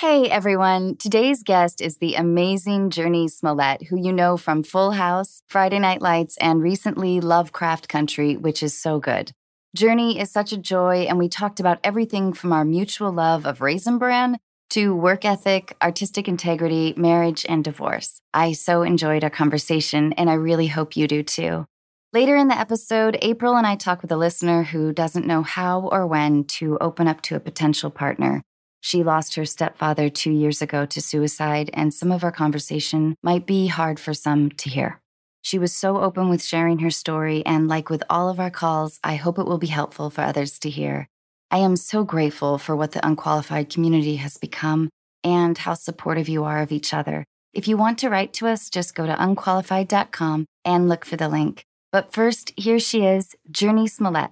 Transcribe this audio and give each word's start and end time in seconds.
Hey 0.00 0.30
everyone, 0.30 0.94
today's 0.94 1.42
guest 1.42 1.80
is 1.80 1.96
the 1.96 2.14
amazing 2.14 2.90
Jurnee 2.90 3.28
Smollett, 3.28 3.82
who 3.88 3.98
you 3.98 4.12
know 4.12 4.36
from 4.36 4.62
Full 4.62 4.92
House, 4.92 5.42
Friday 5.48 5.80
Night 5.80 6.00
Lights, 6.00 6.36
and 6.36 6.62
recently 6.62 7.20
Lovecraft 7.20 7.88
Country, 7.88 8.36
which 8.36 8.62
is 8.62 8.80
so 8.80 9.00
good. 9.00 9.32
Jurnee 9.76 10.22
is 10.22 10.30
such 10.30 10.52
a 10.52 10.56
joy, 10.56 11.06
and 11.08 11.18
we 11.18 11.28
talked 11.28 11.58
about 11.58 11.80
everything 11.82 12.32
from 12.32 12.52
our 12.52 12.64
mutual 12.64 13.10
love 13.10 13.44
of 13.44 13.60
Raisin 13.60 13.98
Bran 13.98 14.38
to 14.70 14.94
work 14.94 15.24
ethic, 15.24 15.76
artistic 15.82 16.28
integrity, 16.28 16.94
marriage, 16.96 17.44
and 17.48 17.64
divorce. 17.64 18.20
I 18.32 18.52
so 18.52 18.82
enjoyed 18.82 19.24
our 19.24 19.30
conversation, 19.30 20.12
and 20.12 20.30
I 20.30 20.34
really 20.34 20.68
hope 20.68 20.96
you 20.96 21.08
do 21.08 21.24
too. 21.24 21.66
Later 22.12 22.36
in 22.36 22.46
the 22.46 22.56
episode, 22.56 23.18
April 23.20 23.56
and 23.56 23.66
I 23.66 23.74
talk 23.74 24.02
with 24.02 24.12
a 24.12 24.16
listener 24.16 24.62
who 24.62 24.92
doesn't 24.92 25.26
know 25.26 25.42
how 25.42 25.88
or 25.88 26.06
when 26.06 26.44
to 26.44 26.78
open 26.80 27.08
up 27.08 27.20
to 27.22 27.34
a 27.34 27.40
potential 27.40 27.90
partner. 27.90 28.44
She 28.80 29.02
lost 29.02 29.34
her 29.34 29.44
stepfather 29.44 30.08
two 30.08 30.30
years 30.30 30.62
ago 30.62 30.86
to 30.86 31.00
suicide, 31.00 31.70
and 31.74 31.92
some 31.92 32.12
of 32.12 32.22
our 32.24 32.32
conversation 32.32 33.16
might 33.22 33.46
be 33.46 33.66
hard 33.66 33.98
for 33.98 34.14
some 34.14 34.50
to 34.50 34.70
hear. 34.70 35.00
She 35.42 35.58
was 35.58 35.72
so 35.72 35.98
open 35.98 36.28
with 36.28 36.42
sharing 36.42 36.80
her 36.80 36.90
story, 36.90 37.44
and 37.46 37.68
like 37.68 37.90
with 37.90 38.02
all 38.10 38.28
of 38.28 38.40
our 38.40 38.50
calls, 38.50 38.98
I 39.02 39.16
hope 39.16 39.38
it 39.38 39.46
will 39.46 39.58
be 39.58 39.68
helpful 39.68 40.10
for 40.10 40.22
others 40.22 40.58
to 40.60 40.70
hear. 40.70 41.08
I 41.50 41.58
am 41.58 41.76
so 41.76 42.04
grateful 42.04 42.58
for 42.58 42.76
what 42.76 42.92
the 42.92 43.06
unqualified 43.06 43.70
community 43.70 44.16
has 44.16 44.36
become 44.36 44.90
and 45.24 45.56
how 45.56 45.74
supportive 45.74 46.28
you 46.28 46.44
are 46.44 46.60
of 46.60 46.72
each 46.72 46.92
other. 46.92 47.24
If 47.54 47.66
you 47.66 47.76
want 47.76 47.98
to 48.00 48.10
write 48.10 48.32
to 48.34 48.46
us, 48.46 48.68
just 48.68 48.94
go 48.94 49.06
to 49.06 49.14
unqualified.com 49.14 50.46
and 50.64 50.88
look 50.88 51.04
for 51.04 51.16
the 51.16 51.28
link. 51.28 51.64
But 51.90 52.12
first, 52.12 52.52
here 52.56 52.78
she 52.78 53.06
is, 53.06 53.34
Jurnee 53.50 53.90
Smollett. 53.90 54.30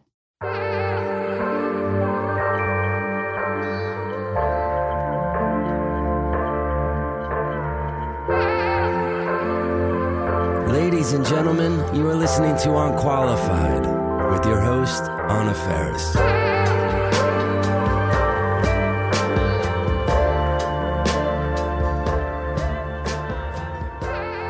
Ladies 10.86 11.14
and 11.14 11.26
gentlemen, 11.26 11.72
you 11.96 12.08
are 12.08 12.14
listening 12.14 12.56
to 12.58 12.76
Unqualified 12.76 13.84
with 14.30 14.46
your 14.46 14.60
host, 14.60 15.02
Anna 15.02 15.52
Faris. 15.52 16.14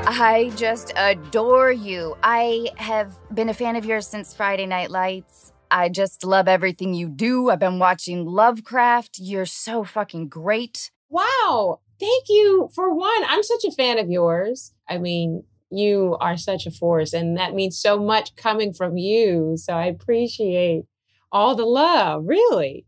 I 0.06 0.52
just 0.56 0.92
adore 0.96 1.72
you. 1.72 2.18
I 2.22 2.68
have 2.76 3.16
been 3.32 3.48
a 3.48 3.54
fan 3.54 3.74
of 3.76 3.86
yours 3.86 4.06
since 4.06 4.34
Friday 4.34 4.66
Night 4.66 4.90
Lights. 4.90 5.54
I 5.70 5.88
just 5.88 6.22
love 6.22 6.48
everything 6.48 6.92
you 6.92 7.08
do. 7.08 7.48
I've 7.48 7.60
been 7.60 7.78
watching 7.78 8.26
Lovecraft. 8.26 9.18
You're 9.18 9.46
so 9.46 9.84
fucking 9.84 10.28
great. 10.28 10.90
Wow. 11.08 11.80
Thank 11.98 12.24
you. 12.28 12.68
For 12.74 12.92
one, 12.92 13.24
I'm 13.26 13.42
such 13.42 13.64
a 13.64 13.72
fan 13.72 13.98
of 13.98 14.10
yours. 14.10 14.74
I 14.86 14.98
mean, 14.98 15.44
you 15.70 16.16
are 16.20 16.36
such 16.36 16.66
a 16.66 16.70
force, 16.70 17.12
and 17.12 17.36
that 17.36 17.54
means 17.54 17.78
so 17.78 17.98
much 17.98 18.36
coming 18.36 18.72
from 18.72 18.96
you. 18.96 19.56
So 19.56 19.72
I 19.72 19.86
appreciate 19.86 20.84
all 21.32 21.54
the 21.54 21.64
love, 21.64 22.24
really. 22.26 22.86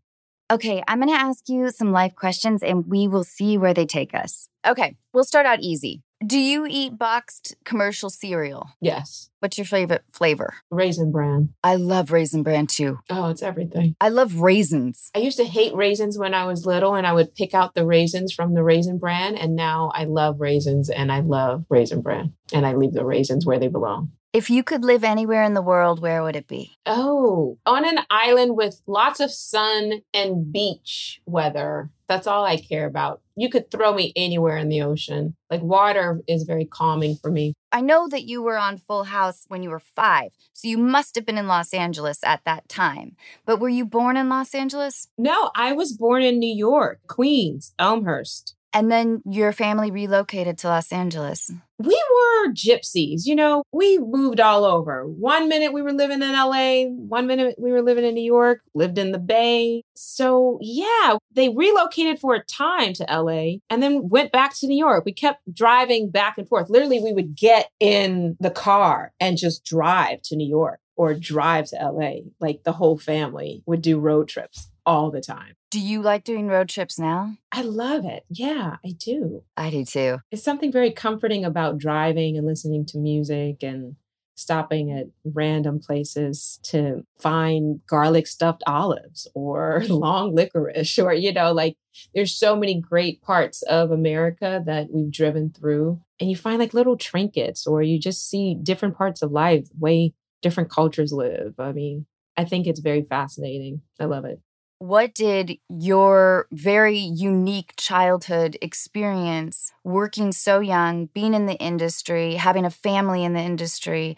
Okay, 0.51 0.83
I'm 0.89 0.99
going 0.99 1.11
to 1.11 1.15
ask 1.15 1.49
you 1.49 1.71
some 1.71 1.93
life 1.93 2.15
questions 2.15 2.63
and 2.63 2.87
we 2.87 3.07
will 3.07 3.25
see 3.25 3.59
where 3.59 3.75
they 3.75 3.85
take 3.85 4.15
us. 4.15 4.49
Okay, 4.67 4.97
we'll 5.13 5.25
start 5.25 5.45
out 5.45 5.61
easy. 5.61 6.03
Do 6.27 6.39
you 6.39 6.67
eat 6.69 6.99
boxed 6.99 7.55
commercial 7.65 8.11
cereal? 8.11 8.71
Yes. 8.81 9.31
What's 9.39 9.57
your 9.57 9.65
favorite 9.65 10.03
flavor? 10.11 10.55
Raisin 10.69 11.13
bran. 11.13 11.55
I 11.63 11.77
love 11.77 12.11
raisin 12.11 12.43
bran 12.43 12.67
too. 12.67 12.99
Oh, 13.09 13.31
it's 13.31 13.43
everything. 13.43 13.95
I 14.01 14.09
love 14.09 14.41
raisins. 14.41 15.13
I 15.15 15.21
used 15.21 15.37
to 15.39 15.45
hate 15.45 15.75
raisins 15.77 16.19
when 16.19 16.35
I 16.35 16.45
was 16.45 16.67
little 16.67 16.97
and 16.97 17.07
I 17.07 17.13
would 17.13 17.37
pick 17.37 17.55
out 17.55 17.75
the 17.75 17.87
raisins 17.87 18.33
from 18.33 18.55
the 18.55 18.65
raisin 18.65 18.99
bran. 18.99 19.37
And 19.37 19.55
now 19.55 19.93
I 19.95 20.05
love 20.05 20.41
raisins 20.41 20.91
and 20.91 21.13
I 21.13 21.21
love 21.21 21.65
raisin 21.69 22.03
bran. 22.03 22.33
And 22.53 22.67
I 22.67 22.75
leave 22.75 22.95
the 22.95 23.05
raisins 23.05 23.47
where 23.47 23.61
they 23.61 23.69
belong. 23.69 24.11
If 24.33 24.51
you 24.51 24.63
could 24.63 24.85
live 24.85 25.05
anywhere 25.05 25.45
in 25.45 25.55
the 25.55 25.63
world, 25.63 26.01
where 26.01 26.23
would 26.23 26.37
it 26.37 26.49
be? 26.49 26.77
Oh, 26.85 27.59
on 27.65 27.87
an 27.87 28.01
island 28.11 28.57
with 28.57 28.83
lots 28.87 29.21
of 29.21 29.31
sun 29.31 30.03
and 30.13 30.53
beach 30.53 31.23
weather. 31.27 31.91
That's 32.09 32.27
all 32.27 32.45
I 32.45 32.57
care 32.57 32.87
about. 32.87 33.21
You 33.37 33.51
could 33.51 33.71
throw 33.71 33.95
me 33.95 34.13
anywhere 34.17 34.57
in 34.57 34.71
the 34.71 34.83
ocean. 34.83 35.37
Like 35.51 35.63
water 35.63 36.23
is 36.27 36.45
very 36.45 36.65
calming 36.65 37.17
for 37.17 37.31
me. 37.31 37.55
I 37.71 37.83
know 37.83 38.09
that 38.09 38.25
you 38.25 38.43
were 38.43 38.57
on 38.57 38.79
Full 38.79 39.05
House 39.05 39.45
when 39.49 39.63
you 39.63 39.69
were 39.69 39.79
five, 39.79 40.31
so 40.55 40.69
you 40.69 40.79
must 40.79 41.15
have 41.17 41.27
been 41.27 41.37
in 41.37 41.47
Los 41.47 41.75
Angeles 41.75 42.25
at 42.25 42.41
that 42.47 42.69
time. 42.69 43.15
But 43.45 43.61
were 43.61 43.69
you 43.69 43.85
born 43.85 44.17
in 44.17 44.31
Los 44.31 44.55
Angeles? 44.55 45.09
No, 45.19 45.51
I 45.55 45.73
was 45.73 45.93
born 45.93 46.23
in 46.23 46.39
New 46.39 46.55
York, 46.55 47.01
Queens, 47.07 47.75
Elmhurst. 47.79 48.55
And 48.73 48.93
then 48.93 49.23
your 49.25 49.53
family 49.53 49.91
relocated 49.91 50.59
to 50.59 50.69
Los 50.69 50.93
Angeles. 50.93 51.51
We 51.79 52.03
were 52.15 52.53
gypsies, 52.53 53.25
you 53.25 53.35
know, 53.35 53.63
we 53.73 53.99
moved 53.99 54.41
all 54.41 54.65
over. 54.65 55.07
One 55.07 55.49
minute 55.49 55.73
we 55.73 55.81
were 55.81 55.93
living 55.93 56.23
in 56.23 56.33
LA, 56.33 56.85
one 56.85 57.27
minute 57.27 57.55
we 57.59 57.71
were 57.71 57.83
living 57.83 58.05
in 58.05 58.15
New 58.15 58.21
York, 58.21 58.61
lived 58.75 58.99
in 58.99 59.13
the 59.13 59.19
Bay. 59.19 59.85
So, 59.95 60.59
yeah, 60.61 61.17
they 61.33 61.49
relocated 61.49 62.19
for 62.19 62.35
a 62.35 62.45
time 62.45 62.93
to 62.95 63.07
LA 63.09 63.59
and 63.71 63.83
then 63.83 64.09
went 64.09 64.33
back 64.33 64.55
to 64.57 64.67
New 64.67 64.77
York. 64.77 65.05
We 65.05 65.13
kept 65.13 65.55
driving 65.55 66.11
back 66.11 66.37
and 66.37 66.49
forth. 66.49 66.69
Literally, 66.69 67.01
we 67.01 67.13
would 67.13 67.37
get 67.37 67.71
in 67.81 68.37
the 68.41 68.51
car 68.51 69.13
and 69.21 69.39
just 69.39 69.65
drive 69.65 70.23
to 70.23 70.37
New 70.37 70.49
York 70.49 70.81
or 70.97 71.15
drive 71.15 71.67
to 71.67 71.77
LA. 71.77 72.31
Like 72.41 72.65
the 72.65 72.73
whole 72.73 72.99
family 72.99 73.63
would 73.67 73.83
do 73.83 73.99
road 73.99 74.29
trips 74.29 74.69
all 74.85 75.11
the 75.11 75.21
time. 75.21 75.55
Do 75.71 75.81
you 75.81 76.01
like 76.01 76.25
doing 76.25 76.49
road 76.49 76.69
trips 76.71 76.99
now? 76.99 77.37
I 77.53 77.61
love 77.61 78.07
it. 78.07 78.25
Yeah, 78.31 78.77
I 78.85 78.93
do. 78.99 79.43
I 79.57 79.71
do 79.71 79.85
too. 79.85 80.19
It's 80.31 80.43
something 80.43 80.73
very 80.73 80.91
comforting 80.91 81.45
about 81.45 81.77
driving 81.77 82.39
and 82.39 82.47
listening 82.47 82.87
to 82.87 82.99
music 82.99 83.63
and 83.63 83.97
stopping 84.35 84.93
at 84.93 85.07
random 85.25 85.81
places 85.81 86.61
to 86.63 87.05
find 87.19 87.81
garlic 87.87 88.27
stuffed 88.27 88.63
olives 88.67 89.27
or 89.35 89.85
long 89.89 90.33
licorice 90.35 90.97
or 90.99 91.13
you 91.13 91.33
know 91.33 91.53
like 91.53 91.77
there's 92.15 92.33
so 92.33 92.55
many 92.55 92.81
great 92.81 93.21
parts 93.21 93.63
of 93.63 93.91
America 93.91 94.63
that 94.65 94.87
we've 94.93 95.11
driven 95.11 95.51
through 95.51 96.01
and 96.21 96.31
you 96.31 96.37
find 96.37 96.61
like 96.61 96.73
little 96.73 96.97
trinkets 96.97 97.67
or 97.67 97.83
you 97.83 97.99
just 97.99 98.31
see 98.31 98.55
different 98.55 98.97
parts 98.97 99.23
of 99.23 99.33
life 99.33 99.67
way 99.77 100.15
different 100.41 100.71
cultures 100.71 101.13
live. 101.13 101.55
I 101.59 101.73
mean, 101.73 102.07
I 102.37 102.45
think 102.45 102.67
it's 102.67 102.81
very 102.81 103.03
fascinating. 103.03 103.83
I 103.99 104.05
love 104.05 104.25
it. 104.25 104.41
What 104.81 105.13
did 105.13 105.59
your 105.69 106.47
very 106.53 106.99
unique 106.99 107.75
childhood 107.77 108.57
experience, 108.63 109.73
working 109.83 110.31
so 110.31 110.61
young, 110.61 111.07
being 111.07 111.35
in 111.35 111.47
the 111.47 111.57
industry, 111.57 112.35
having 112.35 112.65
a 112.65 112.71
family 112.71 113.25
in 113.25 113.33
the 113.33 113.41
industry, 113.41 114.17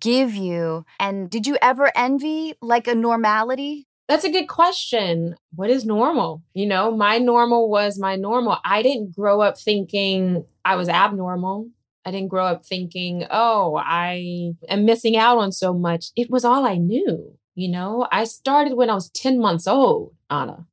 give 0.00 0.34
you? 0.34 0.84
And 0.98 1.30
did 1.30 1.46
you 1.46 1.56
ever 1.62 1.92
envy 1.96 2.54
like 2.60 2.88
a 2.88 2.94
normality? 2.96 3.86
That's 4.08 4.24
a 4.24 4.32
good 4.32 4.48
question. 4.48 5.36
What 5.54 5.70
is 5.70 5.84
normal? 5.84 6.42
You 6.54 6.66
know, 6.66 6.90
my 6.90 7.18
normal 7.18 7.70
was 7.70 7.96
my 7.96 8.16
normal. 8.16 8.58
I 8.64 8.82
didn't 8.82 9.14
grow 9.14 9.42
up 9.42 9.56
thinking 9.56 10.44
I 10.64 10.74
was 10.74 10.88
abnormal. 10.88 11.68
I 12.04 12.10
didn't 12.10 12.28
grow 12.28 12.46
up 12.46 12.66
thinking, 12.66 13.26
oh, 13.30 13.76
I 13.76 14.54
am 14.68 14.84
missing 14.84 15.16
out 15.16 15.38
on 15.38 15.52
so 15.52 15.72
much. 15.72 16.06
It 16.16 16.30
was 16.30 16.44
all 16.44 16.66
I 16.66 16.78
knew. 16.78 17.38
You 17.54 17.68
know, 17.68 18.06
I 18.10 18.24
started 18.24 18.74
when 18.74 18.90
I 18.90 18.94
was 18.94 19.10
10 19.10 19.38
months 19.38 19.66
old, 19.66 20.14
Anna. 20.30 20.66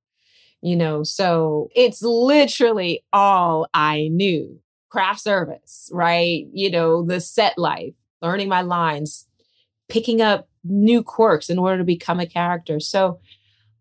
You 0.62 0.76
know, 0.76 1.04
so 1.04 1.70
it's 1.76 2.02
literally 2.04 3.04
all 3.12 3.68
I 3.74 4.10
knew. 4.12 4.60
Craft 4.90 5.22
service, 5.22 5.90
right? 5.92 6.46
You 6.54 6.70
know, 6.70 7.04
the 7.04 7.20
set 7.20 7.58
life, 7.58 7.94
learning 8.22 8.50
my 8.50 8.62
lines, 8.62 9.28
picking 9.90 10.22
up 10.22 10.48
new 10.64 11.02
quirks 11.02 11.50
in 11.50 11.58
order 11.58 11.80
to 11.80 11.84
become 11.84 12.20
a 12.20 12.28
character. 12.28 12.80
So, 12.80 13.20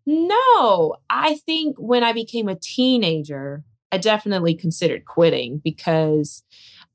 no, 0.05 0.95
I 1.09 1.35
think 1.45 1.77
when 1.77 2.03
I 2.03 2.13
became 2.13 2.47
a 2.47 2.55
teenager, 2.55 3.63
I 3.91 3.97
definitely 3.97 4.55
considered 4.55 5.05
quitting 5.05 5.59
because 5.63 6.43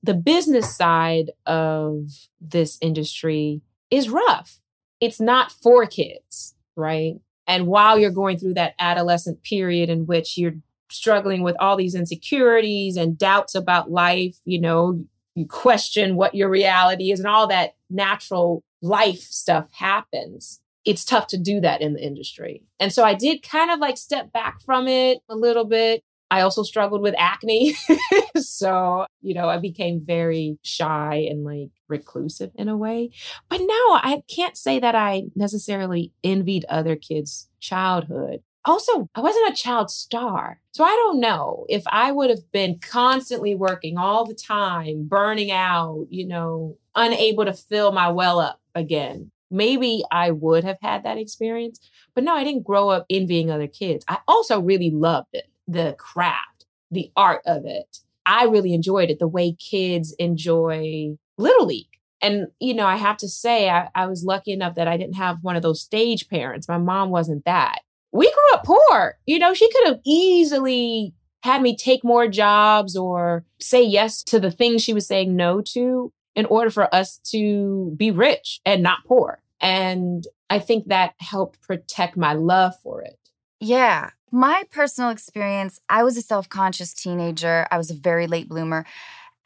the 0.02 0.14
business 0.14 0.74
side 0.74 1.30
of 1.46 2.08
this 2.40 2.78
industry 2.80 3.60
is 3.90 4.08
rough. 4.08 4.60
It's 5.00 5.20
not 5.20 5.52
for 5.52 5.86
kids, 5.86 6.54
right? 6.76 7.16
And 7.46 7.66
while 7.66 7.98
you're 7.98 8.10
going 8.10 8.38
through 8.38 8.54
that 8.54 8.74
adolescent 8.78 9.42
period 9.42 9.88
in 9.88 10.06
which 10.06 10.36
you're 10.36 10.54
struggling 10.90 11.42
with 11.42 11.56
all 11.60 11.76
these 11.76 11.94
insecurities 11.94 12.96
and 12.96 13.18
doubts 13.18 13.54
about 13.54 13.90
life, 13.90 14.36
you 14.44 14.60
know, 14.60 15.04
you 15.34 15.46
question 15.46 16.16
what 16.16 16.34
your 16.34 16.48
reality 16.48 17.12
is 17.12 17.20
and 17.20 17.28
all 17.28 17.46
that 17.46 17.74
natural 17.90 18.62
life 18.82 19.20
stuff 19.20 19.68
happens. 19.72 20.60
It's 20.84 21.04
tough 21.04 21.26
to 21.28 21.38
do 21.38 21.60
that 21.60 21.82
in 21.82 21.94
the 21.94 22.04
industry. 22.04 22.62
And 22.80 22.92
so 22.92 23.04
I 23.04 23.14
did 23.14 23.42
kind 23.42 23.70
of 23.70 23.78
like 23.78 23.98
step 23.98 24.32
back 24.32 24.60
from 24.62 24.88
it 24.88 25.18
a 25.28 25.36
little 25.36 25.64
bit 25.64 26.02
I 26.30 26.40
also 26.40 26.62
struggled 26.62 27.02
with 27.02 27.14
acne. 27.18 27.76
so, 28.36 29.06
you 29.20 29.34
know, 29.34 29.48
I 29.48 29.58
became 29.58 30.00
very 30.04 30.58
shy 30.62 31.26
and 31.30 31.44
like 31.44 31.70
reclusive 31.88 32.50
in 32.56 32.68
a 32.68 32.76
way. 32.76 33.10
But 33.48 33.60
no, 33.60 33.66
I 33.66 34.22
can't 34.28 34.56
say 34.56 34.78
that 34.80 34.94
I 34.94 35.24
necessarily 35.36 36.12
envied 36.24 36.64
other 36.68 36.96
kids' 36.96 37.48
childhood. 37.60 38.42
also, 38.64 39.08
I 39.14 39.20
wasn't 39.20 39.52
a 39.52 39.62
child 39.62 39.90
star. 39.90 40.60
So 40.72 40.82
I 40.84 40.88
don't 40.88 41.20
know 41.20 41.66
if 41.68 41.84
I 41.86 42.10
would 42.10 42.30
have 42.30 42.50
been 42.50 42.80
constantly 42.80 43.54
working 43.54 43.96
all 43.96 44.24
the 44.24 44.34
time, 44.34 45.06
burning 45.06 45.52
out, 45.52 46.06
you 46.10 46.26
know, 46.26 46.76
unable 46.96 47.44
to 47.44 47.52
fill 47.52 47.92
my 47.92 48.08
well 48.08 48.40
up 48.40 48.60
again. 48.74 49.30
Maybe 49.48 50.02
I 50.10 50.32
would 50.32 50.64
have 50.64 50.78
had 50.82 51.04
that 51.04 51.18
experience. 51.18 51.78
But 52.16 52.24
no, 52.24 52.34
I 52.34 52.42
didn't 52.42 52.64
grow 52.64 52.88
up 52.88 53.06
envying 53.08 53.48
other 53.48 53.68
kids. 53.68 54.04
I 54.08 54.18
also 54.26 54.60
really 54.60 54.90
loved 54.90 55.28
it 55.32 55.48
the 55.66 55.94
craft, 55.98 56.66
the 56.90 57.10
art 57.16 57.42
of 57.46 57.64
it. 57.64 57.98
I 58.24 58.44
really 58.44 58.74
enjoyed 58.74 59.10
it 59.10 59.18
the 59.18 59.28
way 59.28 59.52
kids 59.52 60.14
enjoy 60.18 61.16
Little 61.38 61.66
League. 61.66 61.86
And, 62.22 62.48
you 62.58 62.74
know, 62.74 62.86
I 62.86 62.96
have 62.96 63.18
to 63.18 63.28
say, 63.28 63.68
I, 63.68 63.88
I 63.94 64.06
was 64.06 64.24
lucky 64.24 64.52
enough 64.52 64.74
that 64.74 64.88
I 64.88 64.96
didn't 64.96 65.16
have 65.16 65.38
one 65.42 65.54
of 65.54 65.62
those 65.62 65.82
stage 65.82 66.28
parents. 66.28 66.68
My 66.68 66.78
mom 66.78 67.10
wasn't 67.10 67.44
that. 67.44 67.80
We 68.12 68.26
grew 68.26 68.54
up 68.54 68.64
poor. 68.64 69.18
You 69.26 69.38
know, 69.38 69.54
she 69.54 69.70
could 69.70 69.86
have 69.86 70.00
easily 70.04 71.14
had 71.42 71.62
me 71.62 71.76
take 71.76 72.02
more 72.02 72.26
jobs 72.26 72.96
or 72.96 73.44
say 73.60 73.82
yes 73.82 74.22
to 74.24 74.40
the 74.40 74.50
things 74.50 74.82
she 74.82 74.94
was 74.94 75.06
saying 75.06 75.36
no 75.36 75.60
to 75.60 76.12
in 76.34 76.46
order 76.46 76.70
for 76.70 76.92
us 76.94 77.18
to 77.30 77.94
be 77.96 78.10
rich 78.10 78.60
and 78.64 78.82
not 78.82 79.04
poor. 79.06 79.42
And 79.60 80.26
I 80.50 80.58
think 80.58 80.88
that 80.88 81.14
helped 81.18 81.60
protect 81.62 82.16
my 82.16 82.32
love 82.32 82.74
for 82.82 83.02
it. 83.02 83.18
Yeah. 83.60 84.10
My 84.36 84.64
personal 84.70 85.08
experience, 85.08 85.80
I 85.88 86.04
was 86.04 86.18
a 86.18 86.22
self 86.22 86.46
conscious 86.50 86.92
teenager. 86.92 87.66
I 87.70 87.78
was 87.78 87.90
a 87.90 87.94
very 87.94 88.26
late 88.26 88.50
bloomer. 88.50 88.84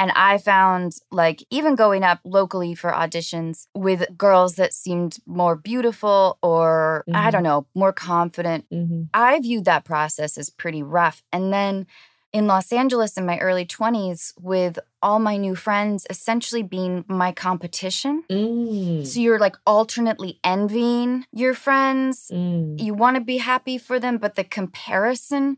And 0.00 0.10
I 0.16 0.38
found, 0.38 0.96
like, 1.12 1.44
even 1.50 1.76
going 1.76 2.02
up 2.02 2.18
locally 2.24 2.74
for 2.74 2.90
auditions 2.90 3.68
with 3.72 4.04
girls 4.18 4.56
that 4.56 4.72
seemed 4.72 5.18
more 5.26 5.54
beautiful 5.54 6.38
or, 6.42 7.04
mm-hmm. 7.06 7.16
I 7.16 7.30
don't 7.30 7.44
know, 7.44 7.66
more 7.74 7.92
confident, 7.92 8.64
mm-hmm. 8.72 9.02
I 9.14 9.38
viewed 9.38 9.66
that 9.66 9.84
process 9.84 10.36
as 10.36 10.50
pretty 10.50 10.82
rough. 10.82 11.22
And 11.32 11.52
then 11.52 11.86
in 12.32 12.46
Los 12.46 12.72
Angeles 12.72 13.16
in 13.16 13.26
my 13.26 13.38
early 13.38 13.66
20s 13.66 14.32
with 14.40 14.78
all 15.02 15.18
my 15.18 15.36
new 15.36 15.56
friends 15.56 16.06
essentially 16.10 16.62
being 16.62 17.04
my 17.08 17.32
competition. 17.32 18.22
Mm. 18.30 19.06
So 19.06 19.20
you're 19.20 19.38
like 19.38 19.56
alternately 19.66 20.38
envying 20.44 21.26
your 21.32 21.54
friends. 21.54 22.30
Mm. 22.32 22.80
You 22.80 22.94
want 22.94 23.16
to 23.16 23.20
be 23.20 23.38
happy 23.38 23.78
for 23.78 23.98
them, 23.98 24.18
but 24.18 24.36
the 24.36 24.44
comparison 24.44 25.56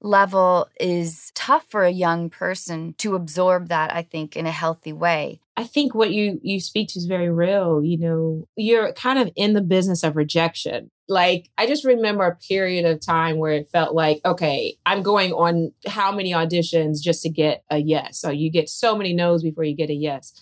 level 0.00 0.68
is 0.78 1.30
tough 1.34 1.66
for 1.68 1.84
a 1.84 1.90
young 1.90 2.30
person 2.30 2.94
to 2.98 3.14
absorb 3.14 3.68
that 3.68 3.94
i 3.94 4.02
think 4.02 4.36
in 4.36 4.46
a 4.46 4.50
healthy 4.50 4.92
way 4.92 5.40
i 5.56 5.64
think 5.64 5.94
what 5.94 6.10
you 6.10 6.40
you 6.42 6.60
speak 6.60 6.88
to 6.88 6.98
is 6.98 7.06
very 7.06 7.30
real 7.30 7.82
you 7.82 7.98
know 7.98 8.46
you're 8.56 8.92
kind 8.92 9.18
of 9.18 9.30
in 9.36 9.52
the 9.52 9.60
business 9.60 10.02
of 10.02 10.16
rejection 10.16 10.90
like, 11.10 11.50
I 11.58 11.66
just 11.66 11.84
remember 11.84 12.24
a 12.24 12.36
period 12.36 12.84
of 12.84 13.04
time 13.04 13.38
where 13.38 13.52
it 13.52 13.68
felt 13.68 13.96
like, 13.96 14.20
okay, 14.24 14.76
I'm 14.86 15.02
going 15.02 15.32
on 15.32 15.72
how 15.88 16.12
many 16.12 16.30
auditions 16.30 17.00
just 17.02 17.22
to 17.22 17.28
get 17.28 17.64
a 17.68 17.78
yes. 17.78 18.20
So 18.20 18.30
you 18.30 18.48
get 18.48 18.68
so 18.68 18.96
many 18.96 19.12
no's 19.12 19.42
before 19.42 19.64
you 19.64 19.74
get 19.74 19.90
a 19.90 19.94
yes. 19.94 20.32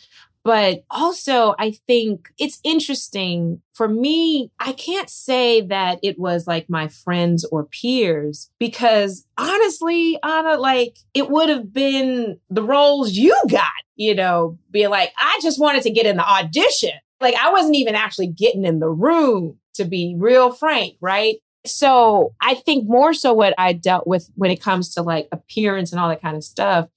But 0.48 0.84
also, 0.90 1.54
I 1.58 1.72
think 1.86 2.30
it's 2.38 2.58
interesting 2.64 3.60
for 3.74 3.86
me. 3.86 4.50
I 4.58 4.72
can't 4.72 5.10
say 5.10 5.60
that 5.60 5.98
it 6.02 6.18
was 6.18 6.46
like 6.46 6.70
my 6.70 6.88
friends 6.88 7.44
or 7.52 7.66
peers 7.66 8.48
because 8.58 9.26
honestly, 9.36 10.18
Anna, 10.22 10.56
like 10.56 10.96
it 11.12 11.28
would 11.28 11.50
have 11.50 11.70
been 11.70 12.38
the 12.48 12.62
roles 12.62 13.12
you 13.12 13.38
got, 13.50 13.68
you 13.96 14.14
know, 14.14 14.58
being 14.70 14.88
like, 14.88 15.12
I 15.18 15.38
just 15.42 15.60
wanted 15.60 15.82
to 15.82 15.90
get 15.90 16.06
in 16.06 16.16
the 16.16 16.26
audition. 16.26 16.94
Like 17.20 17.34
I 17.34 17.52
wasn't 17.52 17.76
even 17.76 17.94
actually 17.94 18.28
getting 18.28 18.64
in 18.64 18.78
the 18.78 18.88
room 18.88 19.58
to 19.74 19.84
be 19.84 20.14
real 20.16 20.50
frank, 20.50 20.94
right? 21.02 21.36
So 21.66 22.34
I 22.40 22.54
think 22.54 22.88
more 22.88 23.12
so 23.12 23.34
what 23.34 23.52
I 23.58 23.74
dealt 23.74 24.06
with 24.06 24.30
when 24.34 24.50
it 24.50 24.62
comes 24.62 24.94
to 24.94 25.02
like 25.02 25.28
appearance 25.30 25.92
and 25.92 26.00
all 26.00 26.08
that 26.08 26.22
kind 26.22 26.38
of 26.38 26.42
stuff 26.42 26.88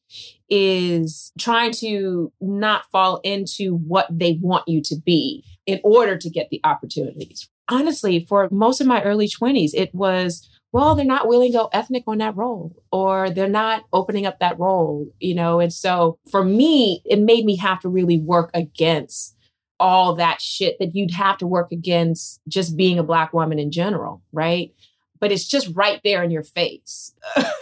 is 0.49 1.31
trying 1.39 1.71
to 1.71 2.31
not 2.41 2.83
fall 2.91 3.19
into 3.23 3.75
what 3.75 4.07
they 4.09 4.37
want 4.41 4.67
you 4.67 4.81
to 4.83 4.95
be 4.95 5.43
in 5.65 5.79
order 5.83 6.17
to 6.17 6.29
get 6.29 6.49
the 6.49 6.59
opportunities. 6.63 7.49
Honestly, 7.69 8.25
for 8.27 8.49
most 8.51 8.81
of 8.81 8.87
my 8.87 9.01
early 9.03 9.27
20s, 9.27 9.71
it 9.73 9.93
was, 9.95 10.49
well, 10.73 10.93
they're 10.93 11.05
not 11.05 11.27
willing 11.27 11.51
to 11.51 11.57
go 11.57 11.69
ethnic 11.71 12.03
on 12.07 12.17
that 12.17 12.35
role 12.35 12.75
or 12.91 13.29
they're 13.29 13.47
not 13.47 13.85
opening 13.93 14.25
up 14.25 14.39
that 14.39 14.59
role, 14.59 15.07
you 15.19 15.33
know? 15.33 15.59
And 15.59 15.71
so 15.71 16.19
for 16.29 16.43
me, 16.43 17.01
it 17.05 17.19
made 17.19 17.45
me 17.45 17.55
have 17.57 17.79
to 17.81 17.89
really 17.89 18.19
work 18.19 18.51
against 18.53 19.35
all 19.79 20.15
that 20.15 20.41
shit 20.41 20.77
that 20.79 20.95
you'd 20.95 21.11
have 21.11 21.37
to 21.39 21.47
work 21.47 21.71
against 21.71 22.39
just 22.47 22.77
being 22.77 22.99
a 22.99 23.03
black 23.03 23.33
woman 23.33 23.57
in 23.57 23.71
general, 23.71 24.21
right? 24.31 24.73
But 25.19 25.31
it's 25.31 25.47
just 25.47 25.71
right 25.73 25.99
there 26.03 26.23
in 26.23 26.31
your 26.31 26.43
face. 26.43 27.13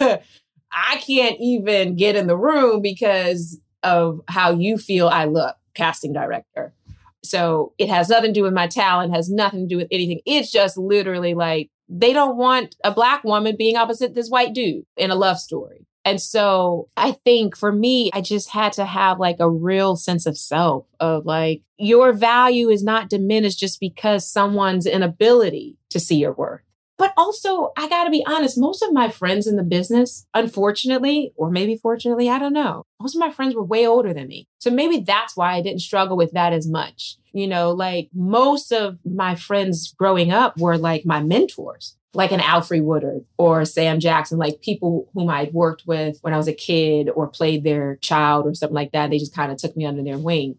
I 0.72 0.96
can't 0.98 1.36
even 1.40 1.96
get 1.96 2.16
in 2.16 2.26
the 2.26 2.36
room 2.36 2.82
because 2.82 3.60
of 3.82 4.20
how 4.28 4.52
you 4.52 4.78
feel 4.78 5.08
I 5.08 5.24
look, 5.24 5.56
casting 5.74 6.12
director. 6.12 6.74
So 7.22 7.74
it 7.78 7.88
has 7.88 8.08
nothing 8.08 8.32
to 8.32 8.40
do 8.40 8.44
with 8.44 8.52
my 8.52 8.66
talent, 8.66 9.14
has 9.14 9.30
nothing 9.30 9.60
to 9.60 9.66
do 9.66 9.76
with 9.76 9.88
anything. 9.90 10.20
It's 10.26 10.50
just 10.50 10.76
literally 10.76 11.34
like 11.34 11.70
they 11.88 12.12
don't 12.12 12.36
want 12.36 12.76
a 12.84 12.92
black 12.92 13.24
woman 13.24 13.56
being 13.56 13.76
opposite 13.76 14.14
this 14.14 14.28
white 14.28 14.54
dude 14.54 14.84
in 14.96 15.10
a 15.10 15.16
love 15.16 15.38
story. 15.38 15.86
And 16.04 16.20
so 16.20 16.88
I 16.96 17.12
think 17.12 17.56
for 17.56 17.72
me, 17.72 18.10
I 18.14 18.22
just 18.22 18.50
had 18.50 18.72
to 18.74 18.86
have 18.86 19.18
like 19.18 19.36
a 19.38 19.50
real 19.50 19.96
sense 19.96 20.24
of 20.24 20.38
self 20.38 20.86
of 20.98 21.26
like, 21.26 21.62
your 21.76 22.12
value 22.12 22.70
is 22.70 22.82
not 22.82 23.10
diminished 23.10 23.58
just 23.58 23.80
because 23.80 24.30
someone's 24.30 24.86
inability 24.86 25.76
to 25.90 26.00
see 26.00 26.16
your 26.16 26.32
worth. 26.32 26.62
But 27.00 27.14
also, 27.16 27.72
I 27.78 27.88
got 27.88 28.04
to 28.04 28.10
be 28.10 28.22
honest, 28.26 28.58
most 28.58 28.82
of 28.82 28.92
my 28.92 29.08
friends 29.08 29.46
in 29.46 29.56
the 29.56 29.62
business, 29.62 30.26
unfortunately, 30.34 31.32
or 31.34 31.50
maybe 31.50 31.74
fortunately, 31.74 32.28
I 32.28 32.38
don't 32.38 32.52
know, 32.52 32.84
most 33.00 33.16
of 33.16 33.20
my 33.20 33.30
friends 33.30 33.54
were 33.54 33.64
way 33.64 33.86
older 33.86 34.12
than 34.12 34.28
me. 34.28 34.46
So 34.58 34.70
maybe 34.70 34.98
that's 34.98 35.34
why 35.34 35.54
I 35.54 35.62
didn't 35.62 35.80
struggle 35.80 36.18
with 36.18 36.32
that 36.32 36.52
as 36.52 36.68
much. 36.68 37.16
You 37.32 37.46
know, 37.46 37.70
like 37.70 38.10
most 38.12 38.70
of 38.70 38.98
my 39.02 39.34
friends 39.34 39.94
growing 39.96 40.30
up 40.30 40.58
were 40.58 40.76
like 40.76 41.06
my 41.06 41.22
mentors 41.22 41.96
like 42.12 42.32
an 42.32 42.40
Alfre 42.40 42.82
Woodard 42.82 43.24
or 43.38 43.64
Sam 43.64 44.00
Jackson, 44.00 44.36
like 44.36 44.60
people 44.60 45.08
whom 45.14 45.30
I'd 45.30 45.54
worked 45.54 45.86
with 45.86 46.18
when 46.22 46.34
I 46.34 46.36
was 46.36 46.48
a 46.48 46.52
kid 46.52 47.08
or 47.08 47.28
played 47.28 47.62
their 47.64 47.96
child 47.96 48.46
or 48.46 48.54
something 48.54 48.74
like 48.74 48.92
that. 48.92 49.10
They 49.10 49.18
just 49.18 49.34
kind 49.34 49.52
of 49.52 49.58
took 49.58 49.76
me 49.76 49.86
under 49.86 50.02
their 50.02 50.18
wing. 50.18 50.58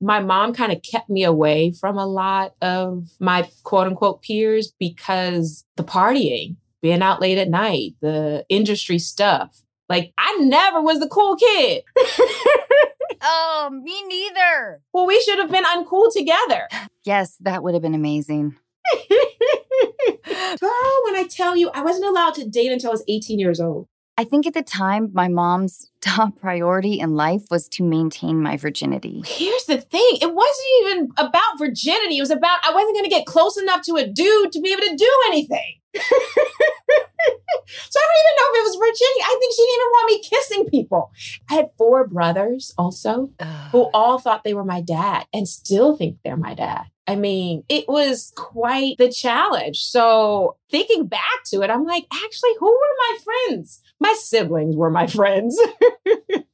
My 0.00 0.20
mom 0.20 0.54
kind 0.54 0.72
of 0.72 0.82
kept 0.82 1.10
me 1.10 1.24
away 1.24 1.72
from 1.72 1.98
a 1.98 2.06
lot 2.06 2.54
of 2.62 3.10
my 3.18 3.48
quote 3.62 3.86
unquote 3.86 4.22
peers 4.22 4.72
because 4.78 5.64
the 5.76 5.84
partying, 5.84 6.56
being 6.80 7.02
out 7.02 7.20
late 7.20 7.38
at 7.38 7.50
night, 7.50 7.94
the 8.00 8.44
industry 8.48 8.98
stuff. 8.98 9.62
Like 9.88 10.12
I 10.16 10.36
never 10.40 10.80
was 10.80 11.00
the 11.00 11.08
cool 11.08 11.36
kid. 11.36 11.82
oh, 13.22 13.70
me 13.82 14.06
neither. 14.06 14.80
Well, 14.92 15.06
we 15.06 15.20
should 15.20 15.38
have 15.38 15.50
been 15.50 15.64
uncool 15.64 16.12
together. 16.12 16.68
Yes, 17.04 17.36
that 17.40 17.62
would 17.62 17.74
have 17.74 17.82
been 17.82 17.94
amazing. 17.94 18.56
Girl, 20.60 21.02
when 21.04 21.16
I 21.16 21.26
tell 21.28 21.56
you, 21.56 21.70
I 21.70 21.82
wasn't 21.82 22.06
allowed 22.06 22.34
to 22.34 22.48
date 22.48 22.72
until 22.72 22.90
I 22.90 22.92
was 22.92 23.04
18 23.08 23.38
years 23.38 23.60
old. 23.60 23.88
I 24.20 24.24
think 24.24 24.46
at 24.46 24.52
the 24.52 24.60
time, 24.60 25.08
my 25.14 25.28
mom's 25.28 25.90
top 26.02 26.38
priority 26.38 27.00
in 27.00 27.14
life 27.14 27.44
was 27.50 27.70
to 27.70 27.82
maintain 27.82 28.42
my 28.42 28.58
virginity. 28.58 29.22
Here's 29.24 29.64
the 29.64 29.80
thing 29.80 30.18
it 30.20 30.34
wasn't 30.34 30.68
even 30.82 31.08
about 31.16 31.58
virginity. 31.58 32.18
It 32.18 32.20
was 32.20 32.30
about 32.30 32.58
I 32.62 32.74
wasn't 32.74 32.96
going 32.96 33.04
to 33.04 33.10
get 33.10 33.24
close 33.24 33.56
enough 33.56 33.80
to 33.86 33.96
a 33.96 34.06
dude 34.06 34.52
to 34.52 34.60
be 34.60 34.72
able 34.72 34.82
to 34.82 34.94
do 34.94 35.10
anything. 35.28 35.76
so 35.94 36.00
I 37.96 38.04
don't 38.04 38.20
even 38.20 38.36
know 38.36 38.48
if 38.48 38.58
it 38.58 38.68
was 38.68 38.76
virginity. 38.76 39.22
I 39.22 39.36
think 39.40 39.54
she 39.54 39.62
didn't 39.62 39.74
even 39.74 39.90
want 39.90 40.06
me 40.06 40.22
kissing 40.22 40.66
people. 40.66 41.12
I 41.50 41.54
had 41.54 41.70
four 41.78 42.06
brothers 42.06 42.74
also 42.76 43.30
who 43.72 43.90
all 43.94 44.18
thought 44.18 44.44
they 44.44 44.54
were 44.54 44.64
my 44.64 44.82
dad 44.82 45.24
and 45.32 45.48
still 45.48 45.96
think 45.96 46.18
they're 46.22 46.36
my 46.36 46.52
dad. 46.52 46.84
I 47.10 47.16
mean, 47.16 47.64
it 47.68 47.88
was 47.88 48.32
quite 48.36 48.96
the 48.98 49.10
challenge. 49.10 49.78
So 49.78 50.56
thinking 50.70 51.06
back 51.06 51.42
to 51.46 51.62
it, 51.62 51.70
I'm 51.70 51.84
like, 51.84 52.06
actually, 52.12 52.50
who 52.60 52.70
were 52.70 52.96
my 53.10 53.18
friends? 53.24 53.82
My 54.00 54.14
siblings 54.18 54.76
were 54.76 54.90
my 54.90 55.06
friends, 55.18 55.60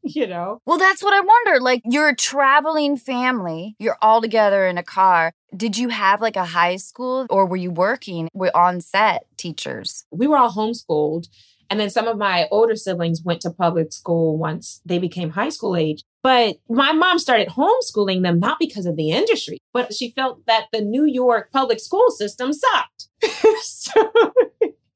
you 0.03 0.27
know? 0.27 0.61
Well, 0.67 0.79
that's 0.79 1.03
what 1.03 1.15
I 1.15 1.21
wonder. 1.21 1.61
Like, 1.61 1.83
you're 1.85 2.09
a 2.09 2.17
traveling 2.17 2.97
family, 2.97 3.77
you're 3.79 3.99
all 4.03 4.21
together 4.21 4.67
in 4.67 4.79
a 4.79 4.83
car. 4.83 5.33
Did 5.57 5.79
you 5.79 5.89
have 5.89 6.21
like 6.21 6.37
a 6.37 6.45
high 6.45 6.77
school 6.77 7.27
or 7.31 7.47
were 7.47 7.57
you 7.57 7.71
working 7.71 8.29
with 8.35 8.55
on 8.55 8.81
set 8.81 9.27
teachers? 9.37 10.05
We 10.11 10.27
were 10.27 10.37
all 10.37 10.53
homeschooled. 10.53 11.29
And 11.71 11.81
then 11.81 11.91
some 11.91 12.07
of 12.07 12.17
my 12.17 12.47
older 12.51 12.77
siblings 12.77 13.23
went 13.25 13.41
to 13.43 13.51
public 13.51 13.93
school 13.93 14.39
once 14.39 14.81
they 14.85 14.99
became 14.99 15.31
high 15.31 15.49
school 15.49 15.77
age. 15.77 16.05
But 16.23 16.57
my 16.69 16.93
mom 16.93 17.19
started 17.19 17.49
homeschooling 17.49 18.23
them 18.23 18.41
not 18.41 18.59
because 18.59 18.87
of 18.87 18.97
the 18.97 19.11
industry, 19.11 19.59
but 19.73 19.95
she 19.95 20.11
felt 20.11 20.45
that 20.47 20.67
the 20.73 20.81
New 20.81 21.05
York 21.05 21.51
public 21.53 21.81
school 21.81 22.11
system 22.11 22.53
sucked. 22.53 23.09
so 23.63 24.11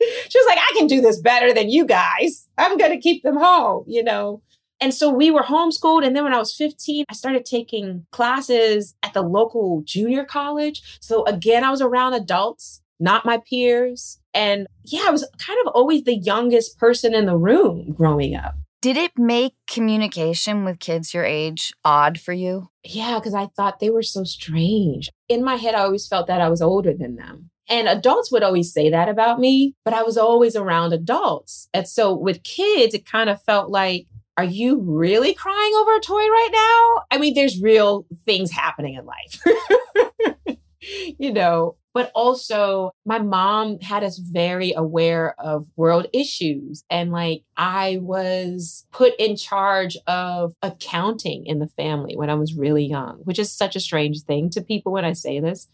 she 0.00 0.38
was 0.38 0.47
like, 0.47 0.59
I 0.59 0.75
can 0.76 0.87
do 0.87 1.00
this 1.00 1.21
better 1.21 1.52
than 1.52 1.71
you 1.71 1.85
guys. 1.85 2.49
I'm 2.59 2.76
going 2.76 2.92
to 2.92 2.99
keep 2.99 3.23
them 3.23 3.37
home, 3.37 3.85
you 3.87 4.02
know. 4.02 4.42
And 4.80 4.95
so 4.95 5.11
we 5.11 5.30
were 5.30 5.42
homeschooled. 5.42 6.07
And 6.07 6.16
then 6.16 6.25
when 6.25 6.33
I 6.33 6.38
was 6.38 6.54
15, 6.54 7.04
I 7.09 7.12
started 7.12 7.45
taking 7.45 8.07
classes 8.12 8.95
at 9.02 9.12
the 9.12 9.23
local 9.23 9.83
junior 9.85 10.25
college. 10.25 10.99
So 11.00 11.25
again, 11.26 11.64
I 11.64 11.71
was 11.71 11.83
around 11.83 12.14
adults, 12.14 12.80
not 12.99 13.26
my 13.26 13.38
peers. 13.49 14.19
And 14.33 14.66
yeah, 14.85 15.04
I 15.07 15.11
was 15.11 15.28
kind 15.38 15.59
of 15.66 15.73
always 15.75 16.04
the 16.04 16.16
youngest 16.16 16.78
person 16.78 17.14
in 17.14 17.26
the 17.26 17.37
room 17.37 17.92
growing 17.92 18.35
up. 18.35 18.54
Did 18.80 18.97
it 18.97 19.12
make 19.19 19.52
communication 19.66 20.64
with 20.64 20.78
kids 20.78 21.12
your 21.12 21.25
age 21.25 21.75
odd 21.85 22.19
for 22.19 22.33
you? 22.33 22.71
Yeah, 22.83 23.19
because 23.19 23.35
I 23.35 23.49
thought 23.54 23.78
they 23.78 23.90
were 23.90 24.02
so 24.02 24.25
strange. 24.25 25.11
In 25.28 25.45
my 25.45 25.57
head, 25.57 25.75
I 25.75 25.80
always 25.80 26.09
felt 26.09 26.26
that 26.28 26.40
I 26.40 26.49
was 26.49 26.62
older 26.62 26.95
than 26.95 27.16
them. 27.16 27.50
And 27.70 27.86
adults 27.88 28.32
would 28.32 28.42
always 28.42 28.72
say 28.72 28.90
that 28.90 29.08
about 29.08 29.38
me, 29.38 29.74
but 29.84 29.94
I 29.94 30.02
was 30.02 30.18
always 30.18 30.56
around 30.56 30.92
adults. 30.92 31.68
And 31.72 31.88
so 31.88 32.12
with 32.12 32.42
kids, 32.42 32.94
it 32.94 33.06
kind 33.06 33.30
of 33.30 33.40
felt 33.42 33.70
like, 33.70 34.06
are 34.36 34.44
you 34.44 34.80
really 34.80 35.34
crying 35.34 35.72
over 35.76 35.96
a 35.96 36.00
toy 36.00 36.16
right 36.16 36.50
now? 36.52 37.04
I 37.10 37.20
mean, 37.20 37.34
there's 37.34 37.60
real 37.60 38.06
things 38.24 38.50
happening 38.50 38.94
in 38.94 39.06
life. 39.06 40.58
you 41.18 41.32
know, 41.32 41.76
but 41.92 42.10
also 42.14 42.92
my 43.04 43.18
mom 43.18 43.80
had 43.80 44.04
us 44.04 44.18
very 44.18 44.72
aware 44.72 45.34
of 45.38 45.66
world 45.76 46.06
issues. 46.12 46.84
And 46.88 47.10
like 47.10 47.42
I 47.56 47.98
was 48.00 48.86
put 48.92 49.14
in 49.18 49.36
charge 49.36 49.96
of 50.06 50.54
accounting 50.62 51.46
in 51.46 51.58
the 51.58 51.68
family 51.68 52.16
when 52.16 52.30
I 52.30 52.34
was 52.34 52.54
really 52.54 52.84
young, 52.84 53.20
which 53.24 53.38
is 53.38 53.52
such 53.52 53.76
a 53.76 53.80
strange 53.80 54.22
thing 54.22 54.50
to 54.50 54.62
people 54.62 54.92
when 54.92 55.04
I 55.04 55.12
say 55.12 55.40
this. 55.40 55.68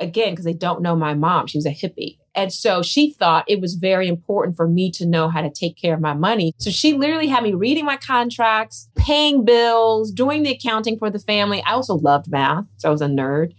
Again, 0.00 0.30
because 0.30 0.44
they 0.44 0.52
don't 0.52 0.80
know 0.80 0.94
my 0.94 1.14
mom. 1.14 1.48
She 1.48 1.58
was 1.58 1.66
a 1.66 1.70
hippie. 1.70 2.18
And 2.34 2.52
so 2.52 2.82
she 2.82 3.12
thought 3.12 3.44
it 3.48 3.60
was 3.60 3.74
very 3.74 4.06
important 4.06 4.56
for 4.56 4.68
me 4.68 4.92
to 4.92 5.04
know 5.04 5.28
how 5.28 5.42
to 5.42 5.50
take 5.50 5.76
care 5.76 5.94
of 5.94 6.00
my 6.00 6.14
money. 6.14 6.54
So 6.58 6.70
she 6.70 6.92
literally 6.92 7.26
had 7.26 7.42
me 7.42 7.52
reading 7.52 7.84
my 7.84 7.96
contracts, 7.96 8.88
paying 8.94 9.44
bills, 9.44 10.12
doing 10.12 10.44
the 10.44 10.52
accounting 10.52 10.98
for 10.98 11.10
the 11.10 11.18
family. 11.18 11.62
I 11.66 11.72
also 11.72 11.94
loved 11.94 12.30
math. 12.30 12.66
So 12.76 12.88
I 12.88 12.92
was 12.92 13.02
a 13.02 13.08
nerd. 13.08 13.54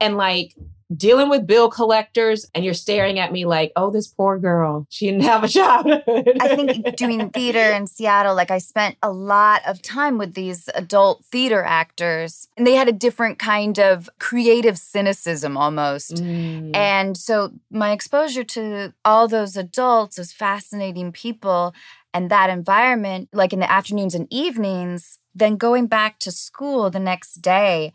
And 0.00 0.16
like 0.16 0.54
dealing 0.96 1.28
with 1.28 1.46
bill 1.46 1.70
collectors 1.70 2.46
and 2.54 2.64
you're 2.64 2.74
staring 2.74 3.18
at 3.18 3.32
me 3.32 3.44
like, 3.44 3.72
oh, 3.76 3.90
this 3.90 4.06
poor 4.06 4.38
girl, 4.38 4.86
she 4.90 5.06
didn't 5.06 5.22
have 5.22 5.44
a 5.44 5.48
childhood. 5.48 6.02
I 6.40 6.56
think 6.56 6.96
doing 6.96 7.30
theater 7.30 7.72
in 7.72 7.86
Seattle, 7.86 8.34
like 8.34 8.50
I 8.50 8.58
spent 8.58 8.96
a 9.02 9.10
lot 9.10 9.62
of 9.66 9.82
time 9.82 10.18
with 10.18 10.34
these 10.34 10.68
adult 10.74 11.24
theater 11.24 11.62
actors, 11.62 12.48
and 12.56 12.66
they 12.66 12.74
had 12.74 12.88
a 12.88 12.92
different 12.92 13.38
kind 13.38 13.78
of 13.78 14.08
creative 14.18 14.78
cynicism 14.78 15.56
almost. 15.56 16.16
Mm. 16.16 16.74
And 16.74 17.16
so 17.16 17.52
my 17.70 17.92
exposure 17.92 18.44
to 18.44 18.92
all 19.04 19.28
those 19.28 19.56
adults, 19.56 20.16
those 20.16 20.32
fascinating 20.32 21.12
people, 21.12 21.74
and 22.14 22.30
that 22.30 22.50
environment, 22.50 23.28
like 23.32 23.52
in 23.52 23.60
the 23.60 23.70
afternoons 23.70 24.14
and 24.14 24.26
evenings, 24.30 25.18
then 25.34 25.56
going 25.56 25.86
back 25.86 26.18
to 26.20 26.30
school 26.30 26.90
the 26.90 27.00
next 27.00 27.36
day, 27.36 27.92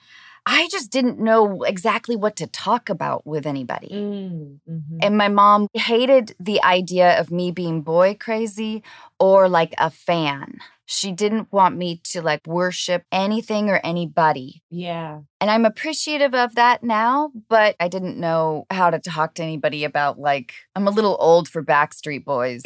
I 0.50 0.70
just 0.72 0.92
didn't 0.92 1.20
know 1.20 1.64
exactly 1.64 2.16
what 2.16 2.38
to 2.38 2.48
talk 2.48 2.88
about 2.90 3.28
with 3.28 3.46
anybody. 3.46 3.90
Mm, 3.92 4.60
hmm 4.66 4.98
And 5.02 5.18
my 5.18 5.28
mom 5.28 5.68
hated 5.74 6.36
the 6.40 6.64
idea 6.64 7.20
of 7.20 7.30
me 7.32 7.52
being 7.52 7.82
boy 7.82 8.16
crazy 8.18 8.82
or 9.20 9.50
like 9.50 9.74
a 9.78 9.90
fan. 9.90 10.60
She 10.86 11.12
didn't 11.12 11.52
want 11.52 11.76
me 11.76 12.00
to 12.12 12.22
like 12.22 12.48
worship 12.48 13.04
anything 13.12 13.70
or 13.70 13.82
anybody. 13.84 14.64
Yeah. 14.70 15.20
And 15.42 15.52
I'm 15.52 15.66
appreciative 15.66 16.34
of 16.34 16.56
that 16.56 16.82
now, 16.82 17.32
but 17.50 17.76
I 17.82 17.90
didn't 17.90 18.18
know 18.18 18.68
how 18.72 18.90
to 18.90 19.00
talk 19.00 19.34
to 19.34 19.44
anybody 19.44 19.84
about 19.84 20.18
like, 20.18 20.54
I'm 20.78 20.88
a 20.88 20.92
little 20.92 21.18
old 21.20 21.50
for 21.50 21.62
Backstreet 21.62 22.24
Boys, 22.24 22.64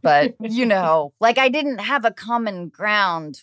but 0.00 0.34
you 0.40 0.64
know, 0.74 1.12
like 1.20 1.36
I 1.36 1.50
didn't 1.50 1.80
have 1.80 2.06
a 2.06 2.10
common 2.10 2.68
ground. 2.70 3.42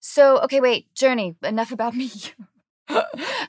So, 0.00 0.38
okay, 0.40 0.60
wait, 0.60 0.86
Jurnee, 0.94 1.36
enough 1.44 1.72
about 1.72 1.94
me. 1.96 2.10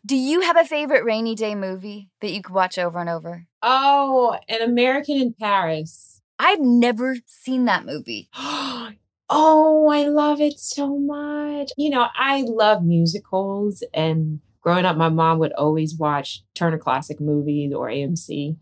Do 0.05 0.15
you 0.15 0.41
have 0.41 0.58
a 0.58 0.65
favorite 0.65 1.03
rainy 1.03 1.34
day 1.34 1.55
movie 1.55 2.10
that 2.22 2.31
you 2.31 2.41
could 2.41 2.53
watch 2.53 2.77
over 2.77 3.00
and 3.00 3.10
over? 3.10 3.48
Oh, 3.63 4.38
An 4.48 4.62
American 4.62 5.17
in 5.17 5.34
Paris. 5.34 6.22
I've 6.38 6.60
never 6.60 7.17
seen 7.25 7.65
that 7.65 7.86
movie. 7.86 8.29
oh, 8.36 9.89
I 9.91 10.08
love 10.08 10.41
it 10.41 10.60
so 10.60 10.98
much. 10.98 11.72
You 11.77 11.89
know, 11.89 12.08
I 12.15 12.43
love 12.46 12.84
musicals, 12.84 13.84
and 13.93 14.39
growing 14.62 14.86
up, 14.86 14.98
my 14.98 15.10
mom 15.10 15.39
would 15.39 15.53
always 15.53 15.96
watch 15.96 16.43
Turner 16.53 16.77
Classic 16.77 17.20
Movies 17.20 17.74
or 17.74 17.88
AMC. 17.88 18.58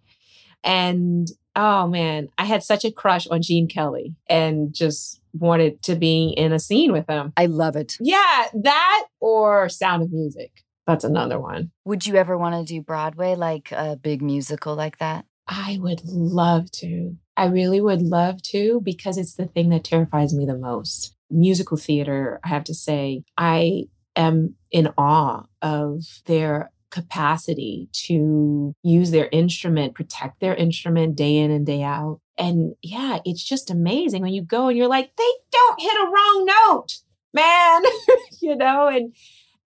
And 0.63 1.29
oh 1.56 1.88
man, 1.88 2.29
I 2.38 2.46
had 2.46 2.63
such 2.63 2.86
a 2.86 2.91
crush 2.91 3.27
on 3.27 3.41
Gene 3.41 3.68
Kelly 3.68 4.15
and 4.29 4.74
just 4.74 5.22
wanted 5.34 5.82
to 5.84 5.96
be 5.96 6.34
in 6.36 6.53
a 6.53 6.60
scene 6.60 6.91
with 6.91 7.08
him. 7.08 7.34
I 7.38 7.46
love 7.46 7.75
it. 7.75 7.96
Yeah, 8.00 8.46
that 8.53 9.08
or 9.20 9.70
Sound 9.70 10.03
of 10.03 10.12
Music. 10.12 10.63
That's 10.88 11.03
another 11.03 11.39
one. 11.39 11.72
Would 11.86 12.08
you 12.08 12.15
ever 12.15 12.38
want 12.38 12.56
to 12.56 12.74
do 12.74 12.82
Broadway, 12.82 13.36
like 13.36 13.72
a 13.72 13.96
big 13.96 14.22
musical 14.22 14.75
like 14.75 14.98
that? 14.98 15.25
I 15.48 15.77
would 15.79 16.03
love 16.06 16.72
to. 16.74 17.15
I 17.38 17.46
really 17.46 17.79
would 17.79 18.01
love 18.01 18.41
to 18.44 18.82
because 18.82 19.18
it's 19.18 19.36
the 19.36 19.46
thing 19.46 19.70
that 19.70 19.84
terrifies 19.84 20.34
me 20.34 20.46
the 20.46 20.58
most. 20.58 21.15
Musical 21.29 21.77
theater, 21.77 22.39
I 22.44 22.48
have 22.50 22.63
to 22.65 22.74
say, 22.74 23.24
I 23.38 23.86
am 24.15 24.56
in 24.72 24.89
awe 24.98 25.44
of 25.62 26.03
their 26.25 26.72
capacity 26.89 27.89
to 27.91 28.74
use 28.84 29.12
their 29.12 29.29
instrument, 29.31 29.96
protect 29.96 30.39
their 30.39 30.55
instrument 30.55 31.15
day 31.15 31.38
in 31.38 31.51
and 31.51 31.65
day 31.65 31.84
out. 31.84 32.19
And 32.38 32.75
yeah, 32.81 33.19
it's 33.25 33.43
just 33.43 33.69
amazing 33.69 34.22
when 34.22 34.34
you 34.34 34.41
go 34.41 34.67
and 34.67 34.77
you're 34.77 34.88
like, 34.88 35.15
they 35.15 35.31
don't 35.51 35.81
hit 35.81 35.93
a 35.93 36.05
wrong 36.05 36.46
note, 36.46 37.00
man, 37.34 37.84
you 38.41 38.55
know? 38.55 38.88
And 38.88 39.15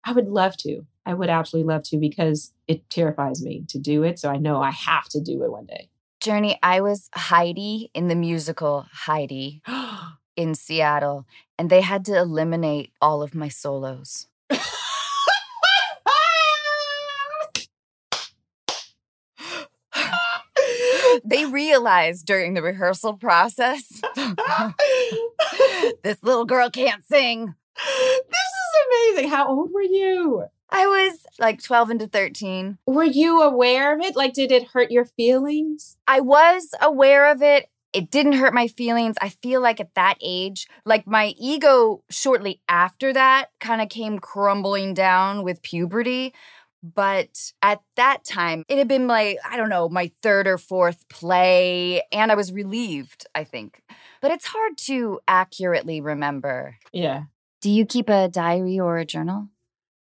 I 0.04 0.12
would 0.12 0.28
love 0.28 0.56
to. 0.58 0.86
I 1.04 1.14
would 1.14 1.28
absolutely 1.28 1.72
love 1.72 1.82
to 1.84 1.98
because 1.98 2.52
it 2.68 2.88
terrifies 2.88 3.42
me 3.42 3.64
to 3.68 3.78
do 3.78 4.02
it. 4.02 4.18
So 4.18 4.30
I 4.30 4.36
know 4.36 4.62
I 4.62 4.70
have 4.70 5.08
to 5.10 5.20
do 5.20 5.42
it 5.42 5.50
one 5.50 5.66
day. 5.66 5.88
Jurnee, 6.22 6.56
I 6.62 6.80
was 6.80 7.10
Heidi 7.14 7.90
in 7.94 8.06
the 8.06 8.14
musical 8.14 8.86
Heidi 8.92 9.60
in 10.36 10.54
Seattle, 10.54 11.26
and 11.58 11.68
they 11.68 11.80
had 11.80 12.04
to 12.04 12.16
eliminate 12.16 12.92
all 13.00 13.22
of 13.22 13.34
my 13.34 13.48
solos. 13.48 14.28
they 21.24 21.44
realized 21.46 22.26
during 22.26 22.54
the 22.54 22.62
rehearsal 22.62 23.14
process 23.14 24.00
this 26.02 26.22
little 26.22 26.44
girl 26.44 26.70
can't 26.70 27.04
sing. 27.04 27.54
This 27.76 28.30
is 28.30 29.14
amazing. 29.14 29.30
How 29.30 29.48
old 29.48 29.70
were 29.72 29.82
you? 29.82 30.44
I 30.70 30.86
was 30.86 31.26
like 31.38 31.62
12 31.62 31.90
into 31.90 32.06
13. 32.06 32.78
Were 32.86 33.04
you 33.04 33.42
aware 33.42 33.94
of 33.94 34.00
it? 34.00 34.16
Like, 34.16 34.32
did 34.32 34.50
it 34.50 34.68
hurt 34.68 34.90
your 34.90 35.04
feelings? 35.04 35.98
I 36.08 36.20
was 36.20 36.74
aware 36.80 37.30
of 37.30 37.42
it. 37.42 37.68
It 37.92 38.10
didn't 38.10 38.32
hurt 38.34 38.54
my 38.54 38.68
feelings. 38.68 39.16
I 39.20 39.28
feel 39.28 39.60
like 39.60 39.78
at 39.78 39.94
that 39.96 40.16
age, 40.22 40.66
like 40.86 41.06
my 41.06 41.34
ego 41.38 42.02
shortly 42.08 42.62
after 42.66 43.12
that 43.12 43.46
kind 43.60 43.82
of 43.82 43.90
came 43.90 44.18
crumbling 44.18 44.94
down 44.94 45.42
with 45.42 45.62
puberty. 45.62 46.32
But 46.82 47.52
at 47.62 47.80
that 47.96 48.24
time, 48.24 48.64
it 48.68 48.78
had 48.78 48.88
been 48.88 49.06
my, 49.06 49.36
I 49.48 49.56
don't 49.56 49.68
know, 49.68 49.88
my 49.88 50.10
third 50.22 50.48
or 50.48 50.58
fourth 50.58 51.08
play, 51.08 52.02
and 52.10 52.32
I 52.32 52.34
was 52.34 52.52
relieved, 52.52 53.26
I 53.34 53.44
think. 53.44 53.82
But 54.20 54.32
it's 54.32 54.46
hard 54.46 54.76
to 54.78 55.20
accurately 55.28 56.00
remember. 56.00 56.76
Yeah. 56.92 57.24
Do 57.60 57.70
you 57.70 57.86
keep 57.86 58.08
a 58.08 58.28
diary 58.28 58.80
or 58.80 58.98
a 58.98 59.04
journal? 59.04 59.48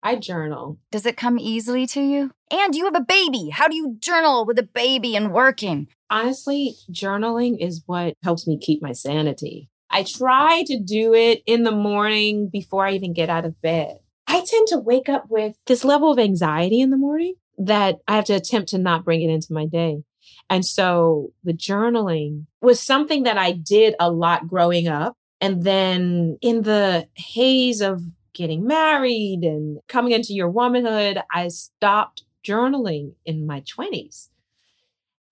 I 0.01 0.15
journal. 0.15 0.79
Does 0.91 1.05
it 1.05 1.17
come 1.17 1.39
easily 1.39 1.87
to 1.87 2.01
you? 2.01 2.31
And 2.51 2.75
you 2.75 2.85
have 2.85 2.95
a 2.95 3.01
baby. 3.01 3.49
How 3.49 3.67
do 3.67 3.75
you 3.75 3.95
journal 3.99 4.45
with 4.45 4.59
a 4.59 4.63
baby 4.63 5.15
and 5.15 5.33
working? 5.33 5.87
Honestly, 6.09 6.75
journaling 6.91 7.55
is 7.59 7.83
what 7.85 8.15
helps 8.21 8.45
me 8.45 8.57
keep 8.57 8.81
my 8.81 8.91
sanity. 8.91 9.69
I 9.89 10.03
try 10.03 10.63
to 10.67 10.79
do 10.79 11.13
it 11.13 11.41
in 11.45 11.63
the 11.63 11.71
morning 11.71 12.49
before 12.51 12.85
I 12.85 12.93
even 12.93 13.13
get 13.13 13.29
out 13.29 13.45
of 13.45 13.61
bed. 13.61 13.99
I 14.27 14.43
tend 14.45 14.67
to 14.67 14.77
wake 14.77 15.09
up 15.09 15.25
with 15.29 15.55
this 15.65 15.83
level 15.83 16.11
of 16.11 16.19
anxiety 16.19 16.81
in 16.81 16.89
the 16.89 16.97
morning 16.97 17.35
that 17.57 17.99
I 18.07 18.15
have 18.15 18.25
to 18.25 18.33
attempt 18.33 18.69
to 18.69 18.77
not 18.77 19.05
bring 19.05 19.21
it 19.21 19.29
into 19.29 19.53
my 19.53 19.65
day. 19.65 20.03
And 20.49 20.65
so 20.65 21.31
the 21.43 21.53
journaling 21.53 22.45
was 22.61 22.79
something 22.79 23.23
that 23.23 23.37
I 23.37 23.51
did 23.51 23.95
a 23.99 24.11
lot 24.11 24.47
growing 24.47 24.87
up. 24.87 25.15
And 25.41 25.63
then 25.63 26.37
in 26.41 26.61
the 26.63 27.07
haze 27.15 27.81
of 27.81 28.01
getting 28.33 28.65
married 28.65 29.41
and 29.43 29.79
coming 29.87 30.13
into 30.13 30.33
your 30.33 30.49
womanhood, 30.49 31.21
I 31.31 31.49
stopped 31.49 32.23
journaling 32.45 33.13
in 33.25 33.45
my 33.45 33.61
20s. 33.61 34.29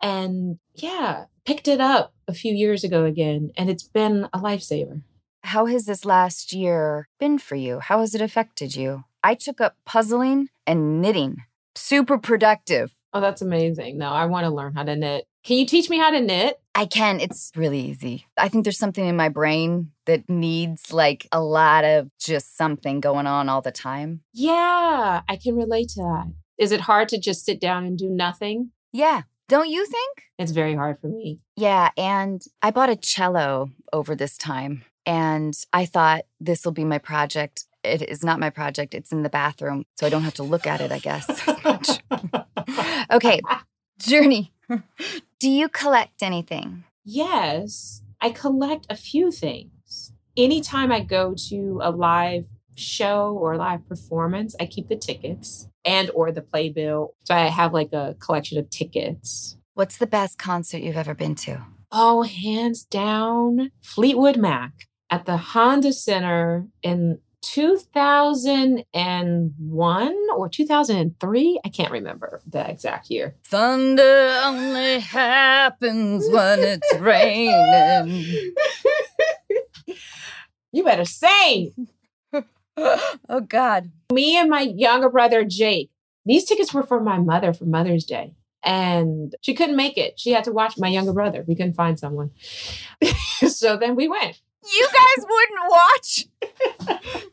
And 0.01 0.57
yeah, 0.75 1.25
picked 1.45 1.67
it 1.67 1.79
up 1.79 2.13
a 2.27 2.33
few 2.33 2.53
years 2.53 2.83
ago 2.83 3.05
again, 3.05 3.51
and 3.55 3.69
it's 3.69 3.83
been 3.83 4.27
a 4.33 4.39
lifesaver. 4.39 5.01
How 5.43 5.65
has 5.65 5.85
this 5.85 6.05
last 6.05 6.53
year 6.53 7.07
been 7.19 7.37
for 7.37 7.55
you? 7.55 7.79
How 7.79 7.99
has 7.99 8.13
it 8.15 8.21
affected 8.21 8.75
you? 8.75 9.05
I 9.23 9.35
took 9.35 9.59
up 9.59 9.75
puzzling 9.85 10.49
and 10.67 11.01
knitting. 11.01 11.43
Super 11.75 12.17
productive. 12.17 12.91
Oh, 13.13 13.21
that's 13.21 13.41
amazing. 13.41 13.97
No, 13.97 14.09
I 14.09 14.25
want 14.25 14.45
to 14.45 14.51
learn 14.51 14.73
how 14.73 14.83
to 14.83 14.95
knit. 14.95 15.25
Can 15.43 15.57
you 15.57 15.65
teach 15.65 15.89
me 15.89 15.97
how 15.97 16.11
to 16.11 16.21
knit? 16.21 16.59
I 16.75 16.85
can. 16.85 17.19
It's 17.19 17.51
really 17.55 17.79
easy. 17.79 18.27
I 18.37 18.47
think 18.47 18.63
there's 18.63 18.77
something 18.77 19.05
in 19.05 19.15
my 19.15 19.29
brain 19.29 19.91
that 20.05 20.29
needs 20.29 20.93
like 20.93 21.27
a 21.31 21.41
lot 21.41 21.83
of 21.83 22.09
just 22.19 22.55
something 22.55 22.99
going 22.99 23.27
on 23.27 23.49
all 23.49 23.61
the 23.61 23.71
time. 23.71 24.21
Yeah, 24.33 25.21
I 25.27 25.35
can 25.35 25.55
relate 25.55 25.89
to 25.89 26.01
that. 26.01 26.31
Is 26.57 26.71
it 26.71 26.81
hard 26.81 27.09
to 27.09 27.19
just 27.19 27.43
sit 27.43 27.59
down 27.59 27.83
and 27.85 27.97
do 27.97 28.09
nothing? 28.09 28.71
Yeah. 28.93 29.23
Don't 29.49 29.69
you 29.69 29.85
think? 29.85 30.23
It's 30.37 30.51
very 30.51 30.75
hard 30.75 30.99
for 31.01 31.07
me. 31.07 31.39
Yeah. 31.57 31.89
And 31.97 32.41
I 32.61 32.71
bought 32.71 32.89
a 32.89 32.95
cello 32.95 33.71
over 33.91 34.15
this 34.15 34.37
time. 34.37 34.85
And 35.05 35.53
I 35.73 35.85
thought 35.85 36.25
this 36.39 36.65
will 36.65 36.71
be 36.71 36.85
my 36.85 36.97
project. 36.97 37.65
It 37.83 38.03
is 38.03 38.23
not 38.23 38.39
my 38.39 38.49
project. 38.49 38.93
It's 38.93 39.11
in 39.11 39.23
the 39.23 39.29
bathroom. 39.29 39.85
So 39.97 40.05
I 40.05 40.09
don't 40.09 40.23
have 40.23 40.35
to 40.35 40.43
look 40.43 40.67
at 40.67 40.81
it, 40.81 40.91
I 40.91 40.99
guess, 40.99 41.27
okay. 43.11 43.41
Jurnee. 43.99 44.51
Do 45.39 45.49
you 45.49 45.69
collect 45.69 46.21
anything? 46.21 46.83
Yes, 47.03 48.03
I 48.19 48.29
collect 48.29 48.85
a 48.89 48.95
few 48.95 49.31
things. 49.31 50.13
Anytime 50.37 50.91
I 50.91 51.01
go 51.01 51.33
to 51.49 51.79
a 51.81 51.91
live 51.91 52.45
show 52.75 53.33
or 53.33 53.57
live 53.57 53.87
performance, 53.87 54.55
I 54.59 54.65
keep 54.65 54.87
the 54.87 54.95
tickets 54.95 55.67
and 55.83 56.09
or 56.13 56.31
the 56.31 56.41
playbill. 56.41 57.15
So 57.23 57.35
I 57.35 57.47
have 57.47 57.73
like 57.73 57.91
a 57.93 58.15
collection 58.19 58.57
of 58.57 58.69
tickets. 58.69 59.57
What's 59.73 59.97
the 59.97 60.07
best 60.07 60.37
concert 60.37 60.81
you've 60.81 60.97
ever 60.97 61.15
been 61.15 61.35
to? 61.35 61.65
Oh, 61.91 62.21
hands 62.21 62.83
down, 62.83 63.71
Fleetwood 63.81 64.37
Mac 64.37 64.87
at 65.11 65.25
the 65.25 65.37
Honda 65.37 65.93
Center 65.93 66.65
in 66.81 67.19
2001 67.41 70.15
or 70.35 70.49
2003. 70.49 71.59
I 71.63 71.69
can't 71.69 71.91
remember 71.91 72.41
the 72.47 72.67
exact 72.69 73.09
year. 73.09 73.35
Thunder 73.43 74.39
only 74.43 74.99
happens 74.99 76.29
when 76.29 76.59
it's 76.59 76.93
raining. 76.99 78.53
you 80.71 80.83
better 80.83 81.05
sing. 81.05 81.87
oh, 82.77 83.41
God. 83.47 83.91
Me 84.13 84.37
and 84.37 84.49
my 84.49 84.61
younger 84.61 85.09
brother, 85.09 85.43
Jake, 85.43 85.89
these 86.25 86.45
tickets 86.45 86.73
were 86.73 86.83
for 86.83 87.01
my 87.01 87.17
mother 87.17 87.53
for 87.53 87.65
Mother's 87.65 88.05
Day. 88.05 88.35
And 88.63 89.35
she 89.41 89.55
couldn't 89.55 89.75
make 89.75 89.97
it. 89.97 90.19
She 90.19 90.31
had 90.31 90.43
to 90.43 90.51
watch 90.51 90.77
my 90.77 90.87
younger 90.87 91.13
brother. 91.13 91.43
We 91.47 91.55
couldn't 91.55 91.73
find 91.73 91.99
someone. 91.99 92.29
so 93.47 93.75
then 93.75 93.95
we 93.95 94.07
went. 94.07 94.39
You 94.63 94.87
guys 94.87 95.25
wouldn't 95.27 95.69
watch 95.69 96.25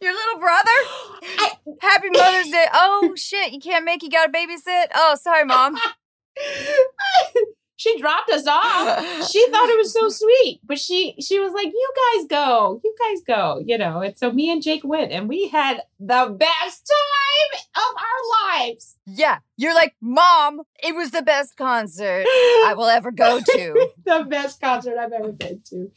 your 0.01 0.13
little 0.13 0.41
brother? 0.41 0.67
I, 1.39 1.53
Happy 1.81 2.09
Mother's 2.11 2.51
Day. 2.51 2.67
Oh, 2.73 3.15
shit. 3.17 3.53
You 3.53 3.61
can't 3.61 3.85
make, 3.85 4.03
you 4.03 4.11
got 4.11 4.27
to 4.27 4.33
babysit? 4.33 4.87
Oh, 4.95 5.17
sorry, 5.21 5.45
mom. 5.45 5.77
she 7.79 7.99
dropped 8.01 8.31
us 8.31 8.47
off. 8.47 9.31
She 9.31 9.47
thought 9.51 9.69
it 9.69 9.79
was 9.79 9.93
so 9.93 10.09
sweet, 10.09 10.61
but 10.65 10.79
she 10.79 11.15
she 11.21 11.39
was 11.39 11.53
like, 11.53 11.67
"You 11.67 11.93
guys 11.97 12.27
go, 12.29 12.81
you 12.83 12.95
guys 12.99 13.23
go," 13.27 13.63
you 13.65 13.79
know. 13.79 14.01
And 14.01 14.17
so 14.19 14.33
me 14.33 14.51
and 14.51 14.63
Jake 14.63 14.83
went, 14.85 15.13
and 15.13 15.29
we 15.29 15.49
had 15.49 15.83
the 15.99 16.35
best 16.37 16.91
time 16.91 17.61
of 17.77 18.03
our 18.03 18.59
lives. 18.61 18.97
Yeah, 19.07 19.39
you're 19.57 19.75
like, 19.75 19.95
"Mom, 20.01 20.63
it 20.83 20.95
was 20.95 21.13
the 21.13 21.23
best 21.23 21.57
concert 21.57 22.25
I 22.27 22.75
will 22.77 22.87
ever 22.87 23.11
go 23.13 23.41
to." 23.41 23.91
the 24.05 24.27
best 24.29 24.61
concert 24.61 24.99
I've 24.99 25.13
ever 25.13 25.33
been 25.33 25.63
to. 25.71 25.91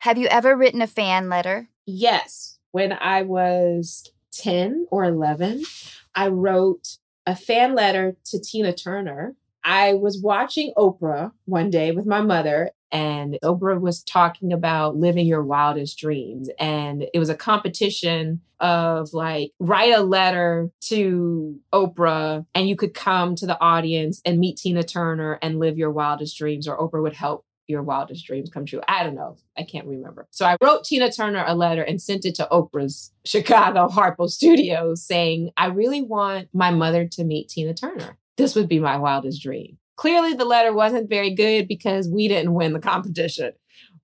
Have 0.00 0.18
you 0.18 0.26
ever 0.28 0.56
written 0.56 0.82
a 0.82 0.86
fan 0.86 1.28
letter? 1.28 1.68
Yes. 1.86 2.58
When 2.72 2.92
I 2.92 3.22
was 3.22 4.10
10 4.32 4.86
or 4.90 5.04
11, 5.04 5.64
I 6.14 6.28
wrote 6.28 6.98
a 7.26 7.34
fan 7.34 7.74
letter 7.74 8.16
to 8.26 8.40
Tina 8.40 8.72
Turner. 8.72 9.34
I 9.64 9.94
was 9.94 10.20
watching 10.22 10.72
Oprah 10.76 11.32
one 11.46 11.70
day 11.70 11.90
with 11.90 12.06
my 12.06 12.20
mother, 12.20 12.70
and 12.92 13.36
Oprah 13.42 13.80
was 13.80 14.04
talking 14.04 14.52
about 14.52 14.96
living 14.96 15.26
your 15.26 15.42
wildest 15.42 15.98
dreams. 15.98 16.48
And 16.60 17.06
it 17.12 17.18
was 17.18 17.28
a 17.28 17.34
competition 17.34 18.42
of 18.60 19.12
like, 19.12 19.50
write 19.58 19.92
a 19.92 20.02
letter 20.02 20.70
to 20.82 21.58
Oprah, 21.72 22.46
and 22.54 22.68
you 22.68 22.76
could 22.76 22.94
come 22.94 23.34
to 23.34 23.46
the 23.46 23.60
audience 23.60 24.22
and 24.24 24.38
meet 24.38 24.58
Tina 24.58 24.84
Turner 24.84 25.38
and 25.42 25.58
live 25.58 25.76
your 25.76 25.90
wildest 25.90 26.38
dreams, 26.38 26.68
or 26.68 26.78
Oprah 26.78 27.02
would 27.02 27.14
help 27.14 27.44
your 27.68 27.82
wildest 27.82 28.26
dreams 28.26 28.50
come 28.50 28.64
true. 28.64 28.80
I 28.88 29.02
don't 29.02 29.14
know. 29.14 29.36
I 29.56 29.62
can't 29.62 29.86
remember. 29.86 30.26
So 30.30 30.46
I 30.46 30.56
wrote 30.62 30.84
Tina 30.84 31.10
Turner 31.10 31.44
a 31.46 31.54
letter 31.54 31.82
and 31.82 32.00
sent 32.00 32.24
it 32.24 32.34
to 32.36 32.48
Oprah's 32.50 33.12
Chicago 33.24 33.88
Harpo 33.92 34.28
Studios 34.30 35.04
saying, 35.04 35.50
I 35.56 35.66
really 35.66 36.02
want 36.02 36.48
my 36.52 36.70
mother 36.70 37.06
to 37.12 37.24
meet 37.24 37.48
Tina 37.48 37.74
Turner. 37.74 38.18
This 38.36 38.54
would 38.54 38.68
be 38.68 38.78
my 38.78 38.96
wildest 38.96 39.42
dream. 39.42 39.78
Clearly, 39.96 40.34
the 40.34 40.44
letter 40.44 40.72
wasn't 40.72 41.08
very 41.08 41.34
good 41.34 41.66
because 41.66 42.08
we 42.08 42.28
didn't 42.28 42.52
win 42.52 42.74
the 42.74 42.80
competition. 42.80 43.52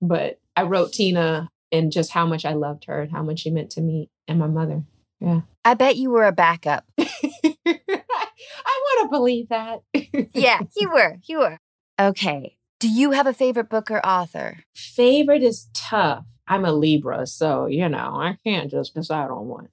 But 0.01 0.41
I 0.57 0.63
wrote 0.63 0.93
Tina 0.93 1.51
and 1.71 1.93
just 1.93 2.11
how 2.11 2.27
much 2.27 2.45
I 2.45 2.55
loved 2.55 2.87
her 2.87 3.03
and 3.03 3.13
how 3.13 3.23
much 3.23 3.41
she 3.41 3.51
meant 3.51 3.71
to 3.73 3.81
me 3.81 4.11
and 4.27 4.39
my 4.39 4.47
mother. 4.47 4.83
Yeah. 5.21 5.43
I 5.65 5.75
bet 5.75 5.97
you 5.97 6.11
were 6.11 6.27
a 6.27 6.33
backup. 6.33 6.85
I 6.99 7.07
want 8.65 9.03
to 9.03 9.09
believe 9.11 9.49
that. 9.51 9.83
yeah, 10.35 10.61
you 10.77 10.91
were. 10.91 11.19
You 11.25 11.39
were. 11.39 11.59
Okay. 12.01 12.57
Do 12.83 12.89
you 12.89 13.13
have 13.13 13.29
a 13.29 13.33
favorite 13.33 13.69
book 13.69 13.93
or 13.93 14.05
author? 14.05 14.65
Favorite 14.75 15.45
is 15.45 15.69
tough. 15.73 16.25
I'm 16.49 16.65
a 16.65 16.73
Libra, 16.73 17.29
so 17.29 17.67
you 17.67 17.89
know, 17.89 18.17
I 18.21 18.39
can't 18.45 18.73
just 18.73 18.93
decide 18.93 19.31
on 19.31 19.47
one. 19.47 19.69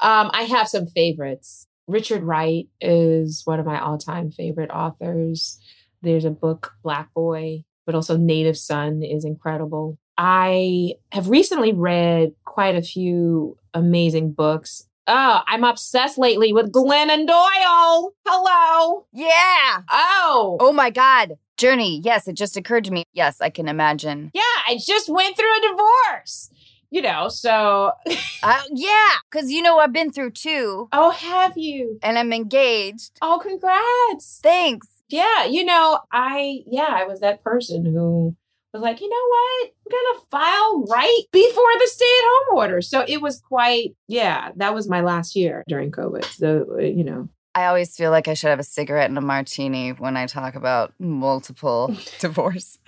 Um, 0.00 0.30
I 0.32 0.46
have 0.48 0.66
some 0.66 0.86
favorites. 0.86 1.66
Richard 1.86 2.22
Wright 2.22 2.66
is 2.80 3.42
one 3.44 3.60
of 3.60 3.66
my 3.66 3.78
all-time 3.78 4.30
favorite 4.30 4.70
authors. 4.70 5.60
There's 6.00 6.24
a 6.24 6.30
book, 6.30 6.72
Black 6.82 7.12
Boy, 7.12 7.64
but 7.84 7.94
also 7.94 8.16
Native 8.16 8.56
Son 8.56 9.02
is 9.02 9.26
incredible. 9.26 9.98
I 10.16 10.94
have 11.12 11.28
recently 11.28 11.74
read 11.74 12.32
quite 12.46 12.76
a 12.76 12.82
few 12.82 13.58
amazing 13.74 14.32
books. 14.32 14.88
Oh, 15.06 15.42
I'm 15.46 15.64
obsessed 15.64 16.16
lately 16.16 16.54
with 16.54 16.72
Glennon 16.72 17.26
Doyle. 17.26 18.14
Hello. 18.26 19.04
Yeah. 19.12 19.82
Oh. 19.90 20.56
Oh 20.60 20.72
my 20.72 20.88
God. 20.88 21.36
Jurnee, 21.58 22.00
yes, 22.02 22.28
it 22.28 22.34
just 22.34 22.56
occurred 22.56 22.84
to 22.84 22.92
me. 22.92 23.04
Yes, 23.12 23.40
I 23.40 23.50
can 23.50 23.68
imagine. 23.68 24.30
Yeah, 24.32 24.42
I 24.66 24.78
just 24.80 25.08
went 25.08 25.36
through 25.36 25.58
a 25.58 25.60
divorce. 25.60 26.50
You 26.90 27.02
know, 27.02 27.28
so 27.28 27.92
uh, 28.42 28.62
yeah, 28.72 29.08
because 29.30 29.50
you 29.50 29.60
know 29.60 29.78
I've 29.78 29.92
been 29.92 30.10
through 30.10 30.30
two. 30.30 30.88
Oh, 30.90 31.10
have 31.10 31.58
you? 31.58 31.98
And 32.02 32.18
I'm 32.18 32.32
engaged. 32.32 33.18
Oh, 33.20 33.38
congrats! 33.42 34.40
Thanks. 34.42 35.02
Yeah, 35.10 35.44
you 35.44 35.64
know, 35.64 36.00
I 36.10 36.60
yeah, 36.66 36.88
I 36.88 37.04
was 37.04 37.20
that 37.20 37.44
person 37.44 37.84
who 37.84 38.34
was 38.72 38.82
like, 38.82 39.00
you 39.02 39.08
know 39.08 39.16
what, 39.28 39.70
I'm 39.86 39.90
gonna 39.90 40.26
file 40.30 40.84
right 40.84 41.24
before 41.30 41.72
the 41.78 41.88
stay-at-home 41.88 42.56
order. 42.56 42.80
So 42.80 43.04
it 43.06 43.20
was 43.20 43.40
quite 43.40 43.94
yeah, 44.06 44.52
that 44.56 44.72
was 44.72 44.88
my 44.88 45.02
last 45.02 45.36
year 45.36 45.64
during 45.68 45.90
COVID. 45.90 46.24
So 46.24 46.78
you 46.78 47.04
know, 47.04 47.28
I 47.54 47.66
always 47.66 47.96
feel 47.96 48.10
like 48.10 48.28
I 48.28 48.34
should 48.34 48.50
have 48.50 48.60
a 48.60 48.64
cigarette 48.64 49.08
and 49.08 49.18
a 49.18 49.22
martini 49.22 49.90
when 49.90 50.16
I 50.16 50.26
talk 50.26 50.54
about 50.54 50.92
multiple 50.98 51.96
divorces. 52.20 52.78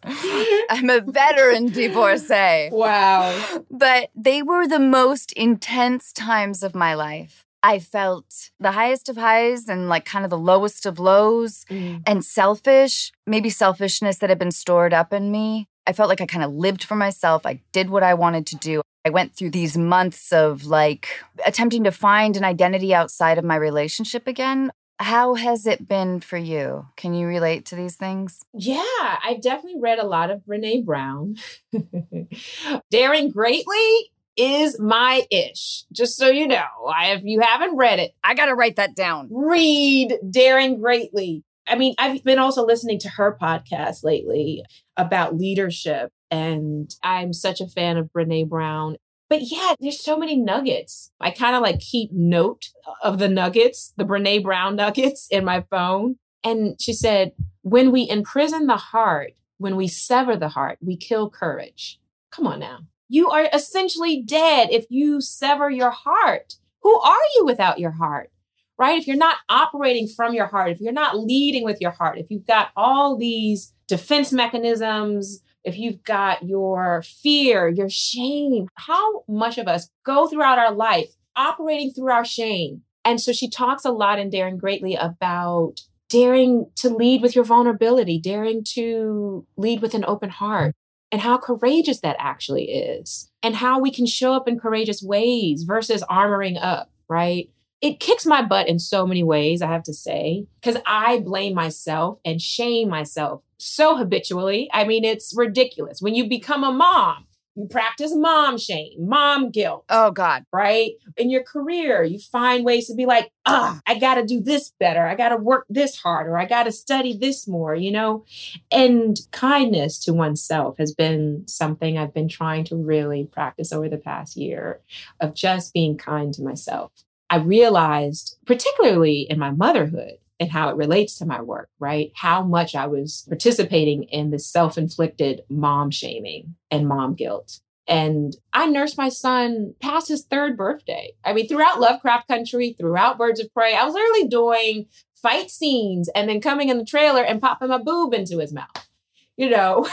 I'm 0.04 0.90
a 0.90 1.00
veteran 1.00 1.66
divorcee. 1.66 2.68
Wow. 2.70 3.62
But 3.70 4.10
they 4.14 4.42
were 4.42 4.66
the 4.66 4.78
most 4.78 5.32
intense 5.32 6.12
times 6.12 6.62
of 6.62 6.74
my 6.74 6.94
life. 6.94 7.44
I 7.62 7.80
felt 7.80 8.50
the 8.60 8.72
highest 8.72 9.08
of 9.08 9.16
highs 9.16 9.68
and 9.68 9.88
like 9.88 10.04
kind 10.04 10.24
of 10.24 10.30
the 10.30 10.38
lowest 10.38 10.86
of 10.86 11.00
lows 11.00 11.64
mm. 11.68 12.02
and 12.06 12.24
selfish, 12.24 13.12
maybe 13.26 13.50
selfishness 13.50 14.18
that 14.18 14.30
had 14.30 14.38
been 14.38 14.52
stored 14.52 14.94
up 14.94 15.12
in 15.12 15.32
me. 15.32 15.68
I 15.86 15.92
felt 15.92 16.08
like 16.08 16.20
I 16.20 16.26
kind 16.26 16.44
of 16.44 16.52
lived 16.52 16.84
for 16.84 16.94
myself. 16.94 17.46
I 17.46 17.60
did 17.72 17.90
what 17.90 18.02
I 18.02 18.14
wanted 18.14 18.46
to 18.48 18.56
do. 18.56 18.82
I 19.08 19.10
went 19.10 19.34
through 19.34 19.52
these 19.52 19.78
months 19.78 20.34
of 20.34 20.66
like 20.66 21.08
attempting 21.46 21.84
to 21.84 21.90
find 21.90 22.36
an 22.36 22.44
identity 22.44 22.94
outside 22.94 23.38
of 23.38 23.44
my 23.44 23.56
relationship 23.56 24.26
again. 24.26 24.70
How 24.98 25.32
has 25.32 25.66
it 25.66 25.88
been 25.88 26.20
for 26.20 26.36
you? 26.36 26.86
Can 26.96 27.14
you 27.14 27.26
relate 27.26 27.64
to 27.66 27.74
these 27.74 27.96
things? 27.96 28.44
Yeah, 28.52 28.84
I've 29.24 29.40
definitely 29.40 29.80
read 29.80 29.98
a 29.98 30.06
lot 30.06 30.30
of 30.30 30.42
Brene 30.46 30.84
Brown. 30.84 31.36
Daring 32.90 33.30
Greatly 33.30 34.10
is 34.36 34.78
my 34.78 35.26
ish. 35.30 35.84
Just 35.90 36.18
so 36.18 36.28
you 36.28 36.46
know, 36.46 36.66
I, 36.94 37.12
if 37.12 37.22
you 37.24 37.40
haven't 37.40 37.78
read 37.78 38.00
it, 38.00 38.14
I 38.22 38.34
got 38.34 38.46
to 38.46 38.54
write 38.54 38.76
that 38.76 38.94
down. 38.94 39.28
Read 39.30 40.18
Daring 40.28 40.82
Greatly. 40.82 41.44
I 41.66 41.76
mean, 41.76 41.94
I've 41.98 42.22
been 42.24 42.38
also 42.38 42.66
listening 42.66 42.98
to 43.00 43.08
her 43.08 43.38
podcast 43.40 44.04
lately 44.04 44.64
about 44.98 45.38
leadership. 45.38 46.12
And 46.30 46.94
I'm 47.02 47.32
such 47.32 47.60
a 47.60 47.68
fan 47.68 47.96
of 47.96 48.10
Brene 48.12 48.48
Brown. 48.48 48.96
But 49.28 49.42
yeah, 49.42 49.74
there's 49.78 50.02
so 50.02 50.16
many 50.16 50.36
nuggets. 50.36 51.10
I 51.20 51.30
kind 51.30 51.54
of 51.54 51.62
like 51.62 51.80
keep 51.80 52.10
note 52.12 52.70
of 53.02 53.18
the 53.18 53.28
nuggets, 53.28 53.92
the 53.96 54.04
Brene 54.04 54.42
Brown 54.42 54.76
nuggets 54.76 55.28
in 55.30 55.44
my 55.44 55.64
phone. 55.70 56.16
And 56.44 56.80
she 56.80 56.92
said, 56.92 57.32
when 57.62 57.92
we 57.92 58.08
imprison 58.08 58.66
the 58.66 58.76
heart, 58.76 59.32
when 59.58 59.76
we 59.76 59.88
sever 59.88 60.36
the 60.36 60.48
heart, 60.48 60.78
we 60.80 60.96
kill 60.96 61.28
courage. 61.28 62.00
Come 62.30 62.46
on 62.46 62.60
now. 62.60 62.80
You 63.08 63.30
are 63.30 63.48
essentially 63.52 64.22
dead 64.22 64.68
if 64.70 64.86
you 64.88 65.20
sever 65.20 65.70
your 65.70 65.90
heart. 65.90 66.54
Who 66.82 66.98
are 67.00 67.16
you 67.36 67.44
without 67.44 67.78
your 67.78 67.90
heart? 67.92 68.30
Right? 68.78 68.98
If 68.98 69.08
you're 69.08 69.16
not 69.16 69.38
operating 69.48 70.06
from 70.06 70.34
your 70.34 70.46
heart, 70.46 70.70
if 70.70 70.80
you're 70.80 70.92
not 70.92 71.18
leading 71.18 71.64
with 71.64 71.80
your 71.80 71.90
heart, 71.90 72.18
if 72.18 72.30
you've 72.30 72.46
got 72.46 72.70
all 72.76 73.16
these 73.16 73.72
defense 73.88 74.32
mechanisms, 74.32 75.42
if 75.68 75.78
you've 75.78 76.02
got 76.02 76.42
your 76.42 77.02
fear, 77.02 77.68
your 77.68 77.88
shame, 77.88 78.68
how 78.74 79.22
much 79.28 79.58
of 79.58 79.68
us 79.68 79.90
go 80.04 80.26
throughout 80.26 80.58
our 80.58 80.72
life 80.72 81.14
operating 81.36 81.92
through 81.92 82.10
our 82.10 82.24
shame? 82.24 82.82
And 83.04 83.20
so 83.20 83.32
she 83.32 83.48
talks 83.48 83.84
a 83.84 83.92
lot 83.92 84.18
in 84.18 84.30
Daring 84.30 84.58
Greatly 84.58 84.94
about 84.94 85.80
daring 86.08 86.70
to 86.76 86.88
lead 86.88 87.22
with 87.22 87.34
your 87.34 87.44
vulnerability, 87.44 88.18
daring 88.18 88.64
to 88.64 89.46
lead 89.56 89.80
with 89.82 89.94
an 89.94 90.04
open 90.06 90.30
heart, 90.30 90.74
and 91.12 91.20
how 91.20 91.38
courageous 91.38 92.00
that 92.00 92.16
actually 92.18 92.64
is, 92.64 93.30
and 93.42 93.56
how 93.56 93.78
we 93.78 93.90
can 93.90 94.06
show 94.06 94.34
up 94.34 94.48
in 94.48 94.58
courageous 94.58 95.02
ways 95.02 95.62
versus 95.62 96.02
armoring 96.10 96.58
up, 96.60 96.90
right? 97.08 97.50
It 97.80 98.00
kicks 98.00 98.26
my 98.26 98.42
butt 98.42 98.68
in 98.68 98.78
so 98.78 99.06
many 99.06 99.22
ways, 99.22 99.62
I 99.62 99.68
have 99.68 99.84
to 99.84 99.92
say, 99.92 100.46
because 100.60 100.80
I 100.84 101.20
blame 101.20 101.54
myself 101.54 102.18
and 102.24 102.42
shame 102.42 102.88
myself 102.88 103.42
so 103.58 103.96
habitually. 103.96 104.68
I 104.72 104.84
mean, 104.84 105.04
it's 105.04 105.32
ridiculous. 105.36 106.02
When 106.02 106.14
you 106.14 106.28
become 106.28 106.64
a 106.64 106.72
mom, 106.72 107.26
you 107.54 107.66
practice 107.66 108.14
mom 108.14 108.56
shame, 108.56 108.94
mom 108.98 109.50
guilt. 109.50 109.84
Oh, 109.88 110.12
God. 110.12 110.44
Right? 110.52 110.92
In 111.16 111.28
your 111.28 111.42
career, 111.42 112.04
you 112.04 112.18
find 112.20 112.64
ways 112.64 112.86
to 112.86 112.94
be 112.94 113.04
like, 113.04 113.32
ah, 113.46 113.80
I 113.86 113.98
got 113.98 114.14
to 114.14 114.24
do 114.24 114.40
this 114.40 114.72
better. 114.78 115.06
I 115.06 115.16
got 115.16 115.30
to 115.30 115.36
work 115.36 115.66
this 115.68 115.96
harder. 115.96 116.38
I 116.38 116.46
got 116.46 116.64
to 116.64 116.72
study 116.72 117.16
this 117.16 117.48
more, 117.48 117.74
you 117.74 117.90
know? 117.90 118.24
And 118.70 119.18
kindness 119.32 119.98
to 120.04 120.12
oneself 120.12 120.78
has 120.78 120.94
been 120.94 121.48
something 121.48 121.98
I've 121.98 122.14
been 122.14 122.28
trying 122.28 122.64
to 122.66 122.76
really 122.76 123.24
practice 123.24 123.72
over 123.72 123.88
the 123.88 123.98
past 123.98 124.36
year 124.36 124.80
of 125.20 125.34
just 125.34 125.74
being 125.74 125.96
kind 125.96 126.32
to 126.34 126.42
myself. 126.42 126.92
I 127.30 127.36
realized, 127.36 128.36
particularly 128.46 129.26
in 129.28 129.38
my 129.38 129.50
motherhood, 129.50 130.18
and 130.40 130.50
how 130.50 130.68
it 130.68 130.76
relates 130.76 131.16
to 131.18 131.26
my 131.26 131.42
work, 131.42 131.68
right? 131.78 132.12
How 132.14 132.42
much 132.42 132.74
I 132.74 132.86
was 132.86 133.24
participating 133.28 134.04
in 134.04 134.30
the 134.30 134.38
self 134.38 134.78
inflicted 134.78 135.42
mom 135.48 135.90
shaming 135.90 136.54
and 136.70 136.86
mom 136.86 137.14
guilt. 137.14 137.60
And 137.86 138.36
I 138.52 138.66
nursed 138.66 138.98
my 138.98 139.08
son 139.08 139.74
past 139.80 140.08
his 140.08 140.24
third 140.24 140.56
birthday. 140.56 141.12
I 141.24 141.32
mean, 141.32 141.48
throughout 141.48 141.80
Lovecraft 141.80 142.28
Country, 142.28 142.76
throughout 142.78 143.16
Birds 143.16 143.40
of 143.40 143.52
Prey, 143.52 143.74
I 143.74 143.84
was 143.84 143.94
literally 143.94 144.28
doing 144.28 144.86
fight 145.14 145.50
scenes 145.50 146.08
and 146.14 146.28
then 146.28 146.40
coming 146.40 146.68
in 146.68 146.78
the 146.78 146.84
trailer 146.84 147.22
and 147.22 147.40
popping 147.40 147.68
my 147.68 147.78
boob 147.78 148.12
into 148.12 148.38
his 148.38 148.52
mouth. 148.52 148.88
You 149.36 149.50
know, 149.50 149.88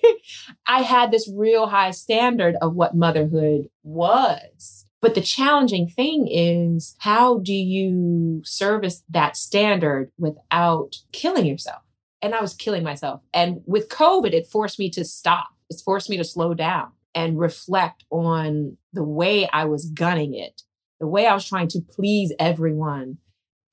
I 0.66 0.82
had 0.82 1.10
this 1.10 1.30
real 1.32 1.66
high 1.66 1.90
standard 1.90 2.56
of 2.62 2.74
what 2.74 2.96
motherhood 2.96 3.68
was 3.82 4.83
but 5.04 5.14
the 5.14 5.20
challenging 5.20 5.86
thing 5.86 6.26
is 6.30 6.96
how 7.00 7.36
do 7.36 7.52
you 7.52 8.40
service 8.42 9.02
that 9.10 9.36
standard 9.36 10.10
without 10.16 10.96
killing 11.12 11.44
yourself? 11.44 11.82
And 12.22 12.34
I 12.34 12.40
was 12.40 12.54
killing 12.54 12.82
myself. 12.82 13.20
And 13.34 13.60
with 13.66 13.90
COVID, 13.90 14.32
it 14.32 14.46
forced 14.46 14.78
me 14.78 14.88
to 14.88 15.04
stop. 15.04 15.48
It's 15.68 15.82
forced 15.82 16.08
me 16.08 16.16
to 16.16 16.24
slow 16.24 16.54
down 16.54 16.92
and 17.14 17.38
reflect 17.38 18.04
on 18.08 18.78
the 18.94 19.04
way 19.04 19.46
I 19.52 19.66
was 19.66 19.90
gunning 19.90 20.32
it, 20.32 20.62
the 21.00 21.06
way 21.06 21.26
I 21.26 21.34
was 21.34 21.46
trying 21.46 21.68
to 21.68 21.82
please 21.82 22.32
everyone 22.38 23.18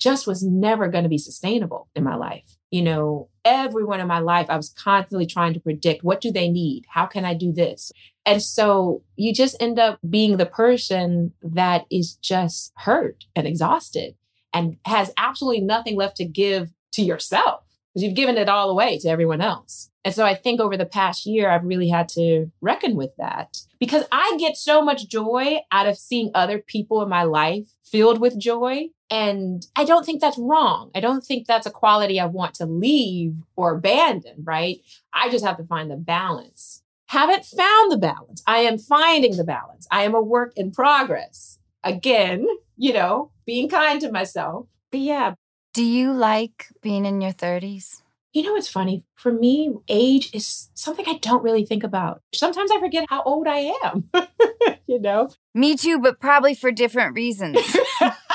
just 0.01 0.25
was 0.25 0.43
never 0.43 0.87
going 0.87 1.03
to 1.03 1.09
be 1.09 1.19
sustainable 1.19 1.87
in 1.95 2.03
my 2.03 2.15
life. 2.15 2.57
You 2.71 2.81
know, 2.81 3.29
everyone 3.45 3.99
in 3.99 4.07
my 4.07 4.19
life, 4.19 4.47
I 4.49 4.57
was 4.57 4.69
constantly 4.69 5.27
trying 5.27 5.53
to 5.53 5.59
predict 5.59 6.03
what 6.03 6.21
do 6.21 6.31
they 6.31 6.49
need? 6.49 6.85
How 6.89 7.05
can 7.05 7.23
I 7.23 7.35
do 7.35 7.53
this? 7.53 7.91
And 8.25 8.41
so 8.41 9.03
you 9.15 9.33
just 9.33 9.55
end 9.59 9.77
up 9.77 9.99
being 10.09 10.37
the 10.37 10.45
person 10.45 11.33
that 11.43 11.85
is 11.91 12.15
just 12.15 12.73
hurt 12.77 13.25
and 13.35 13.47
exhausted 13.47 14.15
and 14.53 14.77
has 14.85 15.13
absolutely 15.17 15.61
nothing 15.61 15.95
left 15.95 16.17
to 16.17 16.25
give 16.25 16.71
to 16.93 17.03
yourself 17.03 17.63
because 17.93 18.03
you've 18.03 18.15
given 18.15 18.37
it 18.37 18.49
all 18.49 18.69
away 18.69 18.97
to 18.99 19.09
everyone 19.09 19.41
else. 19.41 19.91
And 20.03 20.13
so 20.15 20.25
I 20.25 20.33
think 20.33 20.59
over 20.59 20.77
the 20.77 20.85
past 20.85 21.25
year, 21.25 21.49
I've 21.49 21.63
really 21.63 21.89
had 21.89 22.09
to 22.09 22.51
reckon 22.59 22.95
with 22.95 23.15
that 23.17 23.57
because 23.79 24.03
I 24.11 24.35
get 24.39 24.57
so 24.57 24.81
much 24.81 25.07
joy 25.07 25.59
out 25.71 25.87
of 25.87 25.97
seeing 25.97 26.31
other 26.33 26.57
people 26.57 27.03
in 27.03 27.09
my 27.09 27.23
life 27.23 27.67
filled 27.83 28.19
with 28.19 28.39
joy. 28.39 28.87
And 29.12 29.67
I 29.76 29.84
don't 29.84 30.06
think 30.06 30.21
that's 30.21 30.38
wrong. 30.38 30.89
I 30.95 31.02
don't 31.02 31.24
think 31.24 31.45
that's 31.45 31.65
a 31.65 31.71
quality 31.71 32.17
I 32.17 32.26
want 32.26 32.56
to 32.56 32.65
leave 32.65 33.36
or 33.58 33.76
abandon, 33.76 34.36
right? 34.43 34.80
I 35.13 35.30
just 35.30 35.43
have 35.43 35.58
to 35.58 35.65
find 35.65 35.91
the 35.91 35.97
balance. 35.97 36.82
Haven't 37.08 37.43
found 37.43 37.91
the 37.91 37.97
balance. 37.97 38.41
I 38.47 38.60
am 38.60 38.78
finding 38.78 39.36
the 39.36 39.43
balance. 39.43 39.86
I 39.91 40.04
am 40.04 40.15
a 40.15 40.21
work 40.21 40.54
in 40.56 40.71
progress. 40.71 41.60
Again, 41.84 42.47
you 42.78 42.93
know, 42.93 43.32
being 43.45 43.67
kind 43.67 44.00
to 44.00 44.12
myself. 44.12 44.67
But 44.91 45.02
yeah. 45.02 45.34
Do 45.74 45.84
you 45.84 46.13
like 46.13 46.67
being 46.82 47.06
in 47.06 47.19
your 47.19 47.34
30s? 47.34 48.02
You 48.32 48.43
know, 48.43 48.56
it's 48.56 48.69
funny. 48.69 49.04
For 49.15 49.34
me, 49.34 49.74
age 49.89 50.34
is 50.34 50.69
something 50.74 51.04
I 51.06 51.17
don't 51.17 51.43
really 51.43 51.65
think 51.65 51.84
about. 51.84 52.21
Sometimes 52.34 52.71
I 52.71 52.80
forget 52.80 53.06
how 53.10 53.24
old 53.24 53.45
I 53.45 53.74
am, 53.84 54.10
you 54.88 55.02
know? 55.02 55.30
Me 55.54 55.76
too, 55.76 56.00
but 56.00 56.21
probably 56.21 56.56
for 56.56 56.71
different 56.71 57.13
reasons. 57.13 57.58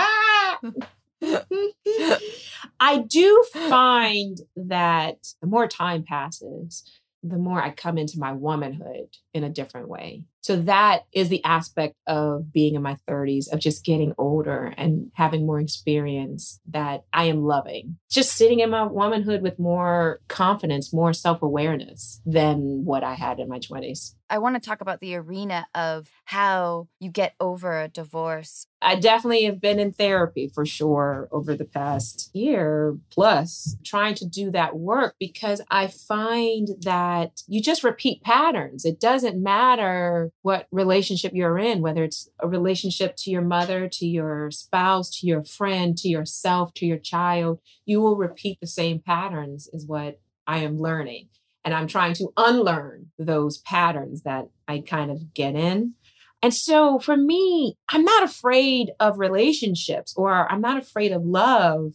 I 2.80 2.98
do 3.06 3.44
find 3.52 4.38
that 4.56 5.16
the 5.40 5.46
more 5.46 5.66
time 5.66 6.02
passes, 6.02 6.84
the 7.22 7.38
more 7.38 7.62
I 7.62 7.70
come 7.70 7.98
into 7.98 8.18
my 8.18 8.32
womanhood 8.32 9.16
in 9.32 9.44
a 9.44 9.50
different 9.50 9.88
way. 9.88 10.24
So 10.42 10.56
that 10.56 11.04
is 11.12 11.28
the 11.28 11.44
aspect 11.44 11.96
of 12.06 12.52
being 12.52 12.74
in 12.74 12.82
my 12.82 12.96
30s, 13.08 13.52
of 13.52 13.60
just 13.60 13.84
getting 13.84 14.14
older 14.16 14.72
and 14.76 15.10
having 15.14 15.46
more 15.46 15.60
experience 15.60 16.60
that 16.70 17.04
I 17.12 17.24
am 17.24 17.42
loving. 17.42 17.96
Just 18.10 18.32
sitting 18.36 18.60
in 18.60 18.70
my 18.70 18.84
womanhood 18.84 19.42
with 19.42 19.58
more 19.58 20.20
confidence, 20.28 20.92
more 20.92 21.12
self 21.12 21.42
awareness 21.42 22.20
than 22.24 22.84
what 22.84 23.04
I 23.04 23.14
had 23.14 23.38
in 23.38 23.48
my 23.48 23.58
20s. 23.58 24.14
I 24.30 24.38
want 24.38 24.54
to 24.54 24.60
talk 24.60 24.80
about 24.80 25.00
the 25.00 25.16
arena 25.16 25.66
of 25.74 26.08
how 26.24 26.88
you 27.00 27.10
get 27.10 27.34
over 27.40 27.80
a 27.80 27.88
divorce. 27.88 28.66
I 28.80 28.94
definitely 28.94 29.44
have 29.44 29.60
been 29.60 29.80
in 29.80 29.92
therapy 29.92 30.48
for 30.54 30.64
sure 30.64 31.28
over 31.32 31.56
the 31.56 31.64
past 31.64 32.30
year 32.32 32.96
plus, 33.10 33.76
trying 33.84 34.14
to 34.14 34.26
do 34.26 34.50
that 34.52 34.76
work 34.76 35.16
because 35.18 35.60
I 35.68 35.88
find 35.88 36.68
that 36.82 37.42
you 37.48 37.60
just 37.60 37.82
repeat 37.82 38.22
patterns. 38.22 38.84
It 38.84 39.00
doesn't 39.20 39.42
matter 39.42 40.30
what 40.42 40.66
relationship 40.70 41.32
you're 41.34 41.58
in, 41.58 41.82
whether 41.82 42.02
it's 42.04 42.28
a 42.40 42.48
relationship 42.48 43.16
to 43.16 43.30
your 43.30 43.42
mother, 43.42 43.86
to 43.86 44.06
your 44.06 44.50
spouse, 44.50 45.10
to 45.18 45.26
your 45.26 45.44
friend, 45.44 45.96
to 45.98 46.08
yourself, 46.08 46.72
to 46.74 46.86
your 46.86 46.98
child, 46.98 47.60
you 47.84 48.00
will 48.00 48.16
repeat 48.16 48.58
the 48.60 48.66
same 48.66 48.98
patterns, 48.98 49.68
is 49.74 49.86
what 49.86 50.20
I 50.46 50.58
am 50.58 50.78
learning. 50.78 51.28
And 51.64 51.74
I'm 51.74 51.86
trying 51.86 52.14
to 52.14 52.32
unlearn 52.38 53.10
those 53.18 53.58
patterns 53.58 54.22
that 54.22 54.48
I 54.66 54.78
kind 54.86 55.10
of 55.10 55.34
get 55.34 55.54
in. 55.54 55.94
And 56.42 56.54
so 56.54 56.98
for 56.98 57.18
me, 57.18 57.76
I'm 57.90 58.04
not 58.04 58.22
afraid 58.22 58.92
of 58.98 59.18
relationships 59.18 60.14
or 60.16 60.50
I'm 60.50 60.62
not 60.62 60.78
afraid 60.78 61.12
of 61.12 61.22
love. 61.22 61.92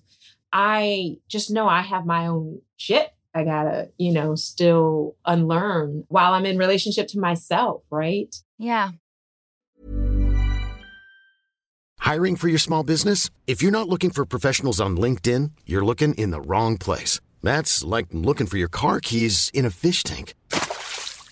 I 0.54 1.16
just 1.28 1.50
know 1.50 1.68
I 1.68 1.82
have 1.82 2.06
my 2.06 2.28
own 2.28 2.62
shit 2.78 3.15
I 3.36 3.44
gotta, 3.44 3.90
you 3.98 4.14
know, 4.14 4.36
still 4.36 5.18
unlearn 5.26 6.06
while 6.08 6.34
I'm 6.34 6.46
in 6.46 6.58
relationship 6.58 7.10
to 7.10 7.20
myself, 7.20 7.84
right? 7.92 8.34
Yeah. 8.58 8.92
Hiring 12.00 12.38
for 12.38 12.48
your 12.48 12.60
small 12.60 12.84
business? 12.84 13.30
If 13.46 13.62
you're 13.62 13.72
not 13.72 13.90
looking 13.90 14.10
for 14.12 14.26
professionals 14.26 14.80
on 14.80 14.96
LinkedIn, 14.96 15.52
you're 15.66 15.84
looking 15.84 16.14
in 16.14 16.32
the 16.32 16.40
wrong 16.40 16.78
place. 16.78 17.20
That's 17.44 17.84
like 17.84 18.08
looking 18.12 18.48
for 18.48 18.58
your 18.58 18.70
car 18.70 19.02
keys 19.02 19.52
in 19.54 19.66
a 19.66 19.70
fish 19.70 20.04
tank. 20.04 20.34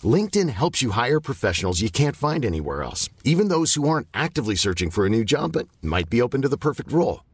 LinkedIn 0.04 0.50
helps 0.50 0.82
you 0.82 0.92
hire 0.92 1.22
professionals 1.22 1.80
you 1.80 1.90
can't 1.90 2.16
find 2.16 2.44
anywhere 2.44 2.84
else, 2.84 3.08
even 3.24 3.48
those 3.48 3.76
who 3.76 3.88
aren't 3.88 4.08
actively 4.14 4.56
searching 4.56 4.90
for 4.90 5.06
a 5.06 5.10
new 5.10 5.24
job 5.24 5.54
but 5.54 5.70
might 5.82 6.10
be 6.10 6.22
open 6.22 6.42
to 6.42 6.50
the 6.50 6.58
perfect 6.58 6.92
role. 6.92 7.24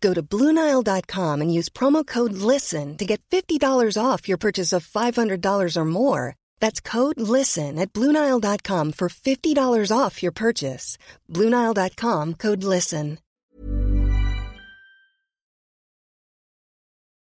Go 0.00 0.14
to 0.14 0.22
Bluenile.com 0.22 1.40
and 1.42 1.52
use 1.52 1.68
promo 1.68 2.06
code 2.06 2.32
LISTEN 2.32 2.96
to 2.98 3.04
get 3.04 3.20
$50 3.30 3.60
off 4.00 4.28
your 4.28 4.38
purchase 4.38 4.72
of 4.72 4.86
$500 4.86 5.76
or 5.76 5.84
more. 5.84 6.36
That's 6.60 6.80
code 6.80 7.20
LISTEN 7.20 7.78
at 7.78 7.92
Bluenile.com 7.92 8.92
for 8.92 9.08
$50 9.08 9.96
off 9.96 10.22
your 10.22 10.32
purchase. 10.32 10.98
Bluenile.com 11.28 12.34
code 12.34 12.62
LISTEN. 12.62 13.18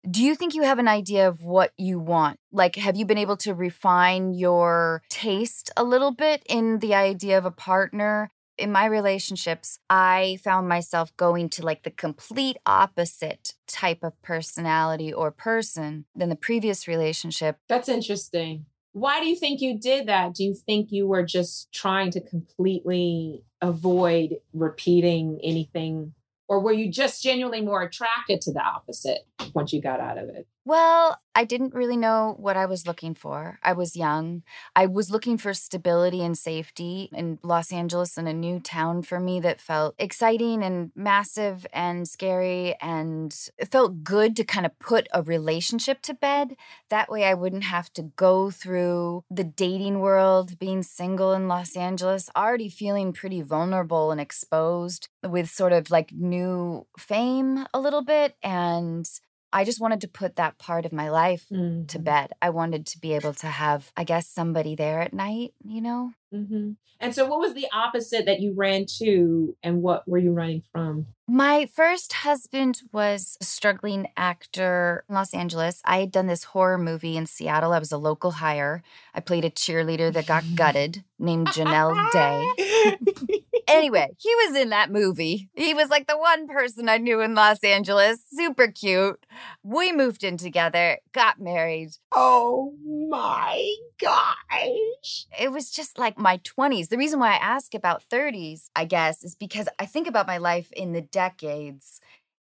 Do 0.09 0.23
you 0.23 0.33
think 0.33 0.55
you 0.55 0.63
have 0.63 0.79
an 0.79 0.87
idea 0.87 1.27
of 1.27 1.43
what 1.43 1.73
you 1.77 1.99
want? 1.99 2.39
Like, 2.51 2.75
have 2.75 2.95
you 2.95 3.05
been 3.05 3.19
able 3.19 3.37
to 3.37 3.53
refine 3.53 4.33
your 4.33 5.03
taste 5.09 5.69
a 5.77 5.83
little 5.83 6.11
bit 6.11 6.41
in 6.49 6.79
the 6.79 6.95
idea 6.95 7.37
of 7.37 7.45
a 7.45 7.51
partner? 7.51 8.31
In 8.61 8.71
my 8.71 8.85
relationships, 8.85 9.79
I 9.89 10.37
found 10.43 10.69
myself 10.69 11.17
going 11.17 11.49
to 11.49 11.65
like 11.65 11.81
the 11.81 11.89
complete 11.89 12.57
opposite 12.63 13.55
type 13.65 14.03
of 14.03 14.21
personality 14.21 15.11
or 15.11 15.31
person 15.31 16.05
than 16.15 16.29
the 16.29 16.35
previous 16.35 16.87
relationship. 16.87 17.57
That's 17.67 17.89
interesting. 17.89 18.67
Why 18.91 19.19
do 19.19 19.25
you 19.25 19.35
think 19.35 19.61
you 19.61 19.79
did 19.79 20.07
that? 20.07 20.35
Do 20.35 20.43
you 20.43 20.53
think 20.53 20.91
you 20.91 21.07
were 21.07 21.23
just 21.23 21.71
trying 21.73 22.11
to 22.11 22.21
completely 22.21 23.43
avoid 23.61 24.35
repeating 24.53 25.39
anything? 25.43 26.13
Or 26.47 26.59
were 26.59 26.73
you 26.73 26.91
just 26.91 27.23
genuinely 27.23 27.61
more 27.61 27.81
attracted 27.81 28.41
to 28.41 28.53
the 28.53 28.61
opposite 28.61 29.25
once 29.55 29.73
you 29.73 29.81
got 29.81 29.99
out 29.99 30.19
of 30.19 30.29
it? 30.29 30.45
Well, 30.63 31.17
I 31.33 31.43
didn't 31.43 31.73
really 31.73 31.97
know 31.97 32.35
what 32.37 32.55
I 32.55 32.67
was 32.67 32.85
looking 32.85 33.15
for. 33.15 33.57
I 33.63 33.73
was 33.73 33.95
young. 33.95 34.43
I 34.75 34.85
was 34.85 35.09
looking 35.09 35.39
for 35.39 35.55
stability 35.55 36.21
and 36.23 36.37
safety 36.37 37.09
in 37.13 37.39
Los 37.41 37.71
Angeles 37.71 38.15
in 38.15 38.27
a 38.27 38.33
new 38.33 38.59
town 38.59 39.01
for 39.01 39.19
me 39.19 39.39
that 39.39 39.59
felt 39.59 39.95
exciting 39.97 40.61
and 40.61 40.91
massive 40.95 41.65
and 41.73 42.07
scary. 42.07 42.75
And 42.79 43.35
it 43.57 43.71
felt 43.71 44.03
good 44.03 44.35
to 44.35 44.43
kind 44.43 44.67
of 44.67 44.77
put 44.77 45.07
a 45.13 45.23
relationship 45.23 46.03
to 46.03 46.13
bed. 46.13 46.55
That 46.89 47.09
way 47.09 47.23
I 47.23 47.33
wouldn't 47.33 47.63
have 47.63 47.91
to 47.93 48.03
go 48.15 48.51
through 48.51 49.23
the 49.31 49.43
dating 49.43 49.99
world, 49.99 50.59
being 50.59 50.83
single 50.83 51.33
in 51.33 51.47
Los 51.47 51.75
Angeles, 51.75 52.29
already 52.35 52.69
feeling 52.69 53.13
pretty 53.13 53.41
vulnerable 53.41 54.11
and 54.11 54.21
exposed 54.21 55.09
with 55.23 55.49
sort 55.49 55.73
of 55.73 55.89
like 55.89 56.11
new 56.13 56.85
fame 56.99 57.65
a 57.73 57.79
little 57.79 58.03
bit. 58.03 58.35
And 58.43 59.09
I 59.53 59.63
just 59.63 59.81
wanted 59.81 60.01
to 60.01 60.07
put 60.07 60.35
that 60.37 60.57
part 60.57 60.85
of 60.85 60.93
my 60.93 61.09
life 61.09 61.45
Mm-hmm. 61.51 61.85
to 61.87 61.99
bed. 61.99 62.31
I 62.41 62.49
wanted 62.51 62.85
to 62.87 62.99
be 62.99 63.13
able 63.13 63.33
to 63.35 63.47
have, 63.47 63.91
I 63.97 64.03
guess, 64.03 64.27
somebody 64.27 64.75
there 64.75 64.99
at 65.01 65.13
night, 65.13 65.53
you 65.65 65.81
know? 65.81 66.11
hmm 66.31 66.71
And 66.99 67.13
so, 67.15 67.25
what 67.27 67.39
was 67.39 67.53
the 67.53 67.67
opposite 67.73 68.25
that 68.25 68.39
you 68.39 68.53
ran 68.53 68.85
to, 68.99 69.55
and 69.63 69.81
what 69.81 70.07
were 70.07 70.17
you 70.19 70.31
running 70.31 70.63
from? 70.71 71.07
My 71.27 71.65
first 71.73 72.13
husband 72.13 72.81
was 72.91 73.37
a 73.41 73.45
struggling 73.45 74.07
actor 74.17 75.03
in 75.09 75.15
Los 75.15 75.33
Angeles. 75.33 75.81
I 75.85 75.99
had 76.01 76.11
done 76.11 76.27
this 76.27 76.43
horror 76.45 76.77
movie 76.77 77.15
in 77.17 77.25
Seattle. 77.25 77.73
I 77.73 77.79
was 77.79 77.91
a 77.91 77.97
local 77.97 78.31
hire. 78.31 78.83
I 79.13 79.19
played 79.21 79.45
a 79.45 79.49
cheerleader 79.49 80.11
that 80.13 80.25
got 80.27 80.43
gutted 80.55 81.03
named 81.19 81.47
Janelle 81.47 81.95
Day. 82.11 83.41
Anyway, 83.71 84.09
he 84.17 84.35
was 84.45 84.55
in 84.55 84.69
that 84.69 84.91
movie. 84.91 85.49
He 85.55 85.73
was 85.73 85.89
like 85.89 86.07
the 86.07 86.17
one 86.17 86.47
person 86.47 86.89
I 86.89 86.97
knew 86.97 87.21
in 87.21 87.35
Los 87.35 87.63
Angeles. 87.63 88.19
Super 88.29 88.67
cute. 88.67 89.25
We 89.63 89.91
moved 89.91 90.23
in 90.23 90.37
together, 90.37 90.99
got 91.13 91.39
married. 91.39 91.91
oh 92.13 92.73
my 93.09 93.73
gosh. 93.99 95.25
it 95.39 95.51
was 95.51 95.71
just 95.71 95.97
like 95.97 96.17
my 96.17 96.37
20s. 96.39 96.89
The 96.89 96.97
reason 96.97 97.19
why 97.19 97.33
I 97.33 97.37
ask 97.37 97.73
about 97.73 98.03
30s, 98.09 98.69
I 98.75 98.85
guess, 98.85 99.23
is 99.23 99.35
because 99.35 99.67
I 99.79 99.85
think 99.85 100.07
about 100.07 100.27
my 100.27 100.37
life 100.37 100.71
in 100.73 100.93
the 100.93 101.01
decades 101.01 101.99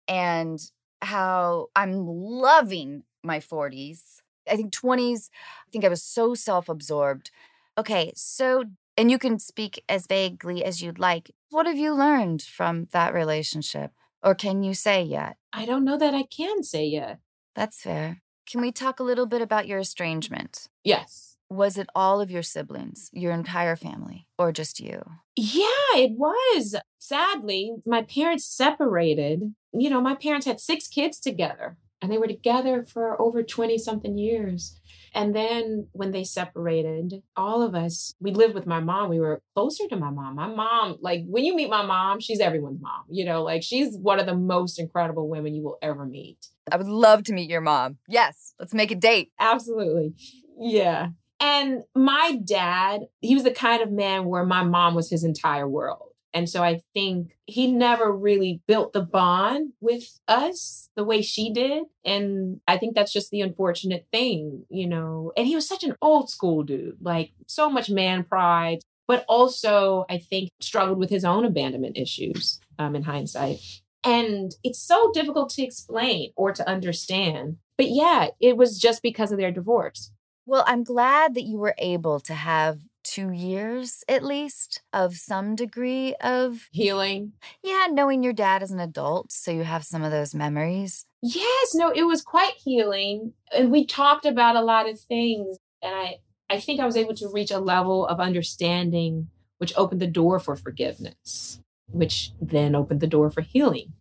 and 0.08 0.60
how 1.02 1.68
I'm 1.76 2.06
loving 2.06 3.04
my 3.24 3.39
40s. 3.39 4.22
I 4.50 4.56
think 4.56 4.74
20s, 4.74 5.30
I 5.68 5.70
think 5.72 5.86
I 5.86 5.89
was 5.89 6.04
so 6.04 6.34
self 6.34 6.70
absorbed. 6.70 7.32
Okay, 7.78 8.12
so, 8.15 8.65
and 9.00 9.10
you 9.10 9.18
can 9.18 9.40
speak 9.40 9.82
as 9.88 10.08
vaguely 10.08 10.62
as 10.62 10.82
you'd 10.82 11.00
like. 11.00 11.32
What 11.52 11.66
have 11.68 11.78
you 11.78 11.94
learned 11.94 12.42
from 12.42 12.90
that 12.92 13.14
relationship? 13.14 13.92
Or 14.22 14.36
can 14.36 14.62
you 14.62 14.74
say 14.74 15.02
yet? 15.02 15.38
I 15.54 15.66
don't 15.66 15.86
know 15.86 15.98
that 15.98 16.14
I 16.14 16.24
can 16.24 16.64
say 16.64 16.86
yet. 16.86 17.20
That's 17.56 17.82
fair. 17.82 18.22
Can 18.46 18.60
we 18.60 18.74
talk 18.74 19.00
a 19.00 19.04
little 19.04 19.26
bit 19.26 19.42
about 19.42 19.68
your 19.68 19.80
estrangement? 19.80 20.68
Yes. 20.84 21.38
Was 21.50 21.78
it 21.78 21.88
all 21.96 22.20
of 22.20 22.30
your 22.30 22.44
siblings, 22.44 23.10
your 23.14 23.32
entire 23.32 23.78
family, 23.78 24.28
or 24.38 24.52
just 24.52 24.82
you? 24.82 25.02
Yeah, 25.38 25.96
it 25.96 26.12
was. 26.18 26.76
Sadly, 27.00 27.76
my 27.86 28.02
parents 28.04 28.46
separated. 28.46 29.56
You 29.72 29.90
know, 29.90 30.02
my 30.02 30.16
parents 30.16 30.46
had 30.46 30.60
six 30.60 30.90
kids 30.90 31.22
together 31.22 31.78
and 32.02 32.12
they 32.12 32.18
were 32.18 32.28
together 32.28 32.86
for 32.86 33.22
over 33.22 33.44
20 33.44 33.78
something 33.78 34.18
years. 34.18 34.80
And 35.14 35.36
then 35.36 35.88
when 35.92 36.12
they 36.12 36.24
separated, 36.24 37.24
all 37.36 37.62
of 37.62 37.74
us, 37.74 38.14
we 38.20 38.32
lived 38.32 38.54
with 38.54 38.68
my 38.68 38.80
mom. 38.80 39.10
We 39.10 39.20
were 39.20 39.42
closer 39.56 39.88
to 39.88 39.96
my 39.96 40.12
mom. 40.12 40.36
My 40.36 40.48
mom, 40.48 40.98
like 41.02 41.24
when 41.26 41.44
you 41.44 41.56
meet 41.56 41.70
my 41.70 41.86
mom, 41.86 42.20
she's 42.20 42.40
everyone's 42.40 42.82
mom. 42.82 43.04
You 43.10 43.26
know, 43.26 43.44
like 43.44 43.64
she's 43.64 43.98
one 43.98 44.20
of 44.20 44.26
the 44.26 44.36
most 44.36 44.80
incredible 44.80 45.28
women 45.28 45.54
you 45.54 45.64
will 45.64 45.78
ever 45.82 46.06
meet. 46.06 46.48
I 46.72 46.78
would 46.78 46.88
love 46.88 47.24
to 47.24 47.34
meet 47.34 47.50
your 47.50 47.62
mom. 47.62 47.98
Yes, 48.08 48.54
let's 48.60 48.74
make 48.74 48.92
a 48.92 48.96
date. 48.96 49.32
Absolutely. 49.40 50.14
Yeah. 50.60 51.10
And 51.40 51.84
my 51.96 52.38
dad, 52.44 53.02
he 53.22 53.34
was 53.34 53.44
the 53.44 53.52
kind 53.52 53.82
of 53.82 53.92
man 53.92 54.26
where 54.26 54.46
my 54.46 54.64
mom 54.64 54.94
was 54.94 55.10
his 55.10 55.24
entire 55.24 55.68
world. 55.68 56.09
And 56.34 56.50
so 56.50 56.63
I 56.63 56.82
think 56.94 57.38
he 57.46 57.72
never 57.72 58.12
really 58.12 58.62
built 58.68 58.94
the 58.94 59.02
bond 59.02 59.74
with 59.82 60.20
us 60.28 60.89
the 60.96 61.04
way 61.04 61.22
she 61.22 61.52
did. 61.52 61.86
And 62.06 62.62
I 62.68 62.78
think 62.78 62.96
that's 62.96 63.13
just 63.13 63.32
the 63.32 63.42
unfortunate 63.42 64.06
thing, 64.12 64.65
you 64.70 64.88
know. 64.88 65.32
And 65.36 65.48
he 65.48 65.56
was 65.56 65.68
such 65.68 65.84
an 65.84 65.96
old 66.02 66.30
school 66.30 66.63
dude, 66.63 66.98
like 67.02 67.32
so 67.48 67.70
much 67.70 67.89
man 67.89 68.24
pride, 68.24 68.80
but 69.08 69.26
also 69.28 70.06
I 70.10 70.20
think 70.20 70.50
struggled 70.62 71.00
with 71.00 71.10
his 71.10 71.26
own 71.26 71.46
abandonment 71.46 71.98
issues 71.98 72.60
um, 72.78 72.96
in 72.96 73.04
hindsight. 73.04 73.60
And 74.04 74.56
it's 74.63 74.80
so 74.80 75.12
difficult 75.12 75.50
to 75.52 75.63
explain 75.63 76.32
or 76.36 76.54
to 76.54 76.68
understand. 76.68 77.58
But 77.78 77.89
yeah, 77.89 78.28
it 78.39 78.56
was 78.56 78.78
just 78.78 79.02
because 79.02 79.32
of 79.32 79.38
their 79.38 79.52
divorce. 79.52 80.12
Well, 80.46 80.63
I'm 80.68 80.84
glad 80.84 81.36
that 81.36 81.44
you 81.44 81.58
were 81.58 81.76
able 81.78 82.20
to 82.22 82.34
have 82.34 82.80
two 83.04 83.32
years 83.32 84.04
at 84.08 84.24
least 84.24 84.82
of 84.94 85.16
some 85.16 85.56
degree 85.56 86.16
of, 86.22 86.68
Healing. 86.72 87.34
yeah, 87.64 87.88
knowing 87.90 88.24
your 88.24 88.34
dad 88.34 88.62
as 88.64 88.72
an 88.72 88.80
adult. 88.80 89.32
So 89.32 89.52
you 89.52 89.64
have 89.64 89.84
some 89.84 90.04
of 90.04 90.12
those 90.12 90.36
memories. 90.36 91.06
Yes, 91.22 91.76
no, 91.76 91.90
it 91.90 92.04
was 92.04 92.22
quite 92.22 92.54
healing. 92.64 93.34
And 93.56 93.72
we 93.72 93.86
talked 93.86 94.26
about 94.26 94.56
a 94.56 94.62
lot 94.62 94.90
of 94.90 95.00
things. 95.00 95.58
And 95.82 95.94
I, 95.96 96.16
I 96.50 96.60
think 96.60 96.80
I 96.80 96.86
was 96.86 96.98
able 96.98 97.16
to 97.16 97.30
reach 97.30 97.52
a 97.52 97.60
level 97.60 98.08
of 98.08 98.20
understanding 98.20 99.30
which 99.58 99.74
opened 99.76 100.02
the 100.02 100.08
door 100.08 100.40
for 100.40 100.56
forgiveness, 100.56 101.60
which 101.92 102.32
then 102.42 102.76
opened 102.76 103.02
the 103.02 103.08
door 103.08 103.30
for 103.30 103.42
healing. 103.42 103.94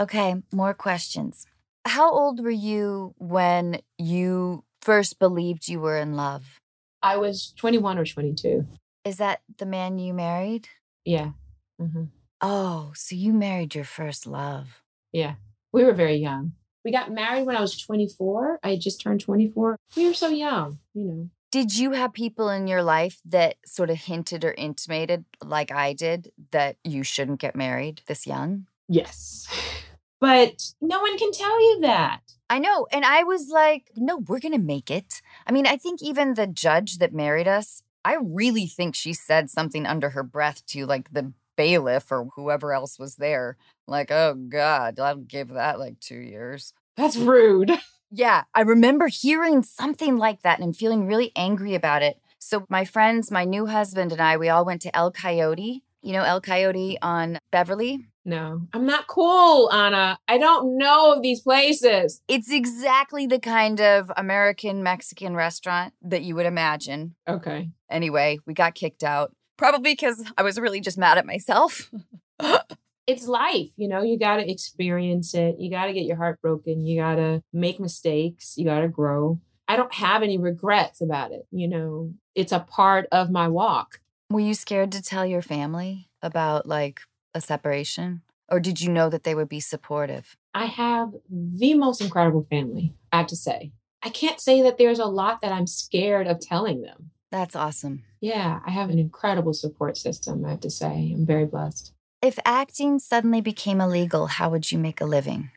Okay, 0.00 0.36
more 0.52 0.74
questions. 0.74 1.46
How 1.84 2.10
old 2.10 2.42
were 2.42 2.50
you 2.50 3.14
when 3.18 3.80
you 3.96 4.64
first 4.80 5.18
believed 5.18 5.68
you 5.68 5.80
were 5.80 5.96
in 5.98 6.14
love? 6.14 6.60
I 7.02 7.16
was 7.16 7.52
21 7.56 7.98
or 7.98 8.04
22. 8.04 8.66
Is 9.04 9.16
that 9.18 9.40
the 9.58 9.66
man 9.66 9.98
you 9.98 10.12
married? 10.14 10.68
Yeah. 11.04 11.30
hmm 11.78 12.04
Oh, 12.40 12.92
so 12.94 13.16
you 13.16 13.32
married 13.32 13.74
your 13.74 13.84
first 13.84 14.26
love. 14.26 14.82
Yeah. 15.12 15.34
We 15.72 15.82
were 15.84 15.92
very 15.92 16.16
young. 16.16 16.52
We 16.84 16.92
got 16.92 17.10
married 17.10 17.46
when 17.46 17.56
I 17.56 17.60
was 17.60 17.76
24. 17.76 18.60
I 18.62 18.76
just 18.76 19.00
turned 19.00 19.20
24. 19.20 19.76
We 19.96 20.06
were 20.06 20.14
so 20.14 20.28
young, 20.28 20.78
you 20.94 21.04
know. 21.04 21.30
Did 21.50 21.76
you 21.76 21.92
have 21.92 22.12
people 22.12 22.48
in 22.50 22.66
your 22.68 22.82
life 22.82 23.20
that 23.24 23.56
sort 23.66 23.90
of 23.90 23.96
hinted 23.96 24.44
or 24.44 24.52
intimated, 24.52 25.24
like 25.42 25.72
I 25.72 25.94
did, 25.94 26.30
that 26.52 26.76
you 26.84 27.02
shouldn't 27.02 27.40
get 27.40 27.56
married 27.56 28.02
this 28.06 28.26
young? 28.26 28.66
Yes. 28.88 29.48
But 30.20 30.72
no 30.80 31.00
one 31.00 31.16
can 31.16 31.30
tell 31.30 31.60
you 31.62 31.80
that. 31.82 32.22
I 32.50 32.58
know. 32.58 32.88
And 32.90 33.04
I 33.04 33.22
was 33.22 33.50
like, 33.50 33.92
no, 33.94 34.16
we're 34.16 34.40
going 34.40 34.50
to 34.52 34.58
make 34.58 34.90
it. 34.90 35.22
I 35.48 35.52
mean, 35.52 35.66
I 35.66 35.76
think 35.76 36.02
even 36.02 36.34
the 36.34 36.46
judge 36.46 36.98
that 36.98 37.14
married 37.14 37.48
us, 37.48 37.82
I 38.04 38.18
really 38.22 38.66
think 38.66 38.94
she 38.94 39.14
said 39.14 39.50
something 39.50 39.86
under 39.86 40.10
her 40.10 40.22
breath 40.22 40.64
to 40.66 40.84
like 40.86 41.12
the 41.12 41.32
bailiff 41.56 42.12
or 42.12 42.28
whoever 42.36 42.72
else 42.72 42.98
was 42.98 43.16
there. 43.16 43.56
Like, 43.86 44.10
oh 44.10 44.34
God, 44.34 45.00
I'll 45.00 45.16
give 45.16 45.48
that 45.48 45.78
like 45.78 45.98
two 46.00 46.18
years. 46.20 46.72
That's 46.96 47.16
rude. 47.16 47.72
Yeah, 48.10 48.44
I 48.54 48.62
remember 48.62 49.08
hearing 49.08 49.62
something 49.62 50.16
like 50.16 50.40
that 50.40 50.60
and 50.60 50.74
feeling 50.74 51.06
really 51.06 51.30
angry 51.36 51.74
about 51.74 52.02
it. 52.02 52.18
So, 52.38 52.64
my 52.70 52.86
friends, 52.86 53.30
my 53.30 53.44
new 53.44 53.66
husband, 53.66 54.12
and 54.12 54.20
I, 54.22 54.38
we 54.38 54.48
all 54.48 54.64
went 54.64 54.80
to 54.82 54.96
El 54.96 55.10
Coyote. 55.12 55.82
You 56.00 56.12
know, 56.14 56.22
El 56.22 56.40
Coyote 56.40 56.96
on 57.02 57.38
Beverly? 57.50 58.06
No, 58.28 58.68
I'm 58.74 58.84
not 58.84 59.06
cool, 59.06 59.72
Anna. 59.72 60.18
I 60.28 60.36
don't 60.36 60.76
know 60.76 61.14
of 61.14 61.22
these 61.22 61.40
places. 61.40 62.20
It's 62.28 62.52
exactly 62.52 63.26
the 63.26 63.38
kind 63.38 63.80
of 63.80 64.12
American 64.18 64.82
Mexican 64.82 65.34
restaurant 65.34 65.94
that 66.02 66.24
you 66.24 66.34
would 66.34 66.44
imagine. 66.44 67.14
Okay. 67.26 67.70
Anyway, 67.90 68.38
we 68.44 68.52
got 68.52 68.74
kicked 68.74 69.02
out. 69.02 69.34
Probably 69.56 69.92
because 69.92 70.22
I 70.36 70.42
was 70.42 70.60
really 70.60 70.82
just 70.82 70.98
mad 70.98 71.16
at 71.16 71.24
myself. 71.24 71.90
it's 73.06 73.26
life, 73.26 73.70
you 73.76 73.88
know, 73.88 74.02
you 74.02 74.18
got 74.18 74.36
to 74.36 74.50
experience 74.50 75.32
it. 75.32 75.56
You 75.58 75.70
got 75.70 75.86
to 75.86 75.94
get 75.94 76.04
your 76.04 76.16
heart 76.16 76.42
broken. 76.42 76.84
You 76.84 77.00
got 77.00 77.14
to 77.14 77.42
make 77.54 77.80
mistakes. 77.80 78.58
You 78.58 78.66
got 78.66 78.80
to 78.80 78.88
grow. 78.88 79.40
I 79.66 79.76
don't 79.76 79.94
have 79.94 80.22
any 80.22 80.36
regrets 80.36 81.00
about 81.00 81.32
it. 81.32 81.46
You 81.50 81.68
know, 81.68 82.12
it's 82.34 82.52
a 82.52 82.60
part 82.60 83.06
of 83.10 83.30
my 83.30 83.48
walk. 83.48 84.02
Were 84.28 84.40
you 84.40 84.52
scared 84.52 84.92
to 84.92 85.00
tell 85.00 85.24
your 85.24 85.40
family 85.40 86.10
about 86.20 86.66
like 86.66 87.00
a 87.34 87.40
separation? 87.40 88.22
Or 88.50 88.60
did 88.60 88.80
you 88.80 88.90
know 88.90 89.10
that 89.10 89.24
they 89.24 89.34
would 89.34 89.48
be 89.48 89.60
supportive? 89.60 90.36
I 90.54 90.66
have 90.66 91.12
the 91.28 91.74
most 91.74 92.00
incredible 92.00 92.46
family, 92.48 92.94
I 93.12 93.18
have 93.18 93.26
to 93.28 93.36
say. 93.36 93.72
I 94.02 94.08
can't 94.08 94.40
say 94.40 94.62
that 94.62 94.78
there's 94.78 94.98
a 94.98 95.06
lot 95.06 95.40
that 95.42 95.52
I'm 95.52 95.66
scared 95.66 96.26
of 96.26 96.40
telling 96.40 96.82
them. 96.82 97.10
That's 97.30 97.56
awesome. 97.56 98.04
Yeah, 98.20 98.60
I 98.66 98.70
have 98.70 98.90
an 98.90 98.98
incredible 98.98 99.52
support 99.52 99.96
system, 99.96 100.44
I 100.44 100.50
have 100.50 100.60
to 100.60 100.70
say. 100.70 101.12
I'm 101.14 101.26
very 101.26 101.44
blessed. 101.44 101.92
If 102.22 102.38
acting 102.44 102.98
suddenly 102.98 103.40
became 103.40 103.80
illegal, 103.80 104.26
how 104.26 104.50
would 104.50 104.72
you 104.72 104.78
make 104.78 105.00
a 105.00 105.04
living? 105.04 105.50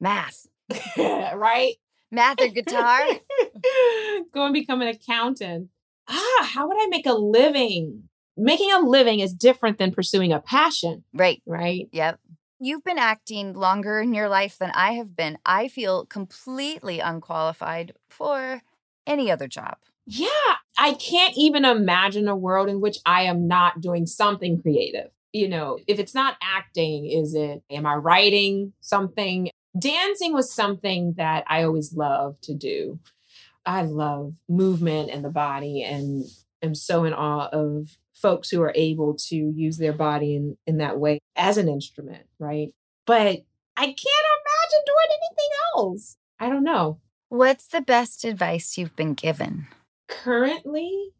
Math. 0.00 0.46
right? 0.96 1.74
Math 2.10 2.40
or 2.40 2.48
guitar? 2.48 3.00
Go 4.32 4.44
and 4.44 4.54
become 4.54 4.82
an 4.82 4.88
accountant. 4.88 5.70
Ah, 6.08 6.50
how 6.52 6.68
would 6.68 6.76
I 6.78 6.86
make 6.88 7.06
a 7.06 7.14
living? 7.14 8.08
Making 8.36 8.72
a 8.72 8.80
living 8.80 9.20
is 9.20 9.32
different 9.32 9.78
than 9.78 9.92
pursuing 9.92 10.32
a 10.32 10.40
passion. 10.40 11.04
Right. 11.12 11.42
Right. 11.46 11.88
Yep. 11.92 12.18
You've 12.60 12.84
been 12.84 12.98
acting 12.98 13.52
longer 13.52 14.00
in 14.00 14.14
your 14.14 14.28
life 14.28 14.58
than 14.58 14.70
I 14.70 14.92
have 14.92 15.16
been. 15.16 15.38
I 15.44 15.68
feel 15.68 16.06
completely 16.06 17.00
unqualified 17.00 17.92
for 18.08 18.62
any 19.06 19.30
other 19.30 19.48
job. 19.48 19.76
Yeah, 20.06 20.28
I 20.78 20.94
can't 20.94 21.34
even 21.36 21.64
imagine 21.64 22.28
a 22.28 22.36
world 22.36 22.68
in 22.68 22.80
which 22.80 22.98
I 23.06 23.22
am 23.22 23.48
not 23.48 23.80
doing 23.80 24.06
something 24.06 24.60
creative. 24.60 25.10
You 25.32 25.48
know, 25.48 25.78
if 25.86 25.98
it's 25.98 26.14
not 26.14 26.36
acting, 26.42 27.06
is 27.06 27.34
it, 27.34 27.62
am 27.70 27.86
I 27.86 27.96
writing 27.96 28.72
something? 28.80 29.50
Dancing 29.78 30.32
was 30.32 30.52
something 30.52 31.14
that 31.16 31.44
I 31.48 31.64
always 31.64 31.94
loved 31.94 32.42
to 32.44 32.54
do. 32.54 33.00
I 33.66 33.82
love 33.82 34.34
movement 34.48 35.10
and 35.10 35.24
the 35.24 35.30
body 35.30 35.82
and 35.82 36.24
am 36.62 36.74
so 36.74 37.04
in 37.04 37.12
awe 37.12 37.48
of 37.48 37.96
folks 38.14 38.48
who 38.48 38.62
are 38.62 38.72
able 38.74 39.14
to 39.14 39.36
use 39.36 39.78
their 39.78 39.92
body 39.92 40.36
in, 40.36 40.56
in 40.66 40.78
that 40.78 40.98
way 40.98 41.18
as 41.36 41.58
an 41.58 41.68
instrument, 41.68 42.26
right? 42.38 42.72
But 43.06 43.44
I 43.76 43.84
can't 43.86 44.26
imagine 44.40 44.84
doing 44.86 45.08
anything 45.10 45.50
else. 45.76 46.16
I 46.38 46.48
don't 46.48 46.64
know. 46.64 47.00
What's 47.28 47.66
the 47.66 47.80
best 47.80 48.24
advice 48.24 48.78
you've 48.78 48.96
been 48.96 49.14
given? 49.14 49.66
Currently, 50.08 51.10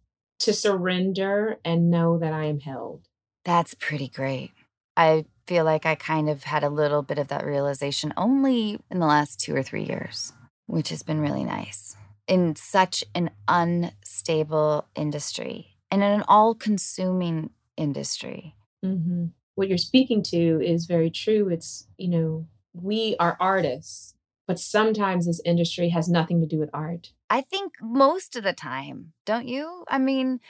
to 0.40 0.52
surrender 0.52 1.58
and 1.64 1.90
know 1.90 2.18
that 2.18 2.32
I 2.32 2.44
am 2.44 2.60
held. 2.60 3.08
That's 3.44 3.74
pretty 3.74 4.08
great. 4.08 4.52
I 4.96 5.26
feel 5.46 5.64
like 5.64 5.84
I 5.84 5.94
kind 5.94 6.28
of 6.30 6.44
had 6.44 6.62
a 6.62 6.68
little 6.70 7.02
bit 7.02 7.18
of 7.18 7.28
that 7.28 7.44
realization 7.44 8.14
only 8.16 8.78
in 8.90 9.00
the 9.00 9.06
last 9.06 9.40
two 9.40 9.54
or 9.54 9.62
three 9.62 9.84
years, 9.84 10.32
which 10.66 10.90
has 10.90 11.02
been 11.02 11.20
really 11.20 11.44
nice. 11.44 11.96
In 12.26 12.56
such 12.56 13.04
an 13.14 13.30
unstable 13.48 14.86
industry 14.94 15.73
and 15.94 16.02
in 16.02 16.10
an 16.10 16.24
all 16.26 16.56
consuming 16.56 17.50
industry. 17.76 18.56
Mm-hmm. 18.84 19.26
What 19.54 19.68
you're 19.68 19.78
speaking 19.78 20.24
to 20.24 20.60
is 20.60 20.86
very 20.86 21.08
true. 21.08 21.48
It's, 21.48 21.86
you 21.96 22.08
know, 22.08 22.48
we 22.72 23.14
are 23.20 23.36
artists, 23.38 24.16
but 24.48 24.58
sometimes 24.58 25.26
this 25.26 25.40
industry 25.44 25.90
has 25.90 26.08
nothing 26.08 26.40
to 26.40 26.48
do 26.48 26.58
with 26.58 26.68
art. 26.74 27.12
I 27.30 27.42
think 27.42 27.74
most 27.80 28.34
of 28.34 28.42
the 28.42 28.52
time, 28.52 29.12
don't 29.24 29.46
you? 29.46 29.84
I 29.86 29.98
mean, 29.98 30.40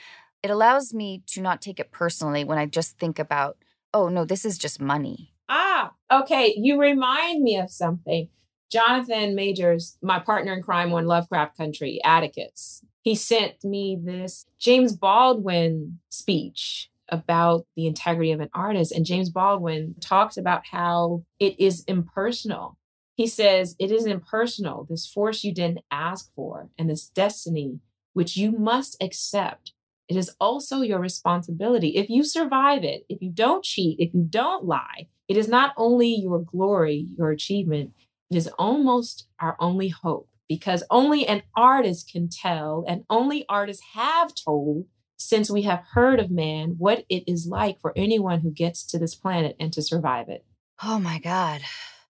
it 0.41 0.49
allows 0.49 0.95
me 0.95 1.21
to 1.27 1.41
not 1.41 1.61
take 1.61 1.79
it 1.79 1.91
personally 1.91 2.43
when 2.43 2.57
I 2.57 2.65
just 2.65 2.97
think 2.97 3.19
about, 3.19 3.57
oh, 3.93 4.09
no, 4.09 4.25
this 4.25 4.45
is 4.45 4.57
just 4.57 4.81
money. 4.81 5.31
Ah, 5.47 5.91
okay. 6.11 6.55
You 6.57 6.81
remind 6.81 7.43
me 7.43 7.57
of 7.57 7.69
something. 7.69 8.29
Jonathan 8.71 9.35
Majors, 9.35 9.99
my 10.01 10.17
partner 10.17 10.53
in 10.53 10.63
crime 10.63 10.91
on 10.91 11.05
Lovecraft 11.05 11.55
Country, 11.55 12.01
Atticus, 12.03 12.83
he 13.05 13.13
sent 13.13 13.63
me 13.63 13.97
this 14.03 14.47
James 14.57 14.93
Baldwin 14.93 15.99
speech 16.09 16.89
about 17.09 17.67
the 17.75 17.85
integrity 17.85 18.31
of 18.31 18.39
an 18.39 18.49
artist. 18.51 18.91
And 18.91 19.05
James 19.05 19.29
Baldwin 19.29 19.93
talks 20.01 20.37
about 20.37 20.63
how 20.71 21.23
it 21.39 21.57
is 21.59 21.83
impersonal. 21.87 22.79
He 23.13 23.27
says, 23.27 23.75
It 23.77 23.91
is 23.91 24.07
impersonal, 24.07 24.87
this 24.89 25.05
force 25.05 25.43
you 25.43 25.53
didn't 25.53 25.85
ask 25.91 26.33
for, 26.35 26.69
and 26.79 26.89
this 26.89 27.07
destiny 27.07 27.79
which 28.13 28.35
you 28.35 28.51
must 28.51 28.97
accept. 29.03 29.73
It 30.09 30.17
is 30.17 30.31
also 30.39 30.81
your 30.81 30.99
responsibility. 30.99 31.89
If 31.89 32.09
you 32.09 32.23
survive 32.23 32.83
it, 32.83 33.05
if 33.07 33.21
you 33.21 33.29
don't 33.29 33.63
cheat, 33.63 33.99
if 33.99 34.15
you 34.15 34.25
don't 34.27 34.65
lie, 34.65 35.09
it 35.27 35.37
is 35.37 35.47
not 35.47 35.73
only 35.77 36.07
your 36.07 36.39
glory, 36.39 37.07
your 37.15 37.29
achievement, 37.29 37.91
it 38.31 38.37
is 38.37 38.47
almost 38.57 39.27
our 39.39 39.55
only 39.59 39.89
hope 39.89 40.27
because 40.47 40.83
only 40.89 41.27
an 41.27 41.43
artist 41.55 42.11
can 42.11 42.29
tell, 42.29 42.85
and 42.87 43.03
only 43.09 43.45
artists 43.49 43.83
have 43.93 44.33
told 44.35 44.85
since 45.17 45.49
we 45.49 45.63
have 45.63 45.83
heard 45.91 46.19
of 46.19 46.29
man 46.29 46.75
what 46.77 47.05
it 47.09 47.23
is 47.25 47.47
like 47.47 47.79
for 47.79 47.93
anyone 47.95 48.41
who 48.41 48.51
gets 48.51 48.85
to 48.85 48.99
this 48.99 49.15
planet 49.15 49.55
and 49.59 49.71
to 49.73 49.81
survive 49.81 50.29
it. 50.29 50.45
Oh 50.83 50.99
my 50.99 51.19
God. 51.19 51.61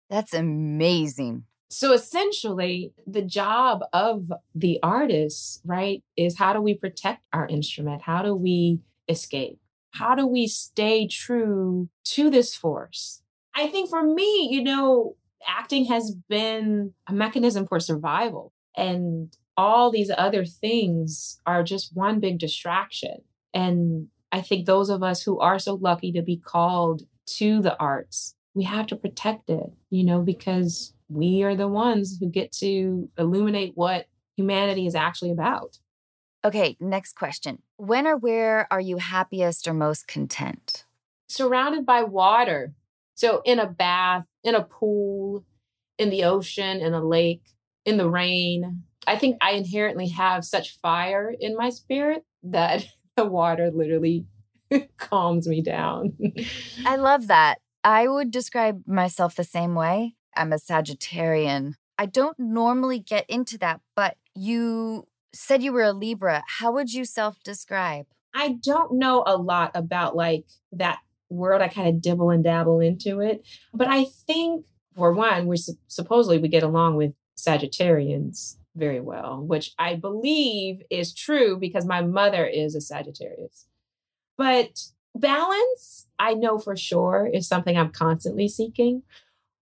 That's 0.09 0.33
amazing. 0.33 1.43
So 1.69 1.93
essentially, 1.93 2.93
the 3.05 3.21
job 3.21 3.83
of 3.91 4.31
the 4.53 4.79
artist, 4.81 5.61
right, 5.65 6.03
is 6.15 6.37
how 6.37 6.53
do 6.53 6.61
we 6.61 6.73
protect 6.73 7.23
our 7.33 7.47
instrument? 7.47 8.03
How 8.03 8.21
do 8.21 8.35
we 8.35 8.81
escape? 9.09 9.59
How 9.91 10.15
do 10.15 10.27
we 10.27 10.47
stay 10.47 11.07
true 11.07 11.89
to 12.05 12.29
this 12.29 12.55
force? 12.55 13.21
I 13.55 13.67
think 13.67 13.89
for 13.89 14.03
me, 14.03 14.49
you 14.51 14.63
know, 14.63 15.15
acting 15.47 15.85
has 15.85 16.15
been 16.29 16.93
a 17.07 17.13
mechanism 17.13 17.67
for 17.67 17.79
survival. 17.79 18.53
And 18.75 19.35
all 19.57 19.91
these 19.91 20.11
other 20.15 20.45
things 20.45 21.39
are 21.45 21.63
just 21.63 21.95
one 21.95 22.19
big 22.19 22.39
distraction. 22.39 23.21
And 23.53 24.07
I 24.31 24.41
think 24.41 24.65
those 24.65 24.89
of 24.89 25.01
us 25.01 25.23
who 25.23 25.39
are 25.39 25.59
so 25.59 25.75
lucky 25.75 26.11
to 26.11 26.21
be 26.21 26.37
called 26.37 27.03
to 27.37 27.61
the 27.61 27.77
arts, 27.79 28.35
we 28.53 28.63
have 28.63 28.87
to 28.87 28.95
protect 28.95 29.49
it, 29.49 29.71
you 29.89 30.03
know, 30.03 30.21
because 30.21 30.93
we 31.07 31.43
are 31.43 31.55
the 31.55 31.67
ones 31.67 32.17
who 32.19 32.29
get 32.29 32.51
to 32.53 33.09
illuminate 33.17 33.73
what 33.75 34.07
humanity 34.35 34.87
is 34.87 34.95
actually 34.95 35.31
about. 35.31 35.79
Okay, 36.43 36.77
next 36.79 37.13
question. 37.13 37.61
When 37.77 38.05
or 38.05 38.17
where 38.17 38.67
are 38.71 38.79
you 38.79 38.97
happiest 38.97 39.67
or 39.67 39.73
most 39.73 40.07
content? 40.07 40.85
Surrounded 41.27 41.85
by 41.85 42.03
water. 42.03 42.73
So, 43.15 43.41
in 43.45 43.59
a 43.59 43.67
bath, 43.67 44.25
in 44.43 44.55
a 44.55 44.63
pool, 44.63 45.45
in 45.97 46.09
the 46.09 46.23
ocean, 46.23 46.81
in 46.81 46.93
a 46.93 47.03
lake, 47.03 47.43
in 47.85 47.97
the 47.97 48.09
rain. 48.09 48.83
I 49.07 49.15
think 49.17 49.37
I 49.41 49.51
inherently 49.51 50.09
have 50.09 50.43
such 50.43 50.77
fire 50.79 51.33
in 51.39 51.55
my 51.55 51.69
spirit 51.69 52.25
that 52.43 52.85
the 53.15 53.25
water 53.25 53.71
literally 53.73 54.25
calms 54.97 55.47
me 55.47 55.61
down. 55.61 56.13
I 56.85 56.95
love 56.95 57.27
that. 57.27 57.59
I 57.83 58.07
would 58.07 58.31
describe 58.31 58.81
myself 58.87 59.35
the 59.35 59.43
same 59.43 59.75
way. 59.75 60.15
I'm 60.35 60.51
a 60.51 60.57
Sagittarian. 60.57 61.75
I 61.97 62.07
don't 62.07 62.37
normally 62.37 62.99
get 62.99 63.25
into 63.29 63.57
that, 63.59 63.79
but 63.95 64.17
you 64.33 65.07
said 65.33 65.63
you 65.63 65.71
were 65.71 65.83
a 65.83 65.93
Libra. 65.93 66.43
How 66.47 66.71
would 66.73 66.91
you 66.91 67.05
self 67.05 67.41
describe? 67.43 68.07
I 68.33 68.57
don't 68.61 68.93
know 68.93 69.23
a 69.25 69.37
lot 69.37 69.71
about 69.75 70.15
like 70.15 70.45
that 70.73 70.97
world. 71.35 71.61
I 71.61 71.67
kind 71.67 71.87
of 71.87 72.01
dibble 72.01 72.29
and 72.29 72.43
dabble 72.43 72.79
into 72.79 73.19
it. 73.19 73.45
But 73.73 73.87
I 73.87 74.05
think, 74.05 74.65
for 74.95 75.13
one, 75.13 75.47
we're 75.47 75.57
supposedly 75.87 76.37
we 76.37 76.47
get 76.47 76.63
along 76.63 76.95
with 76.95 77.13
Sagittarians 77.37 78.57
very 78.75 78.99
well, 78.99 79.41
which 79.41 79.73
I 79.77 79.95
believe 79.95 80.81
is 80.89 81.13
true 81.13 81.57
because 81.57 81.85
my 81.85 82.01
mother 82.01 82.45
is 82.45 82.75
a 82.75 82.81
Sagittarius. 82.81 83.67
But 84.37 84.81
balance, 85.15 86.07
I 86.19 86.33
know 86.33 86.59
for 86.59 86.75
sure, 86.75 87.29
is 87.31 87.47
something 87.47 87.77
I'm 87.77 87.91
constantly 87.91 88.47
seeking 88.47 89.03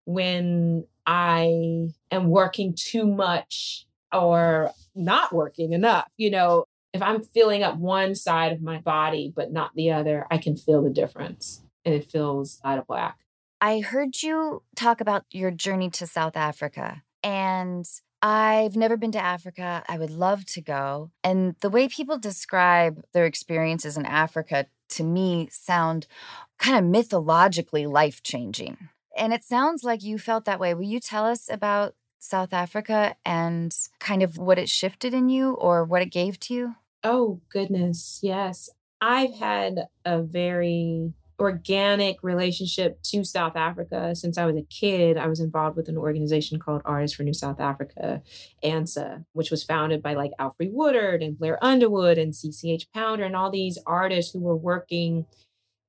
when 0.05 0.85
I 1.05 1.89
am 2.11 2.29
working 2.29 2.73
too 2.73 3.05
much 3.05 3.85
or 4.11 4.71
not 4.95 5.33
working 5.33 5.73
enough. 5.73 6.09
You 6.17 6.31
know, 6.31 6.65
if 6.93 7.01
I'm 7.01 7.21
filling 7.21 7.63
up 7.63 7.77
one 7.77 8.15
side 8.15 8.51
of 8.51 8.61
my 8.61 8.79
body 8.79 9.33
but 9.35 9.51
not 9.51 9.75
the 9.75 9.91
other, 9.91 10.25
I 10.29 10.37
can 10.37 10.55
feel 10.55 10.81
the 10.81 10.89
difference 10.89 11.62
and 11.85 11.93
it 11.93 12.09
feels 12.09 12.59
out 12.63 12.79
of 12.79 12.85
whack. 12.87 13.19
I 13.61 13.79
heard 13.79 14.21
you 14.21 14.63
talk 14.75 14.99
about 14.99 15.25
your 15.31 15.51
journey 15.51 15.89
to 15.91 16.07
South 16.07 16.35
Africa, 16.35 17.03
and 17.23 17.87
I've 18.21 18.77
never 18.77 18.95
been 18.95 19.11
to 19.11 19.23
Africa. 19.23 19.83
I 19.87 19.97
would 19.97 20.09
love 20.09 20.45
to 20.45 20.61
go. 20.61 21.11
And 21.25 21.55
the 21.59 21.69
way 21.69 21.89
people 21.89 22.17
describe 22.17 23.03
their 23.13 23.25
experiences 23.25 23.97
in 23.97 24.05
Africa 24.05 24.67
to 24.89 25.03
me 25.03 25.49
sound 25.51 26.07
kind 26.57 26.77
of 26.77 26.89
mythologically 26.89 27.85
life 27.85 28.23
changing. 28.23 28.89
And 29.17 29.33
it 29.33 29.43
sounds 29.43 29.83
like 29.83 30.03
you 30.03 30.17
felt 30.17 30.45
that 30.45 30.59
way. 30.59 30.73
Will 30.73 30.83
you 30.83 31.01
tell 31.01 31.25
us 31.25 31.49
about 31.51 31.95
South 32.17 32.53
Africa 32.53 33.17
and 33.25 33.75
kind 33.99 34.23
of 34.23 34.37
what 34.37 34.57
it 34.57 34.69
shifted 34.69 35.13
in 35.13 35.27
you 35.27 35.51
or 35.55 35.83
what 35.83 36.01
it 36.01 36.11
gave 36.11 36.39
to 36.41 36.53
you? 36.53 36.75
Oh, 37.03 37.41
goodness. 37.49 38.21
Yes. 38.23 38.69
I've 39.01 39.35
had 39.35 39.87
a 40.05 40.21
very 40.21 41.11
organic 41.39 42.21
relationship 42.21 43.01
to 43.03 43.23
South 43.23 43.55
Africa 43.55 44.15
since 44.15 44.37
I 44.37 44.45
was 44.45 44.55
a 44.55 44.63
kid. 44.63 45.17
I 45.17 45.27
was 45.27 45.39
involved 45.39 45.75
with 45.75 45.89
an 45.89 45.97
organization 45.97 46.59
called 46.59 46.81
Artists 46.85 47.17
for 47.17 47.23
New 47.23 47.33
South 47.33 47.59
Africa, 47.59 48.21
ANSA, 48.63 49.25
which 49.33 49.51
was 49.51 49.63
founded 49.63 50.01
by 50.01 50.13
like 50.13 50.31
Alfre 50.39 50.71
Woodard 50.71 51.21
and 51.21 51.37
Blair 51.37 51.63
Underwood 51.63 52.17
and 52.17 52.33
CCH 52.33 52.85
Pounder 52.93 53.23
and 53.23 53.35
all 53.35 53.49
these 53.49 53.79
artists 53.85 54.31
who 54.33 54.39
were 54.39 54.55
working 54.55 55.25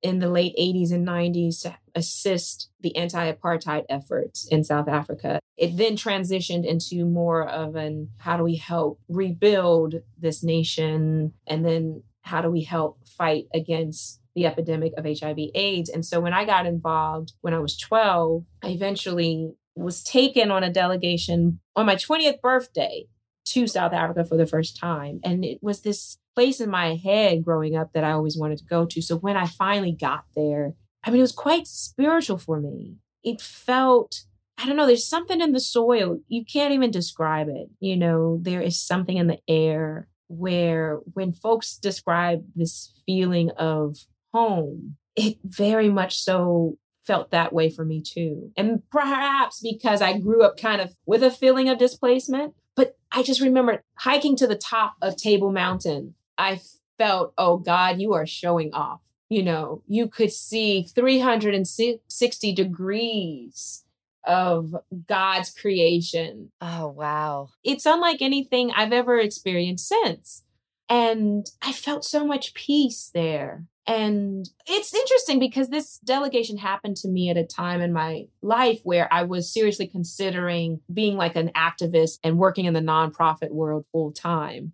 in 0.02 0.18
the 0.18 0.28
late 0.28 0.54
80s 0.60 0.92
and 0.92 1.06
90s 1.08 1.62
to 1.62 1.76
assist 1.94 2.68
the 2.80 2.94
anti 2.94 3.32
apartheid 3.32 3.84
efforts 3.88 4.46
in 4.48 4.62
South 4.62 4.86
Africa. 4.86 5.40
It 5.56 5.76
then 5.78 5.96
transitioned 5.96 6.66
into 6.66 7.06
more 7.06 7.48
of 7.48 7.74
an 7.74 8.10
how 8.18 8.36
do 8.36 8.44
we 8.44 8.56
help 8.56 9.00
rebuild 9.08 10.02
this 10.18 10.42
nation? 10.42 11.32
And 11.46 11.64
then 11.64 12.02
how 12.20 12.42
do 12.42 12.50
we 12.50 12.62
help 12.62 13.06
fight 13.06 13.46
against 13.54 14.20
the 14.34 14.46
epidemic 14.46 14.92
of 14.96 15.04
HIV 15.04 15.38
AIDS? 15.54 15.88
And 15.88 16.04
so 16.04 16.20
when 16.20 16.32
I 16.32 16.44
got 16.44 16.66
involved 16.66 17.32
when 17.40 17.54
I 17.54 17.58
was 17.58 17.76
12, 17.76 18.44
I 18.62 18.68
eventually 18.68 19.52
was 19.76 20.02
taken 20.02 20.50
on 20.50 20.62
a 20.62 20.72
delegation 20.72 21.60
on 21.76 21.86
my 21.86 21.96
20th 21.96 22.40
birthday 22.40 23.06
to 23.46 23.66
South 23.66 23.92
Africa 23.92 24.24
for 24.24 24.36
the 24.36 24.46
first 24.46 24.78
time. 24.78 25.20
And 25.24 25.44
it 25.44 25.58
was 25.60 25.82
this 25.82 26.18
place 26.34 26.60
in 26.60 26.70
my 26.70 26.96
head 26.96 27.44
growing 27.44 27.76
up 27.76 27.92
that 27.92 28.04
I 28.04 28.12
always 28.12 28.36
wanted 28.36 28.58
to 28.58 28.64
go 28.64 28.86
to. 28.86 29.02
So 29.02 29.16
when 29.16 29.36
I 29.36 29.46
finally 29.46 29.92
got 29.92 30.24
there, 30.34 30.74
I 31.04 31.10
mean, 31.10 31.18
it 31.18 31.22
was 31.22 31.32
quite 31.32 31.66
spiritual 31.66 32.38
for 32.38 32.60
me. 32.60 32.96
It 33.22 33.40
felt, 33.40 34.24
I 34.58 34.66
don't 34.66 34.76
know, 34.76 34.86
there's 34.86 35.06
something 35.06 35.40
in 35.40 35.52
the 35.52 35.60
soil. 35.60 36.18
You 36.28 36.44
can't 36.44 36.72
even 36.72 36.90
describe 36.90 37.48
it. 37.48 37.68
You 37.80 37.96
know, 37.96 38.38
there 38.40 38.60
is 38.60 38.80
something 38.80 39.16
in 39.16 39.26
the 39.26 39.38
air 39.48 40.08
where 40.28 41.00
when 41.12 41.32
folks 41.32 41.76
describe 41.76 42.44
this 42.54 42.92
feeling 43.06 43.50
of 43.58 43.98
home, 44.34 44.96
it 45.14 45.38
very 45.44 45.88
much 45.88 46.18
so 46.18 46.76
felt 47.06 47.30
that 47.30 47.52
way 47.52 47.70
for 47.70 47.84
me 47.84 48.02
too. 48.02 48.50
And 48.56 48.82
perhaps 48.90 49.60
because 49.62 50.02
I 50.02 50.18
grew 50.18 50.42
up 50.42 50.56
kind 50.56 50.80
of 50.80 50.96
with 51.06 51.22
a 51.22 51.30
feeling 51.30 51.68
of 51.68 51.78
displacement, 51.78 52.54
but 52.74 52.96
I 53.12 53.22
just 53.22 53.40
remember 53.40 53.84
hiking 53.98 54.36
to 54.36 54.48
the 54.48 54.56
top 54.56 54.94
of 55.00 55.16
Table 55.16 55.52
Mountain. 55.52 56.14
I 56.36 56.60
felt, 56.98 57.32
oh 57.38 57.58
God, 57.58 58.00
you 58.00 58.12
are 58.14 58.26
showing 58.26 58.74
off. 58.74 59.00
You 59.28 59.44
know, 59.44 59.82
you 59.86 60.08
could 60.08 60.32
see 60.32 60.82
360 60.82 62.52
degrees 62.54 63.84
of 64.26 64.74
God's 65.06 65.50
creation. 65.50 66.50
Oh, 66.60 66.88
wow. 66.88 67.50
It's 67.62 67.86
unlike 67.86 68.20
anything 68.20 68.72
I've 68.72 68.92
ever 68.92 69.18
experienced 69.18 69.88
since. 69.88 70.42
And 70.88 71.46
I 71.62 71.72
felt 71.72 72.04
so 72.04 72.26
much 72.26 72.54
peace 72.54 73.10
there. 73.14 73.64
And 73.86 74.48
it's 74.66 74.94
interesting 74.94 75.38
because 75.38 75.68
this 75.68 75.98
delegation 75.98 76.56
happened 76.56 76.96
to 76.98 77.08
me 77.08 77.28
at 77.28 77.36
a 77.36 77.44
time 77.44 77.82
in 77.82 77.92
my 77.92 78.28
life 78.40 78.80
where 78.82 79.12
I 79.12 79.24
was 79.24 79.52
seriously 79.52 79.86
considering 79.86 80.80
being 80.92 81.16
like 81.16 81.36
an 81.36 81.50
activist 81.54 82.18
and 82.24 82.38
working 82.38 82.64
in 82.64 82.72
the 82.72 82.80
nonprofit 82.80 83.50
world 83.50 83.84
full 83.92 84.12
time 84.12 84.72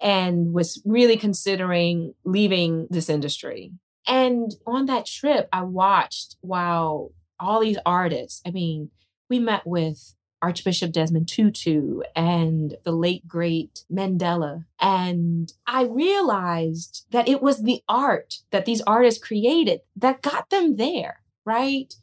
and 0.00 0.54
was 0.54 0.80
really 0.86 1.18
considering 1.18 2.14
leaving 2.24 2.86
this 2.88 3.10
industry. 3.10 3.72
And 4.06 4.50
on 4.66 4.86
that 4.86 5.04
trip, 5.04 5.48
I 5.52 5.62
watched 5.62 6.36
while 6.40 7.12
all 7.38 7.60
these 7.60 7.78
artists, 7.84 8.40
I 8.46 8.50
mean, 8.50 8.90
we 9.28 9.38
met 9.38 9.66
with 9.66 10.14
Archbishop 10.42 10.92
Desmond 10.92 11.28
Tutu 11.28 12.00
and 12.16 12.76
the 12.84 12.92
late 12.92 13.28
great 13.28 13.84
Mandela. 13.92 14.64
And 14.80 15.52
I 15.66 15.84
realized 15.84 17.06
that 17.10 17.28
it 17.28 17.42
was 17.42 17.62
the 17.62 17.82
art 17.88 18.38
that 18.50 18.64
these 18.64 18.80
artists 18.82 19.22
created 19.22 19.80
that 19.96 20.22
got 20.22 20.50
them 20.50 20.76
there, 20.76 21.20
right? 21.44 21.94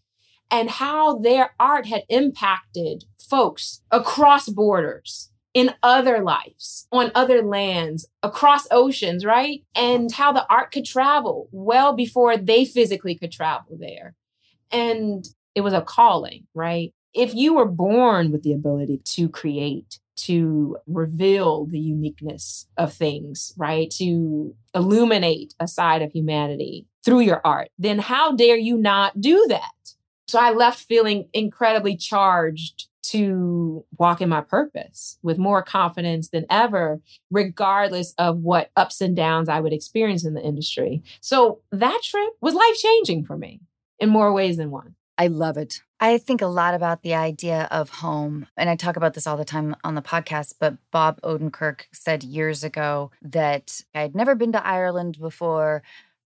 And 0.50 0.70
how 0.70 1.18
their 1.18 1.56
art 1.60 1.88
had 1.88 2.04
impacted 2.10 3.06
folks 3.20 3.82
across 3.92 4.48
borders 4.48 5.32
in 5.54 5.74
other 5.82 6.24
lives, 6.24 6.88
on 6.92 7.12
other 7.16 7.42
lands, 7.42 8.08
across 8.22 8.68
oceans, 8.70 9.26
right? 9.26 9.64
And 9.74 10.12
how 10.12 10.32
the 10.32 10.46
art 10.50 10.72
could 10.72 10.86
travel 10.86 11.50
well 11.52 11.94
before 11.94 12.38
they 12.38 12.64
physically 12.64 13.16
could 13.16 13.32
travel 13.32 13.76
there. 13.80 14.16
And 14.72 15.28
it 15.56 15.62
was 15.62 15.74
a 15.74 15.82
calling, 15.82 16.46
right? 16.54 16.94
If 17.18 17.34
you 17.34 17.56
were 17.56 17.68
born 17.68 18.32
with 18.32 18.44
the 18.44 18.54
ability 18.54 19.02
to 19.04 19.28
create, 19.28 20.00
to 20.18 20.78
reveal 20.88 21.66
the 21.66 21.80
uniqueness 21.80 22.68
of 22.78 22.94
things, 22.94 23.54
right? 23.58 23.90
To 23.98 24.56
illuminate 24.74 25.54
a 25.60 25.68
side 25.68 26.02
of 26.02 26.12
humanity 26.12 26.86
through 27.04 27.22
your 27.22 27.42
art, 27.44 27.70
then 27.78 28.00
how 28.00 28.34
dare 28.34 28.58
you 28.58 28.78
not 28.78 29.20
do 29.20 29.46
that? 29.50 29.72
So 30.28 30.40
I 30.40 30.52
left 30.52 30.80
feeling 30.80 31.30
incredibly 31.34 31.96
charged 31.96 32.88
to 33.04 33.86
walk 33.98 34.20
in 34.20 34.28
my 34.28 34.42
purpose 34.42 35.18
with 35.24 35.38
more 35.38 35.64
confidence 35.64 36.30
than 36.30 36.46
ever, 36.50 37.00
regardless 37.32 38.14
of 38.18 38.40
what 38.40 38.70
ups 38.76 39.00
and 39.00 39.16
downs 39.16 39.48
I 39.48 39.62
would 39.62 39.72
experience 39.72 40.26
in 40.26 40.34
the 40.34 40.42
industry. 40.42 41.02
So 41.22 41.62
that 41.72 42.02
trip 42.04 42.34
was 42.42 42.54
life 42.54 42.76
changing 42.76 43.24
for 43.24 43.38
me 43.38 43.62
in 44.00 44.10
more 44.10 44.34
ways 44.34 44.58
than 44.58 44.72
one. 44.72 44.97
I 45.18 45.28
love 45.28 45.58
it. 45.58 45.82
I 46.00 46.20
think 46.20 46.42
a 46.42 46.48
lot 46.48 46.76
about 46.76 47.02
the 47.02 47.16
idea 47.16 47.68
of 47.72 47.90
home. 47.90 48.48
And 48.56 48.70
I 48.70 48.76
talk 48.76 48.98
about 48.98 49.16
this 49.16 49.26
all 49.26 49.38
the 49.38 49.46
time 49.46 49.76
on 49.84 49.96
the 49.96 50.02
podcast, 50.02 50.56
but 50.60 50.78
Bob 50.92 51.20
Odenkirk 51.22 51.86
said 51.92 52.24
years 52.24 52.64
ago 52.64 53.12
that 53.22 53.82
I 53.96 54.02
had 54.02 54.16
never 54.16 54.36
been 54.36 54.52
to 54.52 54.66
Ireland 54.66 55.18
before, 55.20 55.82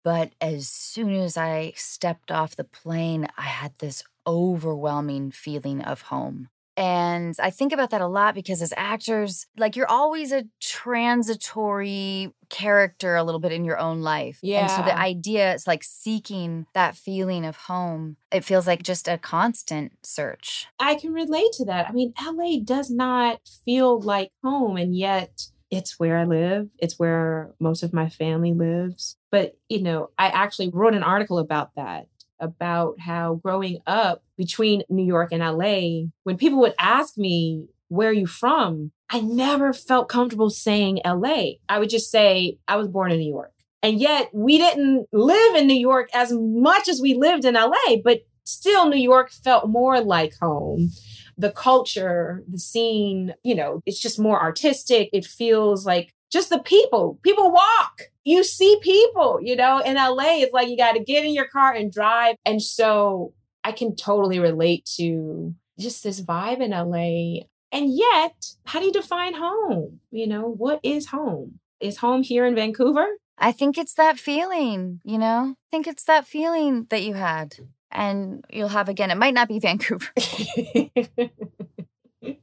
but 0.03 0.31
as 0.39 0.69
soon 0.69 1.13
as 1.15 1.35
I 1.35 1.73
stepped 1.75 2.31
off 2.31 2.55
the 2.55 2.63
plane, 2.63 3.27
I 3.37 3.43
had 3.43 3.73
this 3.79 4.03
overwhelming 4.25 5.31
feeling 5.31 5.81
of 5.81 6.03
home. 6.03 6.49
And 6.77 7.35
I 7.41 7.49
think 7.49 7.73
about 7.73 7.89
that 7.89 8.01
a 8.01 8.07
lot 8.07 8.35
because 8.35 8.61
as 8.61 8.71
actors, 8.77 9.47
like 9.57 9.75
you're 9.75 9.89
always 9.89 10.31
a 10.31 10.45
transitory 10.61 12.31
character 12.49 13.15
a 13.15 13.23
little 13.23 13.39
bit 13.39 13.51
in 13.51 13.65
your 13.65 13.79
own 13.79 14.03
life. 14.03 14.37
Yeah. 14.43 14.61
And 14.61 14.69
so 14.69 14.83
the 14.83 14.97
idea 14.97 15.55
is 15.55 15.65
like 15.65 15.83
seeking 15.83 16.67
that 16.75 16.95
feeling 16.95 17.45
of 17.45 17.57
home. 17.57 18.17
It 18.31 18.43
feels 18.43 18.67
like 18.67 18.83
just 18.83 19.07
a 19.07 19.17
constant 19.17 19.93
search. 20.03 20.67
I 20.79 20.93
can 20.95 21.13
relate 21.13 21.51
to 21.53 21.65
that. 21.65 21.89
I 21.89 21.93
mean, 21.93 22.13
LA 22.23 22.59
does 22.63 22.91
not 22.91 23.39
feel 23.65 23.99
like 23.99 24.31
home, 24.43 24.77
and 24.77 24.95
yet 24.95 25.47
it's 25.71 25.99
where 25.99 26.17
I 26.17 26.25
live. 26.25 26.69
It's 26.77 26.99
where 26.99 27.53
most 27.59 27.83
of 27.83 27.91
my 27.91 28.07
family 28.07 28.53
lives. 28.53 29.17
But, 29.31 29.57
you 29.67 29.81
know, 29.81 30.11
I 30.17 30.27
actually 30.27 30.69
wrote 30.69 30.93
an 30.93 31.03
article 31.03 31.39
about 31.39 31.71
that 31.75 32.07
about 32.39 32.99
how 32.99 33.35
growing 33.43 33.79
up 33.87 34.23
between 34.37 34.83
New 34.89 35.05
York 35.05 35.31
and 35.31 35.41
LA, 35.41 36.07
when 36.23 36.37
people 36.37 36.59
would 36.59 36.75
ask 36.79 37.17
me, 37.17 37.67
Where 37.89 38.09
are 38.09 38.13
you 38.13 38.27
from? 38.27 38.91
I 39.09 39.21
never 39.21 39.73
felt 39.73 40.09
comfortable 40.09 40.49
saying 40.49 40.99
LA. 41.05 41.53
I 41.69 41.79
would 41.79 41.89
just 41.89 42.11
say, 42.11 42.57
I 42.67 42.75
was 42.75 42.87
born 42.87 43.11
in 43.11 43.19
New 43.19 43.29
York. 43.29 43.53
And 43.83 43.99
yet 43.99 44.29
we 44.33 44.57
didn't 44.57 45.07
live 45.13 45.55
in 45.55 45.67
New 45.67 45.77
York 45.77 46.09
as 46.13 46.33
much 46.33 46.89
as 46.89 46.99
we 46.99 47.13
lived 47.13 47.45
in 47.45 47.53
LA, 47.53 47.97
but 48.03 48.21
still, 48.43 48.89
New 48.89 48.99
York 48.99 49.31
felt 49.31 49.69
more 49.69 50.01
like 50.01 50.33
home. 50.41 50.89
The 51.37 51.51
culture, 51.51 52.43
the 52.47 52.57
scene, 52.57 53.35
you 53.43 53.53
know, 53.53 53.81
it's 53.85 53.99
just 53.99 54.19
more 54.19 54.41
artistic. 54.41 55.09
It 55.13 55.25
feels 55.25 55.85
like 55.85 56.13
just 56.31 56.49
the 56.49 56.59
people. 56.59 57.19
People 57.23 57.51
walk. 57.51 58.01
You 58.27 58.43
see 58.43 58.77
people, 58.81 59.39
you 59.41 59.55
know, 59.55 59.79
in 59.79 59.95
LA, 59.95 60.39
it's 60.39 60.51
like 60.51 60.67
you 60.67 60.75
got 60.75 60.95
to 60.97 60.99
get 60.99 61.23
in 61.23 61.33
your 61.33 61.47
car 61.47 61.71
and 61.71 61.89
drive. 61.89 62.35
And 62.45 62.61
so 62.61 63.33
I 63.63 63.71
can 63.71 63.95
totally 63.95 64.37
relate 64.37 64.83
to 64.97 65.55
just 65.79 66.03
this 66.03 66.19
vibe 66.19 66.59
in 66.59 66.71
LA. 66.71 67.45
And 67.71 67.95
yet, 67.95 68.35
how 68.65 68.81
do 68.81 68.85
you 68.87 68.91
define 68.91 69.35
home? 69.35 70.01
You 70.11 70.27
know, 70.27 70.41
what 70.41 70.81
is 70.83 71.07
home? 71.07 71.59
Is 71.79 71.99
home 71.99 72.21
here 72.21 72.45
in 72.45 72.53
Vancouver? 72.53 73.07
I 73.37 73.53
think 73.53 73.77
it's 73.77 73.93
that 73.93 74.19
feeling, 74.19 74.99
you 75.05 75.17
know? 75.17 75.55
I 75.57 75.67
think 75.71 75.87
it's 75.87 76.03
that 76.03 76.27
feeling 76.27 76.85
that 76.89 77.03
you 77.03 77.13
had 77.13 77.55
and 77.91 78.43
you'll 78.51 78.67
have 78.67 78.89
again. 78.89 79.09
It 79.09 79.17
might 79.17 79.35
not 79.35 79.47
be 79.47 79.59
Vancouver. 79.61 80.11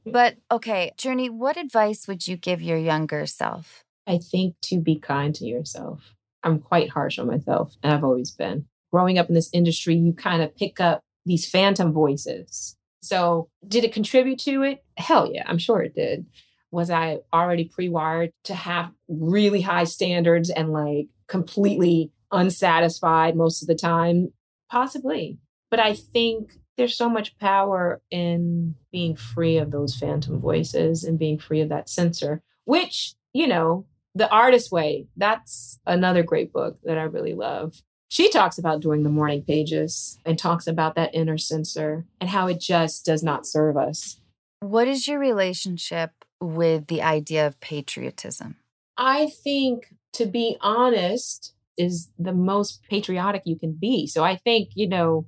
but 0.03 0.37
okay, 0.49 0.93
Jurnee, 0.97 1.29
what 1.29 1.57
advice 1.57 2.07
would 2.07 2.27
you 2.27 2.37
give 2.37 2.59
your 2.59 2.79
younger 2.79 3.27
self? 3.27 3.84
I 4.07 4.17
think 4.17 4.55
to 4.63 4.79
be 4.79 4.99
kind 4.99 5.33
to 5.35 5.45
yourself. 5.45 6.13
I'm 6.43 6.59
quite 6.59 6.89
harsh 6.89 7.17
on 7.17 7.27
myself, 7.27 7.75
and 7.81 7.91
I've 7.91 8.03
always 8.03 8.31
been. 8.31 8.65
Growing 8.91 9.17
up 9.17 9.29
in 9.29 9.35
this 9.35 9.49
industry, 9.51 9.95
you 9.95 10.13
kind 10.13 10.41
of 10.41 10.55
pick 10.55 10.79
up 10.79 11.01
these 11.25 11.49
phantom 11.49 11.91
voices. 11.91 12.77
So, 13.01 13.49
did 13.67 13.83
it 13.83 13.93
contribute 13.93 14.39
to 14.39 14.63
it? 14.63 14.83
Hell 14.97 15.31
yeah, 15.31 15.43
I'm 15.47 15.57
sure 15.57 15.81
it 15.81 15.95
did. 15.95 16.25
Was 16.71 16.89
I 16.89 17.19
already 17.33 17.65
pre 17.65 17.89
wired 17.89 18.31
to 18.45 18.55
have 18.55 18.91
really 19.07 19.61
high 19.61 19.83
standards 19.85 20.49
and 20.49 20.71
like 20.71 21.07
completely 21.27 22.11
unsatisfied 22.31 23.35
most 23.35 23.61
of 23.61 23.67
the 23.67 23.75
time? 23.75 24.33
Possibly. 24.69 25.39
But 25.71 25.79
I 25.79 25.93
think 25.93 26.53
there's 26.77 26.95
so 26.95 27.09
much 27.09 27.37
power 27.37 28.01
in 28.11 28.75
being 28.91 29.15
free 29.15 29.57
of 29.57 29.71
those 29.71 29.95
phantom 29.95 30.39
voices 30.39 31.03
and 31.03 31.17
being 31.17 31.39
free 31.39 31.61
of 31.61 31.69
that 31.69 31.89
censor, 31.89 32.41
which, 32.65 33.15
you 33.33 33.47
know, 33.47 33.85
The 34.15 34.29
Artist 34.29 34.71
Way, 34.71 35.07
that's 35.17 35.79
another 35.85 36.23
great 36.23 36.53
book 36.53 36.77
that 36.83 36.97
I 36.97 37.03
really 37.03 37.33
love. 37.33 37.81
She 38.07 38.29
talks 38.29 38.57
about 38.57 38.81
doing 38.81 39.03
the 39.03 39.09
morning 39.09 39.43
pages 39.43 40.19
and 40.25 40.39
talks 40.39 40.67
about 40.67 40.95
that 40.95 41.13
inner 41.13 41.37
censor 41.37 42.05
and 42.21 42.29
how 42.29 42.47
it 42.47 42.61
just 42.61 43.05
does 43.05 43.23
not 43.23 43.45
serve 43.45 43.75
us. 43.75 44.21
What 44.61 44.87
is 44.87 45.07
your 45.07 45.19
relationship 45.19 46.11
with 46.39 46.87
the 46.87 47.01
idea 47.01 47.45
of 47.45 47.59
patriotism? 47.59 48.55
I 48.97 49.27
think, 49.27 49.93
to 50.13 50.25
be 50.25 50.55
honest, 50.61 51.53
is 51.77 52.09
the 52.17 52.31
most 52.31 52.83
patriotic 52.89 53.41
you 53.45 53.57
can 53.57 53.73
be. 53.73 54.07
So 54.07 54.23
I 54.23 54.35
think, 54.37 54.69
you 54.75 54.87
know, 54.87 55.27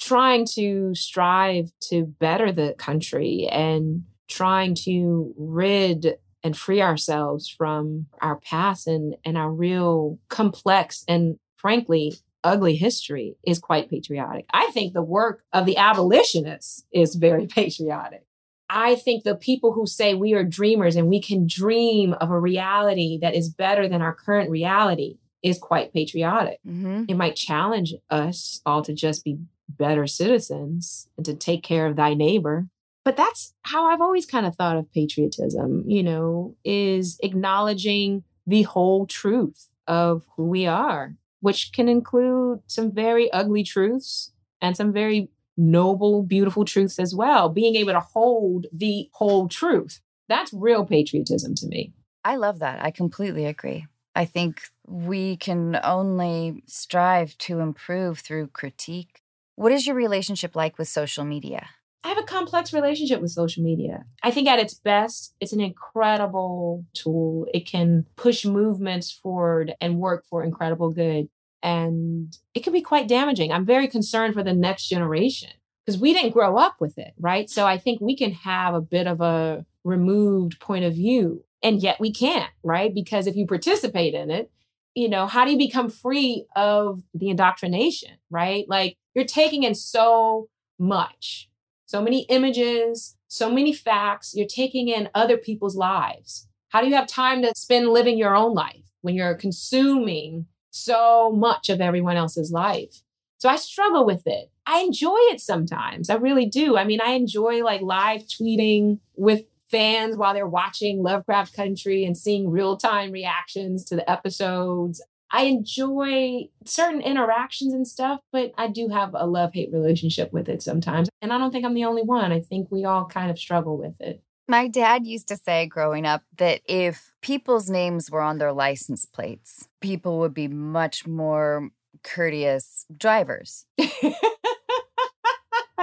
trying 0.00 0.46
to 0.54 0.94
strive 0.94 1.72
to 1.88 2.04
better 2.04 2.52
the 2.52 2.74
country 2.78 3.48
and 3.50 4.04
trying 4.28 4.74
to 4.74 5.32
rid 5.38 6.18
and 6.42 6.56
free 6.56 6.80
ourselves 6.80 7.48
from 7.48 8.06
our 8.20 8.36
past 8.36 8.86
and, 8.86 9.16
and 9.24 9.36
our 9.36 9.50
real 9.50 10.18
complex 10.28 11.04
and 11.08 11.38
frankly 11.56 12.14
ugly 12.44 12.76
history 12.76 13.36
is 13.44 13.58
quite 13.58 13.90
patriotic. 13.90 14.46
I 14.52 14.70
think 14.70 14.92
the 14.92 15.02
work 15.02 15.42
of 15.52 15.66
the 15.66 15.76
abolitionists 15.76 16.84
is 16.92 17.16
very 17.16 17.46
patriotic. 17.54 18.24
I 18.70 18.96
think 18.96 19.24
the 19.24 19.34
people 19.34 19.72
who 19.72 19.86
say 19.86 20.14
we 20.14 20.34
are 20.34 20.44
dreamers 20.44 20.94
and 20.94 21.08
we 21.08 21.22
can 21.22 21.46
dream 21.46 22.12
of 22.14 22.30
a 22.30 22.38
reality 22.38 23.18
that 23.22 23.34
is 23.34 23.48
better 23.48 23.88
than 23.88 24.02
our 24.02 24.14
current 24.14 24.50
reality 24.50 25.16
is 25.42 25.58
quite 25.58 25.92
patriotic. 25.92 26.58
Mm-hmm. 26.66 27.04
It 27.08 27.16
might 27.16 27.36
challenge 27.36 27.94
us 28.10 28.60
all 28.66 28.82
to 28.82 28.92
just 28.92 29.24
be 29.24 29.38
better 29.68 30.06
citizens 30.06 31.08
and 31.16 31.24
to 31.24 31.34
take 31.34 31.62
care 31.62 31.86
of 31.86 31.96
thy 31.96 32.14
neighbor. 32.14 32.66
But 33.08 33.16
that's 33.16 33.54
how 33.62 33.86
I've 33.86 34.02
always 34.02 34.26
kind 34.26 34.44
of 34.44 34.54
thought 34.54 34.76
of 34.76 34.92
patriotism, 34.92 35.82
you 35.86 36.02
know, 36.02 36.56
is 36.62 37.18
acknowledging 37.22 38.22
the 38.46 38.64
whole 38.64 39.06
truth 39.06 39.68
of 39.86 40.26
who 40.36 40.44
we 40.44 40.66
are, 40.66 41.14
which 41.40 41.72
can 41.72 41.88
include 41.88 42.60
some 42.66 42.92
very 42.92 43.32
ugly 43.32 43.62
truths 43.64 44.32
and 44.60 44.76
some 44.76 44.92
very 44.92 45.30
noble, 45.56 46.22
beautiful 46.22 46.66
truths 46.66 46.98
as 46.98 47.14
well. 47.14 47.48
Being 47.48 47.76
able 47.76 47.94
to 47.94 48.00
hold 48.00 48.66
the 48.70 49.08
whole 49.14 49.48
truth. 49.48 50.02
That's 50.28 50.52
real 50.52 50.84
patriotism 50.84 51.54
to 51.54 51.66
me. 51.66 51.94
I 52.26 52.36
love 52.36 52.58
that. 52.58 52.84
I 52.84 52.90
completely 52.90 53.46
agree. 53.46 53.86
I 54.14 54.26
think 54.26 54.60
we 54.86 55.38
can 55.38 55.80
only 55.82 56.62
strive 56.66 57.38
to 57.38 57.60
improve 57.60 58.18
through 58.18 58.48
critique. 58.48 59.22
What 59.54 59.72
is 59.72 59.86
your 59.86 59.96
relationship 59.96 60.54
like 60.54 60.76
with 60.76 60.88
social 60.88 61.24
media? 61.24 61.70
I 62.04 62.08
have 62.08 62.18
a 62.18 62.22
complex 62.22 62.72
relationship 62.72 63.20
with 63.20 63.32
social 63.32 63.62
media. 63.62 64.04
I 64.22 64.30
think 64.30 64.48
at 64.48 64.60
its 64.60 64.74
best, 64.74 65.34
it's 65.40 65.52
an 65.52 65.60
incredible 65.60 66.84
tool. 66.94 67.46
It 67.52 67.66
can 67.66 68.06
push 68.16 68.44
movements 68.44 69.10
forward 69.10 69.74
and 69.80 69.98
work 69.98 70.24
for 70.28 70.44
incredible 70.44 70.90
good. 70.90 71.28
And 71.62 72.36
it 72.54 72.62
can 72.62 72.72
be 72.72 72.82
quite 72.82 73.08
damaging. 73.08 73.52
I'm 73.52 73.66
very 73.66 73.88
concerned 73.88 74.34
for 74.34 74.44
the 74.44 74.52
next 74.52 74.88
generation 74.88 75.50
because 75.84 76.00
we 76.00 76.12
didn't 76.12 76.32
grow 76.32 76.56
up 76.56 76.76
with 76.80 76.98
it, 76.98 77.14
right? 77.18 77.50
So 77.50 77.66
I 77.66 77.78
think 77.78 78.00
we 78.00 78.16
can 78.16 78.32
have 78.32 78.74
a 78.74 78.80
bit 78.80 79.06
of 79.06 79.20
a 79.20 79.64
removed 79.84 80.60
point 80.60 80.84
of 80.84 80.94
view. 80.94 81.44
And 81.62 81.82
yet 81.82 81.98
we 81.98 82.12
can't, 82.12 82.50
right? 82.62 82.94
Because 82.94 83.26
if 83.26 83.34
you 83.34 83.46
participate 83.46 84.14
in 84.14 84.30
it, 84.30 84.50
you 84.94 85.08
know, 85.08 85.26
how 85.26 85.44
do 85.44 85.50
you 85.50 85.58
become 85.58 85.90
free 85.90 86.46
of 86.54 87.02
the 87.14 87.28
indoctrination, 87.30 88.18
right? 88.30 88.66
Like 88.68 88.96
you're 89.14 89.24
taking 89.24 89.62
in 89.64 89.74
so 89.74 90.48
much, 90.78 91.48
so 91.88 92.02
many 92.02 92.26
images, 92.28 93.16
so 93.28 93.50
many 93.50 93.72
facts. 93.72 94.34
You're 94.34 94.46
taking 94.46 94.88
in 94.88 95.08
other 95.14 95.38
people's 95.38 95.74
lives. 95.74 96.46
How 96.68 96.82
do 96.82 96.86
you 96.86 96.94
have 96.94 97.06
time 97.06 97.40
to 97.40 97.52
spend 97.56 97.88
living 97.88 98.18
your 98.18 98.36
own 98.36 98.52
life 98.52 98.84
when 99.00 99.14
you're 99.14 99.34
consuming 99.34 100.44
so 100.70 101.32
much 101.32 101.70
of 101.70 101.80
everyone 101.80 102.18
else's 102.18 102.52
life? 102.52 103.02
So 103.38 103.48
I 103.48 103.56
struggle 103.56 104.04
with 104.04 104.26
it. 104.26 104.50
I 104.66 104.80
enjoy 104.80 105.16
it 105.30 105.40
sometimes. 105.40 106.10
I 106.10 106.16
really 106.16 106.44
do. 106.44 106.76
I 106.76 106.84
mean, 106.84 107.00
I 107.00 107.12
enjoy 107.12 107.64
like 107.64 107.80
live 107.80 108.24
tweeting 108.24 108.98
with 109.16 109.44
fans 109.70 110.14
while 110.14 110.34
they're 110.34 110.46
watching 110.46 111.02
Lovecraft 111.02 111.54
Country 111.54 112.04
and 112.04 112.18
seeing 112.18 112.50
real 112.50 112.76
time 112.76 113.12
reactions 113.12 113.82
to 113.86 113.96
the 113.96 114.10
episodes. 114.10 115.00
I 115.30 115.44
enjoy 115.44 116.48
certain 116.64 117.00
interactions 117.00 117.74
and 117.74 117.86
stuff, 117.86 118.20
but 118.32 118.52
I 118.56 118.68
do 118.68 118.88
have 118.88 119.10
a 119.14 119.26
love 119.26 119.50
hate 119.52 119.70
relationship 119.72 120.32
with 120.32 120.48
it 120.48 120.62
sometimes. 120.62 121.08
And 121.20 121.32
I 121.32 121.38
don't 121.38 121.50
think 121.50 121.64
I'm 121.64 121.74
the 121.74 121.84
only 121.84 122.02
one. 122.02 122.32
I 122.32 122.40
think 122.40 122.68
we 122.70 122.84
all 122.84 123.06
kind 123.06 123.30
of 123.30 123.38
struggle 123.38 123.76
with 123.76 123.94
it. 124.00 124.22
My 124.50 124.66
dad 124.66 125.06
used 125.06 125.28
to 125.28 125.36
say 125.36 125.66
growing 125.66 126.06
up 126.06 126.22
that 126.38 126.62
if 126.64 127.12
people's 127.20 127.68
names 127.68 128.10
were 128.10 128.22
on 128.22 128.38
their 128.38 128.52
license 128.52 129.04
plates, 129.04 129.68
people 129.82 130.18
would 130.20 130.32
be 130.32 130.48
much 130.48 131.06
more 131.06 131.68
courteous 132.02 132.86
drivers. 132.96 133.66
I 133.78 134.14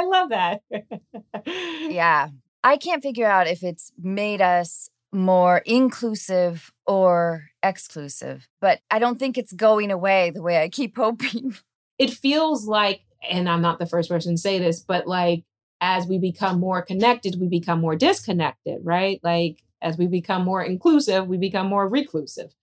love 0.04 0.30
that. 0.30 0.62
Yeah. 1.46 2.30
I 2.64 2.78
can't 2.78 3.04
figure 3.04 3.28
out 3.28 3.46
if 3.46 3.62
it's 3.62 3.92
made 4.02 4.42
us 4.42 4.90
more 5.16 5.60
inclusive 5.66 6.72
or 6.86 7.46
exclusive, 7.64 8.48
but 8.62 8.80
I 8.92 9.00
don't 9.00 9.18
think 9.18 9.38
it's 9.38 9.54
going 9.54 9.92
away 9.92 10.30
the 10.30 10.42
way 10.42 10.62
I 10.62 10.70
keep 10.70 10.98
hoping. 10.98 11.56
It 11.98 12.12
feels 12.12 12.68
like, 12.68 13.02
and 13.28 13.50
I'm 13.50 13.62
not 13.62 13.80
the 13.80 13.86
first 13.86 14.10
person 14.10 14.36
to 14.36 14.38
say 14.38 14.60
this, 14.60 14.82
but 14.82 15.08
like 15.08 15.44
as 15.82 16.06
we 16.08 16.18
become 16.18 16.60
more 16.60 16.82
connected, 16.82 17.40
we 17.40 17.48
become 17.48 17.82
more 17.82 17.96
disconnected, 17.96 18.80
right? 18.84 19.20
Like 19.24 19.64
as 19.82 19.98
we 19.98 20.08
become 20.08 20.44
more 20.44 20.64
inclusive, 20.64 21.28
we 21.28 21.38
become 21.38 21.68
more 21.68 21.88
reclusive 21.88 22.54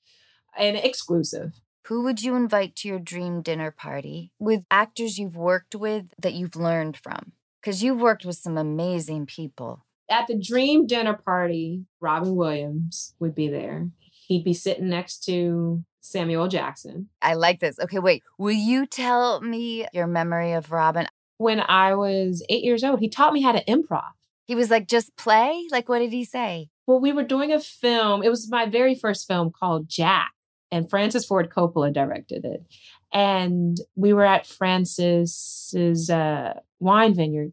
and 0.57 0.77
exclusive. 0.77 1.61
Who 1.87 2.03
would 2.05 2.23
you 2.23 2.37
invite 2.37 2.77
to 2.77 2.89
your 2.89 2.99
dream 2.99 3.43
dinner 3.43 3.71
party 3.71 4.31
with 4.39 4.65
actors 4.71 5.19
you've 5.19 5.37
worked 5.37 5.75
with 5.75 6.07
that 6.19 6.35
you've 6.35 6.57
learned 6.57 6.97
from? 6.97 7.33
Because 7.61 7.83
you've 7.83 8.01
worked 8.01 8.25
with 8.25 8.37
some 8.37 8.57
amazing 8.57 9.27
people. 9.27 9.85
At 10.13 10.27
the 10.27 10.39
dream 10.39 10.87
dinner 10.87 11.15
party, 11.15 11.87
Robin 11.99 12.37
Williams 12.37 13.15
would 13.19 13.35
be 13.35 13.49
there. 13.49 13.89
He'd 14.29 14.45
be 14.45 14.53
sitting 14.53 14.91
next 14.91 15.25
to 15.25 15.83
Samuel 16.03 16.49
Jackson. 16.49 17.09
I 17.23 17.33
like 17.33 17.61
this. 17.61 17.79
Okay, 17.81 17.99
wait. 17.99 18.23
Will 18.37 18.53
you 18.53 18.85
tell 18.85 19.41
me 19.41 19.87
your 19.95 20.07
memory 20.07 20.53
of 20.53 20.71
Robin? 20.71 21.07
When 21.39 21.61
I 21.61 21.95
was 21.95 22.45
eight 22.51 22.63
years 22.63 22.85
old, 22.85 23.01
he 23.01 23.09
taught 23.09 23.33
me 23.33 23.41
how 23.41 23.53
to 23.53 23.65
improv. 23.65 24.11
He 24.45 24.55
was 24.55 24.71
like, 24.71 24.87
just 24.87 25.17
play? 25.17 25.67
Like, 25.71 25.89
what 25.89 26.01
did 26.01 26.13
he 26.13 26.25
say? 26.27 26.69
Well, 26.87 27.01
we 27.01 27.13
were 27.13 27.25
doing 27.25 27.51
a 27.51 27.59
film. 27.61 28.23
It 28.23 28.29
was 28.29 28.51
my 28.51 28.67
very 28.67 28.95
first 28.95 29.27
film 29.27 29.51
called 29.51 29.89
Jack, 29.89 30.33
and 30.71 30.91
Francis 30.91 31.25
Ford 31.25 31.49
Coppola 31.49 31.91
directed 31.91 32.45
it. 32.45 32.67
And 33.15 33.79
we 33.95 34.13
were 34.13 34.27
at 34.27 34.47
Francis's 34.47 36.11
uh, 36.11 36.55
wine 36.81 37.15
vineyard, 37.15 37.53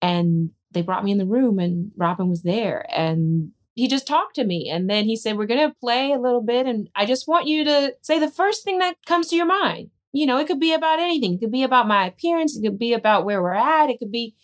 and 0.00 0.50
they 0.72 0.82
brought 0.82 1.04
me 1.04 1.12
in 1.12 1.18
the 1.18 1.26
room, 1.26 1.58
and 1.58 1.92
Robin 1.96 2.28
was 2.28 2.42
there, 2.42 2.86
and 2.94 3.52
he 3.74 3.88
just 3.88 4.06
talked 4.06 4.34
to 4.36 4.44
me. 4.44 4.68
And 4.68 4.88
then 4.90 5.04
he 5.04 5.16
said, 5.16 5.36
We're 5.36 5.46
going 5.46 5.68
to 5.68 5.76
play 5.80 6.12
a 6.12 6.18
little 6.18 6.42
bit, 6.42 6.66
and 6.66 6.88
I 6.94 7.06
just 7.06 7.28
want 7.28 7.46
you 7.46 7.64
to 7.64 7.94
say 8.02 8.18
the 8.18 8.30
first 8.30 8.64
thing 8.64 8.78
that 8.78 8.96
comes 9.06 9.28
to 9.28 9.36
your 9.36 9.46
mind. 9.46 9.90
You 10.12 10.26
know, 10.26 10.38
it 10.38 10.46
could 10.46 10.60
be 10.60 10.72
about 10.72 10.98
anything. 10.98 11.34
It 11.34 11.40
could 11.40 11.52
be 11.52 11.62
about 11.62 11.86
my 11.86 12.06
appearance. 12.06 12.56
It 12.56 12.62
could 12.62 12.78
be 12.78 12.92
about 12.92 13.24
where 13.24 13.42
we're 13.42 13.52
at. 13.52 13.90
It 13.90 13.98
could 13.98 14.10
be, 14.10 14.34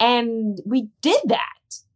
and 0.00 0.58
we 0.66 0.88
did 1.00 1.20
that. 1.26 1.46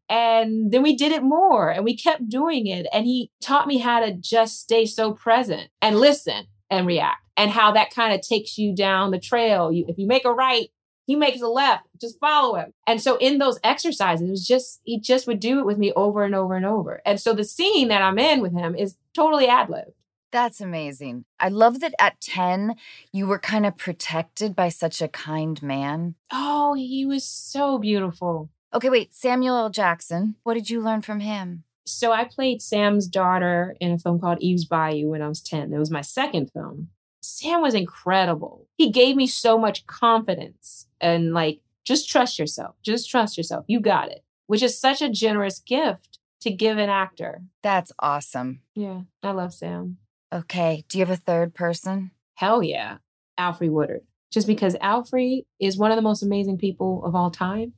And 0.09 0.70
then 0.70 0.82
we 0.82 0.97
did 0.97 1.12
it 1.12 1.22
more 1.22 1.70
and 1.70 1.84
we 1.84 1.97
kept 1.97 2.28
doing 2.28 2.66
it. 2.66 2.87
And 2.93 3.07
he 3.07 3.30
taught 3.41 3.66
me 3.66 3.78
how 3.78 4.01
to 4.01 4.12
just 4.12 4.61
stay 4.61 4.87
so 4.87 5.12
present 5.12 5.70
and 5.82 5.99
listen 5.99 6.47
and 6.70 6.87
react 6.87 7.22
and 7.37 7.51
how 7.51 7.72
that 7.72 7.93
kind 7.93 8.14
of 8.14 8.20
takes 8.26 8.57
you 8.57 8.74
down 8.74 9.11
the 9.11 9.18
trail. 9.18 9.72
You, 9.72 9.84
if 9.89 9.99
you 9.99 10.07
make 10.07 10.24
a 10.24 10.32
right, 10.32 10.68
he 11.07 11.16
makes 11.16 11.40
a 11.40 11.46
left, 11.46 11.86
just 12.00 12.18
follow 12.18 12.57
him. 12.57 12.72
And 12.86 13.00
so 13.00 13.16
in 13.16 13.38
those 13.38 13.59
exercises, 13.62 14.26
it 14.26 14.30
was 14.30 14.46
just, 14.46 14.80
he 14.84 14.98
just 14.98 15.26
would 15.26 15.40
do 15.40 15.61
it 15.61 15.66
with 15.66 15.78
me 15.78 15.92
over 15.94 16.24
and 16.24 16.34
over 16.34 16.54
and 16.54 16.66
over. 16.66 17.00
And 17.07 17.20
so 17.20 17.32
the 17.32 17.44
scene 17.44 17.88
that 17.88 18.02
I'm 18.02 18.18
in 18.18 18.40
with 18.40 18.52
him 18.52 18.74
is 18.74 18.96
totally 19.14 19.46
ad 19.46 19.70
lib. 19.70 19.92
That's 20.32 20.61
amazing. 20.61 21.24
I 21.38 21.48
love 21.48 21.80
that 21.80 21.94
at 21.98 22.20
10, 22.20 22.74
you 23.12 23.26
were 23.26 23.38
kind 23.38 23.64
of 23.64 23.78
protected 23.78 24.57
by 24.57 24.68
such 24.68 25.00
a 25.00 25.09
kind 25.09 25.62
man. 25.62 26.16
Oh, 26.32 26.74
he 26.74 27.07
was 27.07 27.24
so 27.24 27.78
beautiful. 27.78 28.50
Okay, 28.74 28.90
wait, 28.90 29.14
Samuel 29.14 29.57
L. 29.57 29.70
Jackson. 29.70 30.34
What 30.42 30.54
did 30.54 30.68
you 30.68 30.80
learn 30.80 31.00
from 31.00 31.20
him? 31.20 31.62
So 31.86 32.11
I 32.11 32.24
played 32.24 32.61
Sam's 32.61 33.07
daughter 33.07 33.76
in 33.80 33.92
a 33.92 33.98
film 33.98 34.20
called 34.20 34.38
Eve's 34.40 34.64
Bayou 34.64 35.11
when 35.11 35.22
I 35.22 35.28
was 35.28 35.40
10. 35.40 35.72
It 35.72 35.78
was 35.78 35.90
my 35.90 36.00
second 36.00 36.50
film. 36.52 36.88
Sam 37.27 37.62
was 37.62 37.74
incredible. 37.74 38.66
He 38.77 38.91
gave 38.91 39.16
me 39.16 39.27
so 39.27 39.59
much 39.59 39.87
confidence 39.87 40.87
and 41.01 41.33
like, 41.33 41.61
just 41.85 42.09
trust 42.09 42.39
yourself. 42.39 42.77
Just 42.83 43.11
trust 43.11 43.37
yourself. 43.37 43.64
You 43.68 43.81
got 43.81 44.11
it, 44.11 44.24
which 44.47 44.62
is 44.62 44.79
such 44.79 45.03
a 45.03 45.11
generous 45.11 45.59
gift 45.59 46.18
to 46.41 46.51
give 46.51 46.79
an 46.79 46.89
actor. 46.89 47.43
That's 47.62 47.93
awesome. 47.99 48.61
Yeah, 48.74 49.03
I 49.22 49.33
love 49.33 49.53
Sam. 49.53 49.99
Okay, 50.33 50.85
do 50.89 50.99
you 50.99 51.05
have 51.05 51.16
a 51.16 51.20
third 51.20 51.55
person? 51.55 52.11
Hell 52.35 52.62
yeah, 52.62 52.99
Alfre 53.39 53.70
Woodard. 53.70 54.03
Just 54.33 54.47
because 54.47 54.74
Alfre 54.77 55.45
is 55.61 55.79
one 55.79 55.91
of 55.91 55.97
the 55.97 56.03
most 56.03 56.22
amazing 56.22 56.59
people 56.59 57.05
of 57.05 57.14
all 57.14 57.31
time 57.31 57.72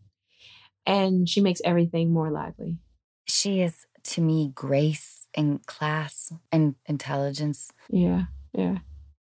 and 0.87 1.29
she 1.29 1.41
makes 1.41 1.61
everything 1.65 2.13
more 2.13 2.31
lively. 2.31 2.79
She 3.27 3.61
is, 3.61 3.87
to 4.05 4.23
me, 4.23 4.51
grace 4.55 5.27
and 5.35 5.65
class 5.67 6.33
and 6.51 6.75
intelligence. 6.87 7.71
Yeah. 7.91 8.25
Yeah. 8.55 8.79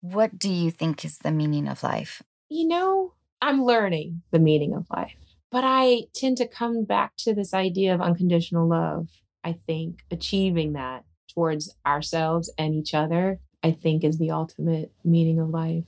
What 0.05 0.39
do 0.39 0.53
you 0.53 0.71
think 0.71 1.03
is 1.03 1.17
the 1.17 1.31
meaning 1.31 1.67
of 1.67 1.83
life? 1.83 2.23
You 2.51 2.69
know, 2.69 3.15
I'm 3.41 3.65
learning 3.65 4.21
the 4.33 4.39
meaning 4.39 4.75
of 4.75 4.85
life, 4.95 5.17
but 5.51 5.65
I 5.65 6.09
tend 6.15 6.37
to 6.37 6.47
come 6.47 6.85
back 6.85 7.17
to 7.21 7.33
this 7.33 7.55
idea 7.55 7.95
of 7.95 8.03
unconditional 8.03 8.69
love. 8.69 9.09
I 9.43 9.55
think 9.55 10.05
achieving 10.11 10.75
that 10.75 11.07
towards 11.33 11.75
ourselves 11.87 12.53
and 12.59 12.75
each 12.75 12.93
other, 12.93 13.41
I 13.63 13.71
think 13.71 14.05
is 14.05 14.19
the 14.19 14.31
ultimate 14.31 14.93
meaning 15.07 15.41
of 15.41 15.49
life. 15.49 15.85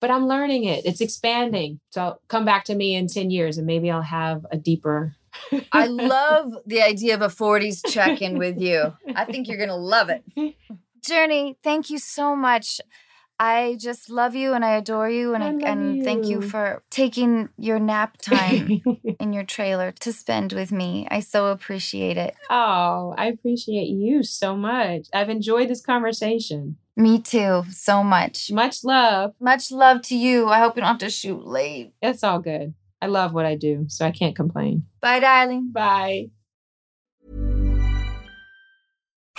But 0.00 0.10
I'm 0.10 0.26
learning 0.26 0.64
it. 0.64 0.84
It's 0.84 1.00
expanding. 1.00 1.78
So 1.90 2.18
come 2.26 2.44
back 2.44 2.64
to 2.64 2.74
me 2.74 2.96
in 2.96 3.06
10 3.06 3.30
years 3.30 3.56
and 3.56 3.68
maybe 3.68 3.88
I'll 3.88 4.02
have 4.02 4.44
a 4.50 4.56
deeper 4.56 5.14
I 5.70 5.86
love 5.86 6.54
the 6.66 6.82
idea 6.82 7.14
of 7.14 7.22
a 7.22 7.28
40s 7.28 7.88
check 7.88 8.20
in 8.20 8.36
with 8.36 8.60
you. 8.60 8.96
I 9.14 9.26
think 9.26 9.46
you're 9.46 9.58
going 9.58 9.68
to 9.68 9.76
love 9.76 10.10
it. 10.10 10.24
Jurnee, 11.06 11.54
thank 11.62 11.88
you 11.88 12.00
so 12.00 12.34
much. 12.34 12.80
I 13.40 13.76
just 13.78 14.10
love 14.10 14.34
you 14.34 14.52
and 14.52 14.62
I 14.62 14.76
adore 14.76 15.08
you 15.08 15.34
and 15.34 15.42
I 15.42 15.48
I 15.48 15.70
and 15.70 16.04
thank 16.04 16.26
you 16.26 16.42
you. 16.42 16.48
for 16.48 16.82
taking 16.90 17.48
your 17.56 17.78
nap 17.78 18.18
time 18.22 18.82
in 19.18 19.32
your 19.32 19.44
trailer 19.44 19.92
to 20.00 20.12
spend 20.12 20.52
with 20.52 20.70
me. 20.70 21.08
I 21.10 21.20
so 21.20 21.46
appreciate 21.46 22.18
it. 22.18 22.34
Oh, 22.50 23.14
I 23.16 23.28
appreciate 23.28 23.88
you 23.88 24.22
so 24.22 24.54
much. 24.54 25.06
I've 25.14 25.30
enjoyed 25.30 25.68
this 25.70 25.80
conversation. 25.80 26.76
Me 26.98 27.18
too, 27.18 27.64
so 27.70 28.04
much. 28.04 28.52
Much 28.52 28.84
love. 28.84 29.32
Much 29.40 29.72
love 29.72 30.02
to 30.02 30.16
you. 30.16 30.48
I 30.48 30.58
hope 30.58 30.76
you 30.76 30.82
don't 30.82 30.88
have 30.90 30.98
to 30.98 31.08
shoot 31.08 31.46
late. 31.46 31.94
It's 32.02 32.22
all 32.22 32.40
good. 32.40 32.74
I 33.00 33.06
love 33.06 33.32
what 33.32 33.46
I 33.46 33.54
do, 33.54 33.86
so 33.88 34.04
I 34.04 34.10
can't 34.10 34.36
complain. 34.36 34.84
Bye, 35.00 35.20
darling. 35.20 35.70
Bye. 35.72 36.28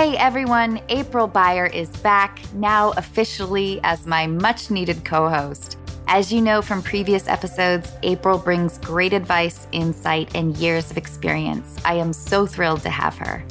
Hey 0.00 0.16
everyone, 0.16 0.80
April 0.88 1.26
Beyer 1.26 1.66
is 1.66 1.90
back, 1.98 2.40
now 2.54 2.92
officially 2.92 3.80
as 3.84 4.06
my 4.06 4.26
much 4.26 4.70
needed 4.70 5.04
co 5.04 5.28
host. 5.28 5.76
As 6.08 6.32
you 6.32 6.40
know 6.40 6.62
from 6.62 6.82
previous 6.82 7.28
episodes, 7.28 7.92
April 8.02 8.38
brings 8.38 8.78
great 8.78 9.12
advice, 9.12 9.66
insight, 9.72 10.34
and 10.34 10.56
years 10.56 10.90
of 10.90 10.96
experience. 10.96 11.76
I 11.84 11.96
am 11.96 12.14
so 12.14 12.46
thrilled 12.46 12.80
to 12.84 12.88
have 12.88 13.18
her. 13.18 13.44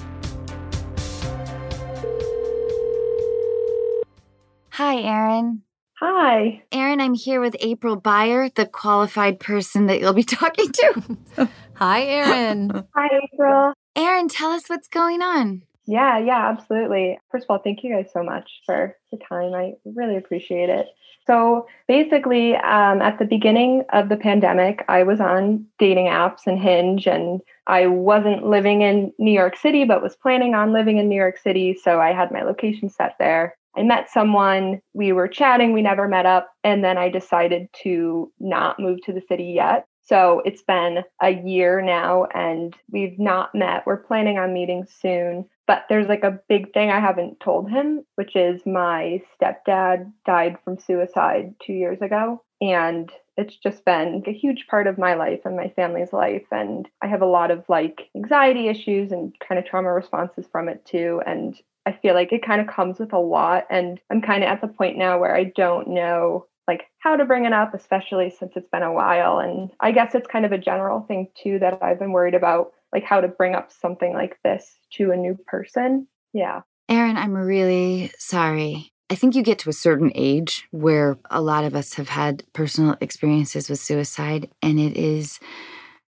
Hi, 4.71 5.01
Erin. 5.01 5.61
Hi. 5.99 6.63
Erin, 6.71 6.99
I'm 6.99 7.13
here 7.13 7.41
with 7.41 7.55
April 7.59 7.95
Beyer, 7.95 8.49
the 8.49 8.65
qualified 8.65 9.39
person 9.39 9.85
that 9.85 9.99
you'll 9.99 10.13
be 10.13 10.23
talking 10.39 10.71
to. 10.71 11.47
Hi, 11.75 12.05
Erin. 12.05 12.71
Hi, 12.95 13.07
April. 13.31 13.73
Erin, 13.95 14.29
tell 14.29 14.49
us 14.49 14.67
what's 14.67 14.87
going 14.87 15.21
on. 15.21 15.61
Yeah, 15.89 16.19
yeah, 16.19 16.49
absolutely. 16.49 17.17
First 17.31 17.45
of 17.45 17.49
all, 17.49 17.57
thank 17.63 17.83
you 17.83 17.91
guys 17.91 18.11
so 18.13 18.21
much 18.21 18.61
for 18.63 18.95
the 19.11 19.17
time. 19.17 19.55
I 19.55 19.73
really 19.85 20.17
appreciate 20.17 20.69
it. 20.69 20.85
So 21.25 21.65
basically, 21.87 22.55
um, 22.57 23.01
at 23.01 23.17
the 23.17 23.25
beginning 23.25 23.85
of 23.91 24.07
the 24.07 24.15
pandemic, 24.15 24.85
I 24.87 25.01
was 25.01 25.19
on 25.19 25.65
dating 25.79 26.05
apps 26.05 26.45
and 26.45 26.59
Hinge, 26.59 27.07
and 27.07 27.41
I 27.65 27.87
wasn't 27.87 28.45
living 28.45 28.83
in 28.83 29.11
New 29.17 29.31
York 29.31 29.57
City, 29.57 29.83
but 29.83 30.03
was 30.03 30.15
planning 30.15 30.53
on 30.53 30.73
living 30.73 30.99
in 30.99 31.09
New 31.09 31.15
York 31.15 31.39
City. 31.39 31.73
So 31.83 31.99
I 31.99 32.13
had 32.13 32.31
my 32.31 32.43
location 32.43 32.89
set 32.89 33.15
there. 33.17 33.55
I 33.75 33.81
met 33.81 34.11
someone, 34.11 34.81
we 34.93 35.11
were 35.11 35.27
chatting, 35.27 35.73
we 35.73 35.81
never 35.81 36.07
met 36.07 36.27
up, 36.27 36.51
and 36.63 36.83
then 36.83 36.99
I 36.99 37.09
decided 37.09 37.67
to 37.81 38.31
not 38.39 38.79
move 38.79 38.99
to 39.05 39.13
the 39.13 39.21
city 39.21 39.53
yet. 39.55 39.87
So 40.09 40.41
it's 40.43 40.63
been 40.63 41.03
a 41.21 41.29
year 41.29 41.81
now 41.81 42.25
and 42.33 42.75
we've 42.91 43.19
not 43.19 43.53
met. 43.53 43.85
We're 43.85 43.97
planning 43.97 44.39
on 44.39 44.53
meeting 44.53 44.87
soon. 44.89 45.45
But 45.67 45.85
there's 45.87 46.07
like 46.07 46.23
a 46.23 46.39
big 46.49 46.73
thing 46.73 46.89
I 46.89 46.99
haven't 46.99 47.39
told 47.39 47.69
him, 47.69 48.03
which 48.15 48.35
is 48.35 48.65
my 48.65 49.21
stepdad 49.39 50.11
died 50.25 50.57
from 50.63 50.79
suicide 50.79 51.53
two 51.63 51.73
years 51.73 52.01
ago. 52.01 52.41
And 52.59 53.11
it's 53.37 53.55
just 53.55 53.85
been 53.85 54.23
a 54.25 54.33
huge 54.33 54.65
part 54.67 54.87
of 54.87 54.97
my 54.97 55.13
life 55.13 55.41
and 55.45 55.55
my 55.55 55.71
family's 55.75 56.11
life. 56.11 56.47
And 56.51 56.89
I 57.03 57.07
have 57.07 57.21
a 57.21 57.27
lot 57.27 57.51
of 57.51 57.63
like 57.69 58.09
anxiety 58.15 58.67
issues 58.67 59.11
and 59.11 59.31
kind 59.47 59.59
of 59.59 59.65
trauma 59.65 59.93
responses 59.93 60.47
from 60.51 60.69
it 60.69 60.83
too. 60.85 61.21
And 61.27 61.55
I 61.85 61.91
feel 61.91 62.15
like 62.15 62.33
it 62.33 62.43
kind 62.43 62.61
of 62.61 62.67
comes 62.67 62.97
with 62.97 63.13
a 63.13 63.19
lot. 63.19 63.67
And 63.69 63.99
I'm 64.09 64.23
kind 64.23 64.43
of 64.43 64.49
at 64.49 64.61
the 64.61 64.67
point 64.67 64.97
now 64.97 65.19
where 65.19 65.35
I 65.35 65.43
don't 65.55 65.89
know 65.89 66.47
like 66.69 66.83
how 66.99 67.15
to 67.15 67.25
bring 67.25 67.45
it 67.45 67.53
up, 67.53 67.73
especially 67.73 68.29
since 68.29 68.51
it's 68.55 68.69
been 68.69 68.83
a 68.83 68.93
while. 68.93 69.39
And 69.39 69.71
I 69.79 69.91
guess 69.91 70.13
it's 70.13 70.27
kind 70.27 70.45
of 70.45 70.51
a 70.51 70.57
general 70.57 71.01
thing 71.01 71.27
too 71.35 71.57
that 71.57 71.81
I've 71.81 71.97
been 71.97 72.11
worried 72.11 72.35
about, 72.35 72.73
like 72.93 73.03
how 73.03 73.21
to 73.21 73.27
bring 73.27 73.55
up 73.55 73.71
something 73.71 74.13
like 74.13 74.37
this 74.43 74.77
to 74.93 75.09
a 75.09 75.17
new 75.17 75.35
person. 75.47 76.07
Yeah. 76.31 76.61
Erin, 76.87 77.17
I'm 77.17 77.33
really 77.33 78.11
sorry. 78.19 78.91
I 79.09 79.15
think 79.15 79.33
you 79.33 79.41
get 79.41 79.57
to 79.59 79.71
a 79.71 79.73
certain 79.73 80.11
age 80.13 80.67
where 80.69 81.17
a 81.31 81.41
lot 81.41 81.63
of 81.63 81.75
us 81.75 81.95
have 81.95 82.09
had 82.09 82.43
personal 82.53 82.95
experiences 83.01 83.67
with 83.67 83.79
suicide, 83.79 84.51
and 84.61 84.79
it 84.79 84.95
is 84.95 85.39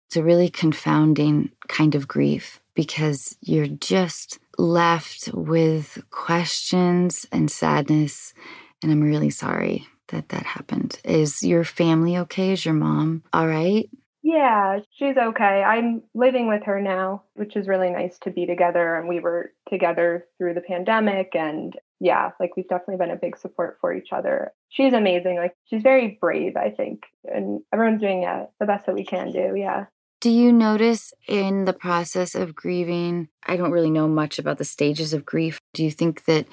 it's 0.09 0.16
a 0.16 0.24
really 0.24 0.48
confounding 0.48 1.52
kind 1.68 1.94
of 1.94 2.09
grief 2.09 2.61
because 2.74 3.36
you're 3.42 3.68
just 3.68 4.40
left 4.56 5.30
with 5.32 6.02
questions 6.11 7.26
and 7.30 7.48
sadness. 7.48 8.34
And 8.82 8.90
I'm 8.90 9.02
really 9.02 9.30
sorry 9.30 9.86
that 10.09 10.28
that 10.30 10.44
happened. 10.44 11.00
Is 11.04 11.42
your 11.42 11.64
family 11.64 12.18
okay? 12.18 12.52
Is 12.52 12.64
your 12.64 12.74
mom 12.74 13.22
all 13.32 13.46
right? 13.46 13.88
Yeah, 14.22 14.80
she's 14.98 15.16
okay. 15.16 15.62
I'm 15.62 16.02
living 16.12 16.48
with 16.48 16.64
her 16.64 16.82
now, 16.82 17.22
which 17.34 17.56
is 17.56 17.68
really 17.68 17.90
nice 17.90 18.18
to 18.22 18.30
be 18.30 18.46
together. 18.46 18.96
And 18.96 19.09
we 19.09 19.20
were 19.20 19.52
together 19.70 20.26
through 20.36 20.54
the 20.54 20.61
pandemic. 20.61 21.34
And 21.34 21.74
yeah, 22.00 22.32
like 22.38 22.56
we've 22.56 22.68
definitely 22.68 22.96
been 22.96 23.14
a 23.14 23.16
big 23.16 23.38
support 23.38 23.78
for 23.80 23.94
each 23.94 24.12
other. 24.12 24.52
She's 24.68 24.92
amazing. 24.92 25.36
Like 25.36 25.54
she's 25.64 25.82
very 25.82 26.18
brave, 26.20 26.56
I 26.56 26.70
think. 26.70 27.04
And 27.24 27.61
everyone's 27.72 28.02
doing 28.02 28.24
uh, 28.24 28.46
the 28.61 28.66
best 28.66 28.86
that 28.86 28.94
we 28.94 29.04
can 29.04 29.32
do. 29.32 29.54
Yeah. 29.56 29.86
Do 30.20 30.30
you 30.30 30.52
notice 30.52 31.14
in 31.28 31.64
the 31.64 31.72
process 31.72 32.34
of 32.34 32.54
grieving? 32.54 33.28
I 33.46 33.56
don't 33.56 33.70
really 33.70 33.90
know 33.90 34.09
much 34.09 34.38
about 34.40 34.59
the 34.59 34.64
stages 34.64 35.12
of 35.12 35.24
grief. 35.24 35.61
Do 35.74 35.84
you 35.84 35.92
think 35.92 36.24
that 36.24 36.46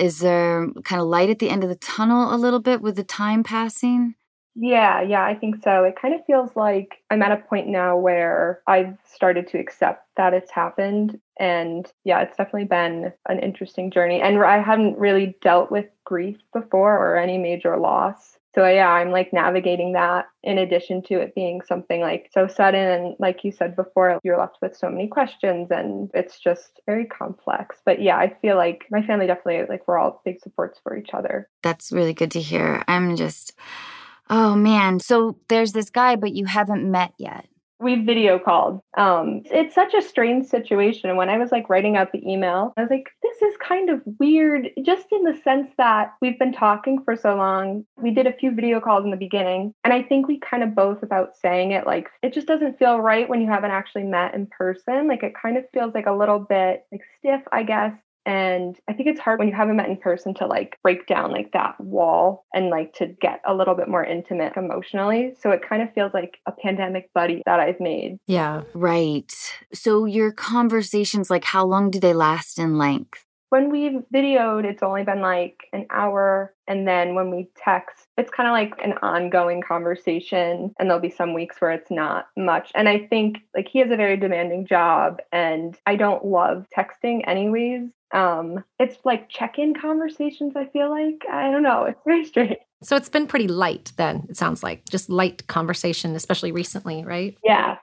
is 0.00 0.18
there 0.20 0.66
kind 0.84 1.00
of 1.00 1.06
light 1.06 1.30
at 1.30 1.38
the 1.38 1.50
end 1.50 1.62
of 1.62 1.68
the 1.68 1.76
tunnel 1.76 2.34
a 2.34 2.36
little 2.36 2.58
bit 2.58 2.80
with 2.80 2.96
the 2.96 3.04
time 3.04 3.44
passing? 3.44 4.14
Yeah, 4.56 5.00
yeah, 5.00 5.24
I 5.24 5.34
think 5.34 5.62
so. 5.62 5.84
It 5.84 5.94
kind 6.00 6.12
of 6.12 6.24
feels 6.26 6.56
like 6.56 6.96
I'm 7.10 7.22
at 7.22 7.30
a 7.30 7.36
point 7.36 7.68
now 7.68 7.96
where 7.96 8.62
I've 8.66 8.96
started 9.04 9.46
to 9.48 9.58
accept 9.58 10.06
that 10.16 10.34
it's 10.34 10.50
happened. 10.50 11.20
And 11.38 11.90
yeah, 12.04 12.20
it's 12.20 12.36
definitely 12.36 12.64
been 12.64 13.12
an 13.28 13.38
interesting 13.38 13.90
journey. 13.90 14.20
And 14.20 14.42
I 14.42 14.60
hadn't 14.60 14.98
really 14.98 15.36
dealt 15.40 15.70
with 15.70 15.86
grief 16.04 16.38
before 16.52 16.96
or 16.96 17.16
any 17.16 17.38
major 17.38 17.76
loss. 17.76 18.38
So 18.54 18.66
yeah, 18.66 18.88
I'm 18.88 19.10
like 19.10 19.32
navigating 19.32 19.92
that 19.92 20.26
in 20.42 20.58
addition 20.58 21.02
to 21.02 21.20
it 21.20 21.34
being 21.34 21.60
something 21.66 22.00
like 22.00 22.30
so 22.32 22.48
sudden 22.48 22.80
and 22.80 23.16
like 23.18 23.44
you 23.44 23.52
said 23.52 23.76
before, 23.76 24.18
you're 24.24 24.38
left 24.38 24.58
with 24.60 24.76
so 24.76 24.88
many 24.88 25.06
questions 25.06 25.68
and 25.70 26.10
it's 26.14 26.40
just 26.40 26.80
very 26.86 27.04
complex. 27.04 27.76
But 27.84 28.02
yeah, 28.02 28.16
I 28.16 28.34
feel 28.42 28.56
like 28.56 28.86
my 28.90 29.02
family 29.06 29.26
definitely 29.26 29.66
like 29.68 29.86
we're 29.86 29.98
all 29.98 30.20
big 30.24 30.40
supports 30.40 30.80
for 30.82 30.96
each 30.96 31.10
other. 31.12 31.48
That's 31.62 31.92
really 31.92 32.14
good 32.14 32.32
to 32.32 32.40
hear. 32.40 32.82
I'm 32.88 33.16
just 33.16 33.52
Oh 34.28 34.54
man. 34.54 35.00
So 35.00 35.38
there's 35.48 35.72
this 35.72 35.90
guy 35.90 36.16
but 36.16 36.34
you 36.34 36.46
haven't 36.46 36.90
met 36.90 37.12
yet 37.18 37.46
we 37.80 38.04
video 38.04 38.38
called. 38.38 38.80
Um, 38.96 39.42
it's 39.46 39.74
such 39.74 39.94
a 39.94 40.02
strange 40.02 40.46
situation. 40.46 41.08
And 41.08 41.18
when 41.18 41.30
I 41.30 41.38
was 41.38 41.50
like 41.50 41.70
writing 41.70 41.96
out 41.96 42.12
the 42.12 42.22
email, 42.30 42.72
I 42.76 42.82
was 42.82 42.90
like, 42.90 43.08
this 43.22 43.40
is 43.42 43.56
kind 43.56 43.88
of 43.88 44.02
weird, 44.18 44.70
just 44.84 45.06
in 45.10 45.24
the 45.24 45.38
sense 45.42 45.70
that 45.78 46.14
we've 46.20 46.38
been 46.38 46.52
talking 46.52 47.02
for 47.02 47.16
so 47.16 47.34
long. 47.36 47.86
We 47.96 48.10
did 48.10 48.26
a 48.26 48.32
few 48.32 48.54
video 48.54 48.80
calls 48.80 49.04
in 49.04 49.10
the 49.10 49.16
beginning, 49.16 49.74
and 49.84 49.92
I 49.92 50.02
think 50.02 50.28
we 50.28 50.38
kind 50.38 50.62
of 50.62 50.74
both, 50.74 51.00
without 51.00 51.36
saying 51.36 51.72
it, 51.72 51.86
like 51.86 52.08
it 52.22 52.34
just 52.34 52.46
doesn't 52.46 52.78
feel 52.78 53.00
right 53.00 53.28
when 53.28 53.40
you 53.40 53.48
haven't 53.48 53.70
actually 53.70 54.04
met 54.04 54.34
in 54.34 54.46
person. 54.46 55.08
Like 55.08 55.22
it 55.22 55.32
kind 55.40 55.56
of 55.56 55.64
feels 55.72 55.94
like 55.94 56.06
a 56.06 56.12
little 56.12 56.38
bit 56.38 56.84
like 56.92 57.02
stiff, 57.18 57.42
I 57.50 57.62
guess. 57.62 57.92
And 58.26 58.78
I 58.88 58.92
think 58.92 59.08
it's 59.08 59.20
hard 59.20 59.38
when 59.38 59.48
you 59.48 59.54
haven't 59.54 59.76
met 59.76 59.88
in 59.88 59.96
person 59.96 60.34
to 60.34 60.46
like 60.46 60.78
break 60.82 61.06
down 61.06 61.32
like 61.32 61.52
that 61.52 61.80
wall 61.80 62.44
and 62.52 62.68
like 62.68 62.92
to 62.94 63.06
get 63.06 63.40
a 63.46 63.54
little 63.54 63.74
bit 63.74 63.88
more 63.88 64.04
intimate 64.04 64.56
emotionally. 64.56 65.34
So 65.40 65.50
it 65.50 65.66
kind 65.66 65.82
of 65.82 65.92
feels 65.94 66.12
like 66.12 66.38
a 66.46 66.52
pandemic 66.52 67.10
buddy 67.14 67.42
that 67.46 67.60
I've 67.60 67.80
made. 67.80 68.18
Yeah. 68.26 68.62
Right. 68.74 69.32
So 69.72 70.04
your 70.04 70.32
conversations, 70.32 71.30
like 71.30 71.44
how 71.44 71.64
long 71.64 71.90
do 71.90 71.98
they 71.98 72.12
last 72.12 72.58
in 72.58 72.76
length? 72.76 73.24
When 73.50 73.70
we've 73.70 74.02
videoed, 74.14 74.64
it's 74.64 74.82
only 74.82 75.02
been 75.02 75.20
like 75.20 75.64
an 75.72 75.86
hour. 75.90 76.54
And 76.66 76.86
then 76.86 77.14
when 77.14 77.30
we 77.30 77.48
text, 77.56 78.06
it's 78.16 78.30
kind 78.30 78.48
of 78.48 78.52
like 78.52 78.80
an 78.82 78.98
ongoing 79.02 79.60
conversation. 79.60 80.72
And 80.78 80.88
there'll 80.88 81.02
be 81.02 81.10
some 81.10 81.34
weeks 81.34 81.60
where 81.60 81.72
it's 81.72 81.90
not 81.90 82.28
much. 82.36 82.70
And 82.74 82.88
I 82.88 83.06
think 83.06 83.38
like 83.54 83.68
he 83.68 83.80
has 83.80 83.90
a 83.90 83.96
very 83.96 84.16
demanding 84.16 84.66
job 84.66 85.18
and 85.32 85.76
I 85.84 85.96
don't 85.96 86.24
love 86.24 86.66
texting 86.76 87.26
anyways. 87.26 87.90
Um, 88.12 88.64
it's 88.78 88.98
like 89.04 89.28
check-in 89.28 89.74
conversations, 89.74 90.54
I 90.56 90.66
feel 90.66 90.90
like. 90.90 91.22
I 91.30 91.50
don't 91.50 91.62
know. 91.62 91.84
It's 91.84 92.00
very 92.06 92.24
strange. 92.24 92.56
So 92.82 92.96
it's 92.96 93.08
been 93.08 93.26
pretty 93.26 93.48
light 93.48 93.92
then, 93.96 94.26
it 94.30 94.36
sounds 94.36 94.62
like. 94.62 94.88
Just 94.88 95.10
light 95.10 95.46
conversation, 95.48 96.14
especially 96.14 96.52
recently, 96.52 97.04
right? 97.04 97.36
Yeah. 97.44 97.76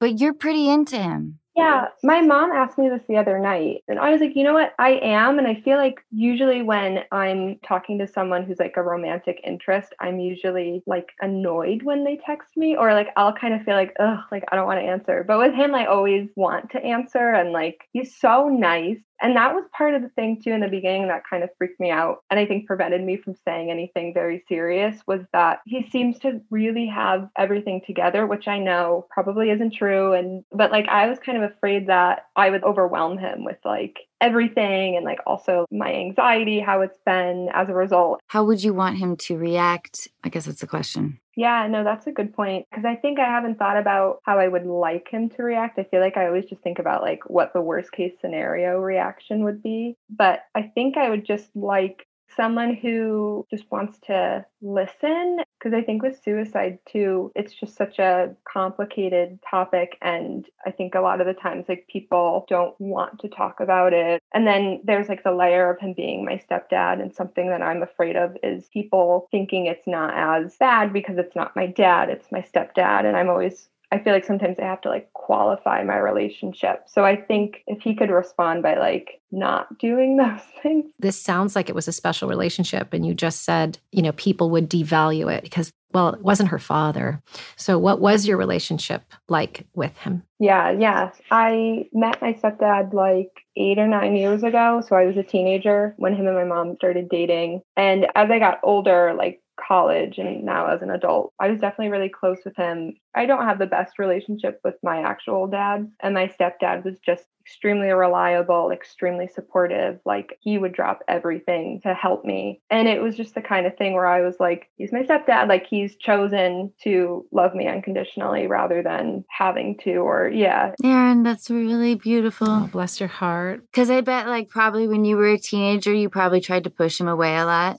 But 0.00 0.20
you're 0.20 0.34
pretty 0.34 0.68
into 0.68 0.96
him. 0.96 1.40
Yeah, 1.56 1.86
my 2.02 2.20
mom 2.20 2.50
asked 2.50 2.78
me 2.78 2.88
this 2.88 3.02
the 3.08 3.16
other 3.16 3.38
night, 3.38 3.84
and 3.86 4.00
I 4.00 4.10
was 4.10 4.20
like, 4.20 4.34
you 4.34 4.42
know 4.42 4.54
what? 4.54 4.74
I 4.80 4.92
am. 5.02 5.38
And 5.38 5.46
I 5.46 5.54
feel 5.60 5.76
like 5.78 6.00
usually 6.10 6.62
when 6.62 7.04
I'm 7.12 7.60
talking 7.64 7.96
to 8.00 8.08
someone 8.08 8.42
who's 8.44 8.58
like 8.58 8.76
a 8.76 8.82
romantic 8.82 9.40
interest, 9.44 9.94
I'm 10.00 10.18
usually 10.18 10.82
like 10.84 11.10
annoyed 11.20 11.84
when 11.84 12.02
they 12.02 12.16
text 12.26 12.56
me, 12.56 12.76
or 12.76 12.92
like 12.92 13.10
I'll 13.16 13.32
kind 13.32 13.54
of 13.54 13.62
feel 13.62 13.76
like, 13.76 13.94
ugh, 14.00 14.18
like 14.32 14.42
I 14.50 14.56
don't 14.56 14.66
want 14.66 14.80
to 14.80 14.86
answer. 14.86 15.22
But 15.26 15.38
with 15.38 15.54
him, 15.54 15.76
I 15.76 15.86
always 15.86 16.28
want 16.34 16.70
to 16.72 16.82
answer. 16.84 17.30
And 17.32 17.52
like 17.52 17.84
he's 17.92 18.16
so 18.18 18.48
nice. 18.48 18.98
And 19.20 19.36
that 19.36 19.54
was 19.54 19.64
part 19.76 19.94
of 19.94 20.02
the 20.02 20.08
thing 20.10 20.40
too 20.42 20.50
in 20.50 20.60
the 20.60 20.68
beginning 20.68 21.08
that 21.08 21.22
kind 21.28 21.42
of 21.42 21.50
freaked 21.56 21.80
me 21.80 21.90
out 21.90 22.18
and 22.30 22.38
I 22.38 22.46
think 22.46 22.66
prevented 22.66 23.02
me 23.02 23.16
from 23.16 23.34
saying 23.44 23.70
anything 23.70 24.12
very 24.12 24.44
serious 24.48 25.00
was 25.06 25.20
that 25.32 25.60
he 25.66 25.88
seems 25.90 26.18
to 26.20 26.40
really 26.50 26.86
have 26.86 27.28
everything 27.38 27.80
together, 27.86 28.26
which 28.26 28.48
I 28.48 28.58
know 28.58 29.06
probably 29.10 29.50
isn't 29.50 29.74
true. 29.74 30.12
And 30.12 30.44
but 30.52 30.70
like 30.70 30.88
I 30.88 31.08
was 31.08 31.18
kind 31.18 31.42
of 31.42 31.50
afraid 31.50 31.88
that 31.88 32.26
I 32.36 32.50
would 32.50 32.64
overwhelm 32.64 33.18
him 33.18 33.44
with 33.44 33.58
like 33.64 33.98
everything 34.20 34.96
and 34.96 35.04
like 35.04 35.20
also 35.26 35.66
my 35.70 35.92
anxiety, 35.92 36.60
how 36.60 36.80
it's 36.80 36.98
been 37.04 37.48
as 37.52 37.68
a 37.68 37.74
result. 37.74 38.20
How 38.26 38.44
would 38.44 38.62
you 38.62 38.74
want 38.74 38.96
him 38.96 39.16
to 39.18 39.36
react? 39.36 40.08
I 40.22 40.28
guess 40.28 40.46
that's 40.46 40.60
the 40.60 40.66
question. 40.66 41.20
Yeah, 41.36 41.66
no, 41.66 41.82
that's 41.82 42.06
a 42.06 42.12
good 42.12 42.32
point. 42.32 42.66
Because 42.70 42.84
I 42.84 42.94
think 42.94 43.18
I 43.18 43.26
haven't 43.26 43.58
thought 43.58 43.76
about 43.76 44.20
how 44.22 44.38
I 44.38 44.48
would 44.48 44.66
like 44.66 45.08
him 45.08 45.28
to 45.30 45.42
react. 45.42 45.78
I 45.78 45.84
feel 45.84 46.00
like 46.00 46.16
I 46.16 46.26
always 46.26 46.44
just 46.44 46.62
think 46.62 46.78
about 46.78 47.02
like 47.02 47.28
what 47.28 47.52
the 47.52 47.60
worst 47.60 47.92
case 47.92 48.12
scenario 48.20 48.78
reaction 48.78 49.44
would 49.44 49.62
be. 49.62 49.96
But 50.08 50.40
I 50.54 50.70
think 50.74 50.96
I 50.96 51.10
would 51.10 51.26
just 51.26 51.48
like 51.54 52.06
someone 52.36 52.74
who 52.74 53.46
just 53.50 53.70
wants 53.70 53.98
to 54.06 54.44
listen 54.62 55.40
because 55.64 55.74
I 55.74 55.82
think 55.82 56.02
with 56.02 56.22
suicide 56.22 56.78
too, 56.86 57.32
it's 57.34 57.54
just 57.54 57.74
such 57.74 57.98
a 57.98 58.34
complicated 58.46 59.38
topic. 59.48 59.96
And 60.02 60.46
I 60.66 60.70
think 60.70 60.94
a 60.94 61.00
lot 61.00 61.22
of 61.22 61.26
the 61.26 61.32
times, 61.32 61.64
like 61.68 61.86
people 61.90 62.44
don't 62.50 62.78
want 62.78 63.20
to 63.20 63.28
talk 63.28 63.60
about 63.60 63.94
it. 63.94 64.22
And 64.34 64.46
then 64.46 64.80
there's 64.84 65.08
like 65.08 65.24
the 65.24 65.32
layer 65.32 65.70
of 65.70 65.80
him 65.80 65.94
being 65.94 66.24
my 66.24 66.42
stepdad. 66.50 67.00
And 67.00 67.14
something 67.14 67.48
that 67.48 67.62
I'm 67.62 67.82
afraid 67.82 68.14
of 68.14 68.36
is 68.42 68.68
people 68.68 69.26
thinking 69.30 69.64
it's 69.64 69.86
not 69.86 70.12
as 70.14 70.54
bad 70.56 70.92
because 70.92 71.16
it's 71.16 71.34
not 71.34 71.56
my 71.56 71.66
dad, 71.66 72.10
it's 72.10 72.30
my 72.30 72.42
stepdad. 72.42 73.06
And 73.06 73.16
I'm 73.16 73.30
always 73.30 73.68
I 73.92 73.98
feel 73.98 74.12
like 74.12 74.24
sometimes 74.24 74.58
I 74.58 74.64
have 74.64 74.80
to 74.82 74.88
like 74.88 75.12
qualify 75.12 75.82
my 75.84 75.96
relationship. 75.98 76.84
So 76.86 77.04
I 77.04 77.16
think 77.16 77.62
if 77.66 77.80
he 77.80 77.94
could 77.94 78.10
respond 78.10 78.62
by 78.62 78.76
like 78.76 79.20
not 79.30 79.78
doing 79.78 80.16
those 80.18 80.40
things. 80.62 80.86
This 80.98 81.20
sounds 81.20 81.54
like 81.54 81.68
it 81.68 81.74
was 81.74 81.88
a 81.88 81.92
special 81.92 82.28
relationship. 82.28 82.92
And 82.92 83.06
you 83.06 83.14
just 83.14 83.44
said, 83.44 83.78
you 83.92 84.02
know, 84.02 84.12
people 84.12 84.50
would 84.50 84.70
devalue 84.70 85.32
it 85.32 85.42
because, 85.42 85.72
well, 85.92 86.10
it 86.10 86.22
wasn't 86.22 86.48
her 86.50 86.58
father. 86.58 87.22
So 87.56 87.78
what 87.78 88.00
was 88.00 88.26
your 88.26 88.36
relationship 88.36 89.02
like 89.28 89.66
with 89.74 89.96
him? 89.98 90.22
Yeah, 90.38 90.70
yeah. 90.72 91.10
I 91.30 91.88
met 91.92 92.20
my 92.20 92.32
stepdad 92.34 92.92
like 92.92 93.30
eight 93.56 93.78
or 93.78 93.86
nine 93.86 94.16
years 94.16 94.42
ago. 94.42 94.82
So 94.86 94.96
I 94.96 95.06
was 95.06 95.16
a 95.16 95.22
teenager 95.22 95.94
when 95.96 96.14
him 96.14 96.26
and 96.26 96.36
my 96.36 96.44
mom 96.44 96.76
started 96.76 97.08
dating. 97.08 97.62
And 97.76 98.06
as 98.14 98.30
I 98.30 98.38
got 98.38 98.60
older, 98.62 99.14
like 99.16 99.40
college 99.56 100.18
and 100.18 100.44
now 100.44 100.66
as 100.66 100.82
an 100.82 100.90
adult. 100.90 101.32
I 101.40 101.48
was 101.48 101.60
definitely 101.60 101.90
really 101.90 102.08
close 102.08 102.38
with 102.44 102.56
him. 102.56 102.94
I 103.14 103.26
don't 103.26 103.44
have 103.44 103.58
the 103.58 103.66
best 103.66 103.98
relationship 103.98 104.60
with 104.64 104.74
my 104.82 105.00
actual 105.00 105.46
dad, 105.46 105.90
and 106.00 106.14
my 106.14 106.28
stepdad 106.28 106.84
was 106.84 106.98
just 106.98 107.24
extremely 107.40 107.90
reliable, 107.90 108.70
extremely 108.70 109.28
supportive. 109.28 110.00
Like 110.04 110.38
he 110.40 110.56
would 110.56 110.72
drop 110.72 111.02
everything 111.08 111.80
to 111.82 111.92
help 111.92 112.24
me. 112.24 112.62
And 112.70 112.88
it 112.88 113.02
was 113.02 113.16
just 113.16 113.34
the 113.34 113.42
kind 113.42 113.66
of 113.66 113.76
thing 113.76 113.92
where 113.92 114.06
I 114.06 114.22
was 114.22 114.36
like, 114.40 114.70
he's 114.76 114.92
my 114.92 115.02
stepdad. 115.02 115.48
Like 115.48 115.66
he's 115.66 115.96
chosen 115.96 116.72
to 116.82 117.26
love 117.32 117.54
me 117.54 117.66
unconditionally 117.66 118.46
rather 118.46 118.82
than 118.82 119.24
having 119.28 119.76
to, 119.84 119.96
or 119.96 120.28
yeah. 120.28 120.72
Erin, 120.82 121.22
that's 121.22 121.50
really 121.50 121.94
beautiful. 121.94 122.48
Oh, 122.48 122.68
bless 122.72 122.98
your 122.98 123.10
heart. 123.10 123.60
Because 123.70 123.90
I 123.90 124.00
bet, 124.00 124.26
like, 124.26 124.48
probably 124.48 124.88
when 124.88 125.04
you 125.04 125.16
were 125.16 125.28
a 125.28 125.38
teenager, 125.38 125.92
you 125.92 126.08
probably 126.08 126.40
tried 126.40 126.64
to 126.64 126.70
push 126.70 126.98
him 126.98 127.08
away 127.08 127.36
a 127.36 127.44
lot 127.44 127.78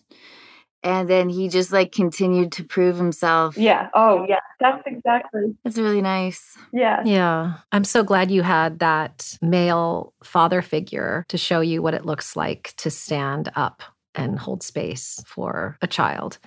and 0.85 1.09
then 1.09 1.29
he 1.29 1.49
just 1.49 1.71
like 1.71 1.91
continued 1.91 2.51
to 2.53 2.63
prove 2.63 2.95
himself. 2.95 3.57
Yeah. 3.57 3.89
Oh, 3.95 4.23
yeah. 4.29 4.39
That's 4.59 4.83
exactly. 4.85 5.57
That's 5.63 5.79
really 5.79 6.01
nice. 6.01 6.55
Yeah. 6.71 7.01
Yeah. 7.03 7.55
I'm 7.71 7.83
so 7.83 8.03
glad 8.03 8.29
you 8.29 8.43
had 8.43 8.77
that 8.79 9.35
male 9.41 10.13
father 10.23 10.61
figure 10.61 11.25
to 11.29 11.39
show 11.39 11.59
you 11.59 11.81
what 11.81 11.95
it 11.95 12.05
looks 12.05 12.35
like 12.35 12.75
to 12.77 12.91
stand 12.91 13.51
up 13.55 13.81
and 14.13 14.37
hold 14.37 14.61
space 14.61 15.23
for 15.25 15.75
a 15.81 15.87
child 15.87 16.37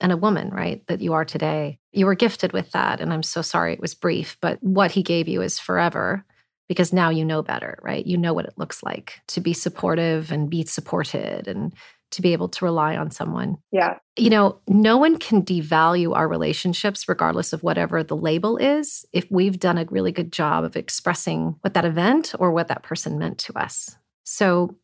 and 0.00 0.10
a 0.10 0.16
woman, 0.16 0.50
right? 0.50 0.84
That 0.88 1.00
you 1.00 1.12
are 1.12 1.24
today. 1.24 1.78
You 1.92 2.06
were 2.06 2.16
gifted 2.16 2.52
with 2.52 2.72
that. 2.72 3.00
And 3.00 3.12
I'm 3.12 3.22
so 3.22 3.42
sorry 3.42 3.74
it 3.74 3.80
was 3.80 3.94
brief, 3.94 4.36
but 4.42 4.60
what 4.60 4.90
he 4.90 5.04
gave 5.04 5.28
you 5.28 5.40
is 5.40 5.60
forever 5.60 6.24
because 6.68 6.92
now 6.92 7.10
you 7.10 7.24
know 7.24 7.42
better, 7.42 7.78
right? 7.80 8.04
You 8.04 8.16
know 8.16 8.34
what 8.34 8.46
it 8.46 8.54
looks 8.56 8.82
like 8.82 9.20
to 9.28 9.40
be 9.40 9.52
supportive 9.52 10.32
and 10.32 10.50
be 10.50 10.64
supported 10.64 11.46
and 11.46 11.72
to 12.14 12.22
be 12.22 12.32
able 12.32 12.48
to 12.48 12.64
rely 12.64 12.96
on 12.96 13.10
someone. 13.10 13.58
Yeah. 13.70 13.98
You 14.16 14.30
know, 14.30 14.60
no 14.68 14.96
one 14.96 15.18
can 15.18 15.42
devalue 15.42 16.14
our 16.14 16.28
relationships, 16.28 17.08
regardless 17.08 17.52
of 17.52 17.62
whatever 17.62 18.02
the 18.02 18.16
label 18.16 18.56
is, 18.56 19.04
if 19.12 19.30
we've 19.30 19.58
done 19.58 19.78
a 19.78 19.86
really 19.90 20.12
good 20.12 20.32
job 20.32 20.64
of 20.64 20.76
expressing 20.76 21.56
what 21.60 21.74
that 21.74 21.84
event 21.84 22.34
or 22.38 22.52
what 22.52 22.68
that 22.68 22.82
person 22.82 23.18
meant 23.18 23.38
to 23.38 23.58
us. 23.58 23.96
So, 24.24 24.76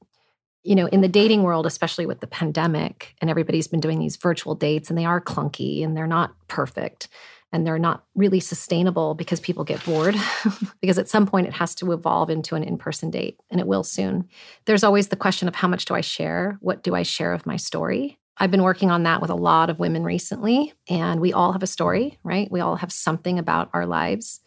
you 0.63 0.75
know, 0.75 0.87
in 0.87 1.01
the 1.01 1.09
dating 1.09 1.43
world, 1.43 1.67
especially 1.67 2.07
with 2.07 2.21
the 2.21 2.27
pandemic, 2.27 3.15
and 3.21 3.31
everybody's 3.31 3.69
been 3.69 3.81
doing 3.81 3.99
these 3.99 4.17
virtual 4.17 4.55
dates 4.55 4.91
and 4.91 4.99
they 4.99 5.07
are 5.07 5.21
clunky 5.21 5.83
and 5.85 5.97
they're 5.97 6.07
not 6.07 6.35
perfect 6.49 7.09
and 7.53 7.67
they're 7.67 7.79
not 7.79 8.05
really 8.15 8.41
sustainable 8.41 9.15
because 9.15 9.41
people 9.41 9.65
get 9.65 9.85
bored 9.85 10.15
because 10.81 10.99
at 10.99 11.09
some 11.09 11.27
point 11.27 11.47
it 11.47 11.53
has 11.55 11.75
to 11.77 11.93
evolve 11.93 12.31
into 12.31 12.55
an 12.55 12.63
in-person 12.63 13.11
date 13.11 13.39
and 13.51 13.61
it 13.61 13.67
will 13.67 13.83
soon. 13.83 14.29
There's 14.67 14.85
always 14.85 15.09
the 15.09 15.17
question 15.17 15.49
of 15.49 15.55
how 15.55 15.69
much 15.69 15.85
do 15.85 15.95
i 15.95 16.01
share? 16.01 16.59
What 16.61 16.83
do 16.83 16.95
i 16.95 17.03
share 17.03 17.33
of 17.33 17.47
my 17.47 17.57
story? 17.57 18.19
I've 18.37 18.51
been 18.51 18.63
working 18.63 18.91
on 18.91 19.03
that 19.03 19.21
with 19.21 19.31
a 19.31 19.35
lot 19.35 19.69
of 19.69 19.79
women 19.79 20.05
recently 20.05 20.73
and 20.89 21.21
we 21.21 21.33
all 21.33 21.53
have 21.53 21.63
a 21.63 21.69
story 21.69 22.19
right? 22.23 22.51
We 22.51 22.61
all 22.61 22.77
have 22.77 22.93
something 22.93 23.39
about 23.39 23.71
our 23.73 23.87
lives. 23.87 24.41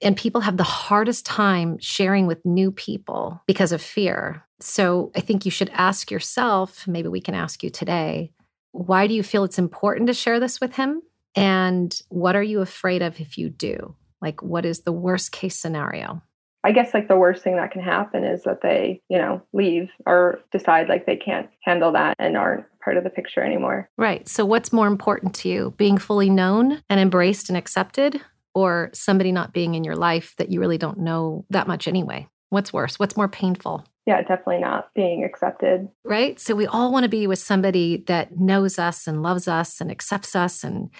And 0.00 0.16
people 0.16 0.40
have 0.40 0.56
the 0.56 0.64
hardest 0.64 1.24
time 1.24 1.78
sharing 1.78 2.26
with 2.26 2.44
new 2.44 2.72
people 2.72 3.40
because 3.46 3.70
of 3.70 3.80
fear. 3.80 4.44
So 4.60 5.12
i 5.14 5.20
think 5.20 5.44
you 5.44 5.50
should 5.50 5.70
ask 5.74 6.10
yourself 6.10 6.86
maybe 6.86 7.08
we 7.08 7.20
can 7.20 7.34
ask 7.34 7.62
you 7.62 7.70
today 7.70 8.32
why 8.72 9.06
do 9.06 9.12
you 9.12 9.22
feel 9.22 9.44
it's 9.44 9.58
important 9.58 10.06
to 10.06 10.14
share 10.14 10.40
this 10.40 10.60
with 10.60 10.76
him 10.76 11.02
and 11.34 11.98
what 12.08 12.36
are 12.36 12.42
you 12.42 12.60
afraid 12.60 13.02
of 13.02 13.20
if 13.20 13.38
you 13.38 13.48
do? 13.48 13.94
Like, 14.20 14.42
what 14.42 14.64
is 14.64 14.80
the 14.80 14.92
worst 14.92 15.32
case 15.32 15.56
scenario? 15.56 16.22
I 16.64 16.72
guess 16.72 16.94
like 16.94 17.08
the 17.08 17.16
worst 17.16 17.42
thing 17.42 17.56
that 17.56 17.72
can 17.72 17.82
happen 17.82 18.24
is 18.24 18.44
that 18.44 18.60
they, 18.62 19.00
you 19.08 19.18
know, 19.18 19.42
leave 19.52 19.90
or 20.06 20.40
decide 20.52 20.88
like 20.88 21.06
they 21.06 21.16
can't 21.16 21.48
handle 21.62 21.92
that 21.92 22.14
and 22.20 22.36
aren't 22.36 22.66
part 22.80 22.96
of 22.96 23.04
the 23.04 23.10
picture 23.10 23.42
anymore. 23.42 23.88
Right. 23.98 24.28
So, 24.28 24.44
what's 24.44 24.72
more 24.72 24.86
important 24.86 25.34
to 25.36 25.48
you, 25.48 25.74
being 25.76 25.98
fully 25.98 26.30
known 26.30 26.80
and 26.88 27.00
embraced 27.00 27.48
and 27.48 27.56
accepted, 27.56 28.20
or 28.54 28.90
somebody 28.92 29.32
not 29.32 29.52
being 29.52 29.74
in 29.74 29.82
your 29.82 29.96
life 29.96 30.34
that 30.38 30.52
you 30.52 30.60
really 30.60 30.78
don't 30.78 30.98
know 30.98 31.44
that 31.50 31.66
much 31.66 31.88
anyway? 31.88 32.28
What's 32.50 32.72
worse? 32.72 32.98
What's 32.98 33.16
more 33.16 33.28
painful? 33.28 33.84
Yeah, 34.06 34.20
definitely 34.20 34.58
not 34.58 34.90
being 34.94 35.24
accepted. 35.24 35.88
Right. 36.04 36.38
So, 36.38 36.54
we 36.54 36.66
all 36.66 36.92
want 36.92 37.02
to 37.02 37.08
be 37.08 37.26
with 37.26 37.40
somebody 37.40 38.04
that 38.06 38.38
knows 38.38 38.78
us 38.78 39.08
and 39.08 39.22
loves 39.22 39.48
us 39.48 39.80
and 39.80 39.90
accepts 39.90 40.36
us 40.36 40.62
and 40.62 40.90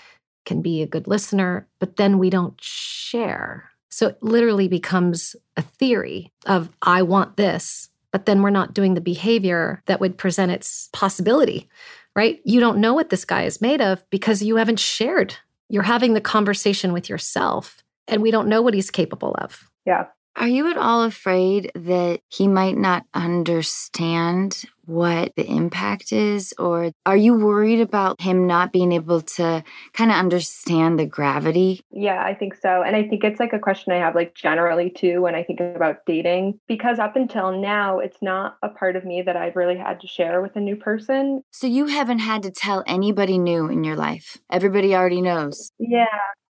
can 0.44 0.62
be 0.62 0.82
a 0.82 0.86
good 0.86 1.06
listener, 1.06 1.66
but 1.78 1.96
then 1.96 2.18
we 2.18 2.30
don't 2.30 2.60
share. 2.60 3.70
So, 3.90 4.08
it 4.08 4.22
literally 4.22 4.68
becomes 4.68 5.36
a 5.56 5.62
theory 5.62 6.32
of, 6.46 6.70
I 6.80 7.02
want 7.02 7.36
this 7.36 7.90
but 8.12 8.26
then 8.26 8.42
we're 8.42 8.50
not 8.50 8.74
doing 8.74 8.94
the 8.94 9.00
behavior 9.00 9.82
that 9.86 9.98
would 9.98 10.16
present 10.16 10.52
its 10.52 10.88
possibility, 10.92 11.68
right? 12.14 12.40
You 12.44 12.60
don't 12.60 12.78
know 12.78 12.94
what 12.94 13.10
this 13.10 13.24
guy 13.24 13.44
is 13.44 13.60
made 13.60 13.80
of 13.80 14.08
because 14.10 14.42
you 14.42 14.56
haven't 14.56 14.78
shared. 14.78 15.34
You're 15.68 15.82
having 15.82 16.12
the 16.12 16.20
conversation 16.20 16.92
with 16.92 17.08
yourself, 17.08 17.82
and 18.06 18.22
we 18.22 18.30
don't 18.30 18.48
know 18.48 18.62
what 18.62 18.74
he's 18.74 18.90
capable 18.90 19.34
of. 19.38 19.68
Yeah. 19.86 20.04
Are 20.34 20.48
you 20.48 20.70
at 20.70 20.78
all 20.78 21.04
afraid 21.04 21.70
that 21.74 22.20
he 22.28 22.48
might 22.48 22.76
not 22.76 23.04
understand 23.12 24.64
what 24.86 25.32
the 25.36 25.46
impact 25.46 26.10
is? 26.10 26.54
Or 26.58 26.90
are 27.06 27.16
you 27.16 27.34
worried 27.34 27.80
about 27.80 28.20
him 28.20 28.46
not 28.46 28.72
being 28.72 28.92
able 28.92 29.20
to 29.20 29.62
kind 29.92 30.10
of 30.10 30.16
understand 30.16 30.98
the 30.98 31.06
gravity? 31.06 31.82
Yeah, 31.90 32.22
I 32.24 32.34
think 32.34 32.54
so. 32.54 32.82
And 32.82 32.96
I 32.96 33.06
think 33.06 33.24
it's 33.24 33.38
like 33.38 33.52
a 33.52 33.58
question 33.58 33.92
I 33.92 33.98
have, 33.98 34.14
like, 34.14 34.34
generally 34.34 34.90
too, 34.90 35.20
when 35.20 35.34
I 35.34 35.42
think 35.42 35.60
about 35.60 36.06
dating, 36.06 36.58
because 36.66 36.98
up 36.98 37.14
until 37.14 37.52
now, 37.52 37.98
it's 37.98 38.22
not 38.22 38.56
a 38.62 38.68
part 38.68 38.96
of 38.96 39.04
me 39.04 39.22
that 39.22 39.36
I've 39.36 39.54
really 39.54 39.76
had 39.76 40.00
to 40.00 40.06
share 40.06 40.40
with 40.40 40.56
a 40.56 40.60
new 40.60 40.76
person. 40.76 41.42
So 41.50 41.66
you 41.66 41.86
haven't 41.86 42.20
had 42.20 42.42
to 42.44 42.50
tell 42.50 42.82
anybody 42.86 43.38
new 43.38 43.66
in 43.66 43.84
your 43.84 43.96
life, 43.96 44.38
everybody 44.50 44.94
already 44.94 45.20
knows. 45.20 45.70
Yeah. 45.78 46.06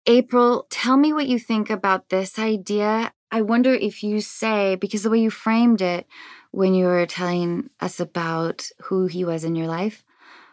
April, 0.08 0.66
tell 0.70 0.96
me 0.96 1.12
what 1.12 1.26
you 1.26 1.38
think 1.38 1.68
about 1.68 2.10
this 2.10 2.38
idea. 2.38 3.12
I 3.30 3.42
wonder 3.42 3.74
if 3.74 4.02
you 4.02 4.20
say, 4.20 4.76
because 4.76 5.02
the 5.02 5.10
way 5.10 5.18
you 5.18 5.30
framed 5.30 5.82
it 5.82 6.06
when 6.52 6.74
you 6.74 6.86
were 6.86 7.06
telling 7.06 7.70
us 7.80 7.98
about 8.00 8.70
who 8.82 9.06
he 9.06 9.24
was 9.24 9.44
in 9.44 9.56
your 9.56 9.66
life, 9.66 10.04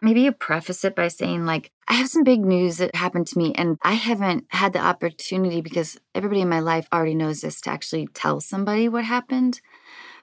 maybe 0.02 0.22
you 0.22 0.32
preface 0.32 0.84
it 0.84 0.96
by 0.96 1.08
saying, 1.08 1.46
like, 1.46 1.72
I 1.88 1.94
have 1.94 2.10
some 2.10 2.24
big 2.24 2.42
news 2.42 2.78
that 2.78 2.96
happened 2.96 3.28
to 3.28 3.38
me, 3.38 3.54
and 3.56 3.78
I 3.84 3.94
haven't 3.94 4.46
had 4.50 4.74
the 4.74 4.80
opportunity 4.80 5.62
because 5.62 6.00
everybody 6.16 6.42
in 6.42 6.50
my 6.50 6.60
life 6.60 6.88
already 6.92 7.16
knows 7.16 7.42
this 7.42 7.62
to 7.62 7.70
actually 7.70 8.08
tell 8.08 8.42
somebody 8.42 8.90
what 8.90 9.06
happened 9.06 9.62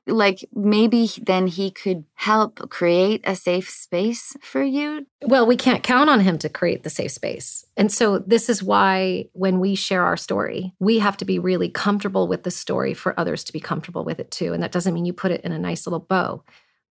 like 0.07 0.44
maybe 0.55 1.09
then 1.22 1.46
he 1.46 1.70
could 1.70 2.05
help 2.14 2.70
create 2.70 3.22
a 3.24 3.36
safe 3.36 3.68
space 3.68 4.36
for 4.42 4.62
you? 4.62 5.07
Well, 5.22 5.46
we 5.46 5.57
can't 5.57 5.82
count 5.82 6.11
on 6.11 6.20
him 6.20 6.38
to 6.38 6.48
create 6.48 6.82
the 6.82 6.90
safe 6.90 7.12
space. 7.12 7.64
And 7.76 7.92
so 7.92 8.18
this 8.18 8.48
is 8.48 8.62
why 8.62 9.26
when 9.32 9.61
we 9.61 9.74
share 9.74 10.05
our 10.05 10.16
story, 10.16 10.74
we 10.78 10.98
have 10.98 11.16
to 11.18 11.24
be 11.24 11.38
really 11.38 11.68
comfortable 11.68 12.28
with 12.28 12.42
the 12.42 12.51
story 12.51 12.94
for 12.94 13.18
others 13.18 13.44
to 13.44 13.53
be 13.53 13.61
comfortable 13.61 14.05
with 14.05 14.20
it 14.20 14.30
too. 14.30 14.53
And 14.53 14.62
that 14.62 14.72
doesn't 14.72 14.94
mean 14.94 15.05
you 15.05 15.12
put 15.12 15.32
it 15.32 15.42
in 15.42 15.53
a 15.53 15.59
nice 15.59 15.86
little 15.86 16.01
bow, 16.01 16.42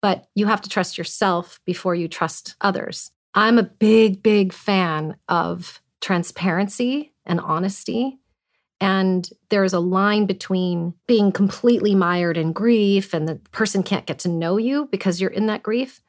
but 0.01 0.27
you 0.35 0.47
have 0.47 0.61
to 0.61 0.69
trust 0.69 0.97
yourself 0.97 1.59
before 1.65 1.95
you 1.95 2.07
trust 2.07 2.55
others. 2.61 3.11
I'm 3.33 3.57
a 3.57 3.63
big, 3.63 4.23
big 4.23 4.53
fan 4.53 5.15
of 5.27 5.81
transparency 6.01 7.13
and 7.25 7.39
honesty 7.39 8.19
and 8.81 9.29
there's 9.49 9.73
a 9.73 9.79
line 9.79 10.25
between 10.25 10.93
being 11.07 11.31
completely 11.31 11.95
mired 11.95 12.37
in 12.37 12.53
grief 12.53 13.13
and 13.13 13.27
the 13.27 13.35
person 13.51 13.83
can't 13.83 14.05
get 14.05 14.19
to 14.19 14.29
know 14.29 14.57
you 14.57 14.87
because 14.91 15.19
you're 15.19 15.29
in 15.29 15.47
that 15.47 15.63
grief. 15.63 16.01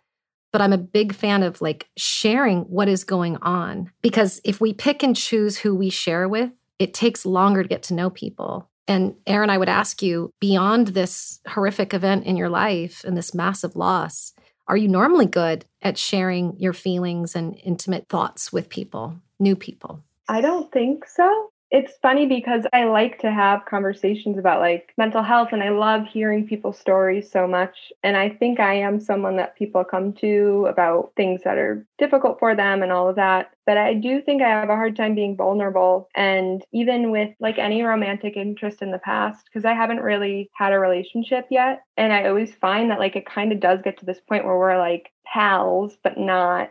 But 0.52 0.62
I'm 0.62 0.72
a 0.72 0.78
big 0.78 1.14
fan 1.14 1.42
of 1.42 1.60
like 1.60 1.88
sharing 1.96 2.62
what 2.62 2.88
is 2.88 3.04
going 3.04 3.36
on 3.38 3.90
because 4.02 4.40
if 4.44 4.60
we 4.60 4.72
pick 4.72 5.02
and 5.02 5.16
choose 5.16 5.58
who 5.58 5.74
we 5.74 5.90
share 5.90 6.28
with, 6.28 6.50
it 6.78 6.94
takes 6.94 7.26
longer 7.26 7.62
to 7.62 7.68
get 7.68 7.82
to 7.84 7.94
know 7.94 8.10
people. 8.10 8.68
And 8.88 9.14
Erin, 9.26 9.50
I 9.50 9.58
would 9.58 9.68
ask 9.68 10.02
you 10.02 10.32
beyond 10.40 10.88
this 10.88 11.40
horrific 11.46 11.94
event 11.94 12.24
in 12.24 12.36
your 12.36 12.48
life 12.48 13.04
and 13.04 13.16
this 13.16 13.34
massive 13.34 13.76
loss, 13.76 14.32
are 14.66 14.76
you 14.76 14.88
normally 14.88 15.26
good 15.26 15.64
at 15.82 15.98
sharing 15.98 16.58
your 16.58 16.72
feelings 16.72 17.36
and 17.36 17.60
intimate 17.62 18.08
thoughts 18.08 18.52
with 18.52 18.68
people, 18.68 19.16
new 19.38 19.54
people? 19.54 20.02
I 20.28 20.40
don't 20.40 20.72
think 20.72 21.06
so 21.06 21.50
it's 21.70 21.96
funny 22.02 22.26
because 22.26 22.64
I 22.72 22.84
like 22.84 23.20
to 23.20 23.30
have 23.30 23.64
conversations 23.64 24.38
about 24.38 24.60
like 24.60 24.92
mental 24.98 25.22
health 25.22 25.50
and 25.52 25.62
I 25.62 25.68
love 25.68 26.04
hearing 26.04 26.46
people's 26.46 26.78
stories 26.78 27.30
so 27.30 27.46
much. 27.46 27.92
And 28.02 28.16
I 28.16 28.28
think 28.28 28.58
I 28.58 28.74
am 28.74 28.98
someone 28.98 29.36
that 29.36 29.56
people 29.56 29.84
come 29.84 30.12
to 30.14 30.66
about 30.68 31.12
things 31.16 31.42
that 31.44 31.58
are 31.58 31.86
difficult 31.96 32.40
for 32.40 32.56
them 32.56 32.82
and 32.82 32.90
all 32.90 33.08
of 33.08 33.16
that. 33.16 33.52
But 33.66 33.78
I 33.78 33.94
do 33.94 34.20
think 34.20 34.42
I 34.42 34.48
have 34.48 34.68
a 34.68 34.74
hard 34.74 34.96
time 34.96 35.14
being 35.14 35.36
vulnerable. 35.36 36.08
And 36.16 36.64
even 36.72 37.12
with 37.12 37.30
like 37.38 37.58
any 37.58 37.82
romantic 37.82 38.36
interest 38.36 38.82
in 38.82 38.90
the 38.90 38.98
past, 38.98 39.44
because 39.44 39.64
I 39.64 39.74
haven't 39.74 40.00
really 40.00 40.50
had 40.54 40.72
a 40.72 40.78
relationship 40.80 41.46
yet. 41.50 41.82
And 41.96 42.12
I 42.12 42.26
always 42.26 42.52
find 42.52 42.90
that 42.90 42.98
like 42.98 43.14
it 43.14 43.26
kind 43.26 43.52
of 43.52 43.60
does 43.60 43.78
get 43.84 43.96
to 44.00 44.06
this 44.06 44.20
point 44.28 44.44
where 44.44 44.58
we're 44.58 44.78
like 44.78 45.12
pals, 45.24 45.96
but 46.02 46.18
not. 46.18 46.70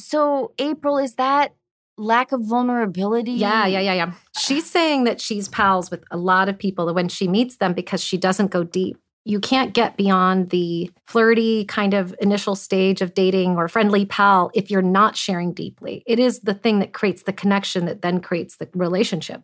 So, 0.00 0.52
April, 0.58 0.96
is 0.96 1.16
that 1.16 1.52
lack 1.98 2.32
of 2.32 2.40
vulnerability. 2.42 3.32
Yeah, 3.32 3.66
yeah, 3.66 3.80
yeah, 3.80 3.94
yeah. 3.94 4.12
She's 4.38 4.70
saying 4.70 5.04
that 5.04 5.20
she's 5.20 5.48
pals 5.48 5.90
with 5.90 6.04
a 6.10 6.16
lot 6.16 6.48
of 6.48 6.58
people 6.58 6.92
when 6.94 7.08
she 7.08 7.28
meets 7.28 7.56
them 7.56 7.74
because 7.74 8.02
she 8.02 8.16
doesn't 8.16 8.50
go 8.50 8.64
deep. 8.64 8.96
You 9.24 9.40
can't 9.40 9.74
get 9.74 9.98
beyond 9.98 10.48
the 10.50 10.90
flirty 11.06 11.66
kind 11.66 11.92
of 11.92 12.14
initial 12.20 12.54
stage 12.54 13.02
of 13.02 13.12
dating 13.12 13.56
or 13.56 13.68
friendly 13.68 14.06
pal 14.06 14.50
if 14.54 14.70
you're 14.70 14.80
not 14.80 15.16
sharing 15.16 15.52
deeply. 15.52 16.02
It 16.06 16.18
is 16.18 16.40
the 16.40 16.54
thing 16.54 16.78
that 16.78 16.94
creates 16.94 17.24
the 17.24 17.32
connection 17.34 17.84
that 17.84 18.00
then 18.00 18.20
creates 18.20 18.56
the 18.56 18.70
relationship. 18.72 19.42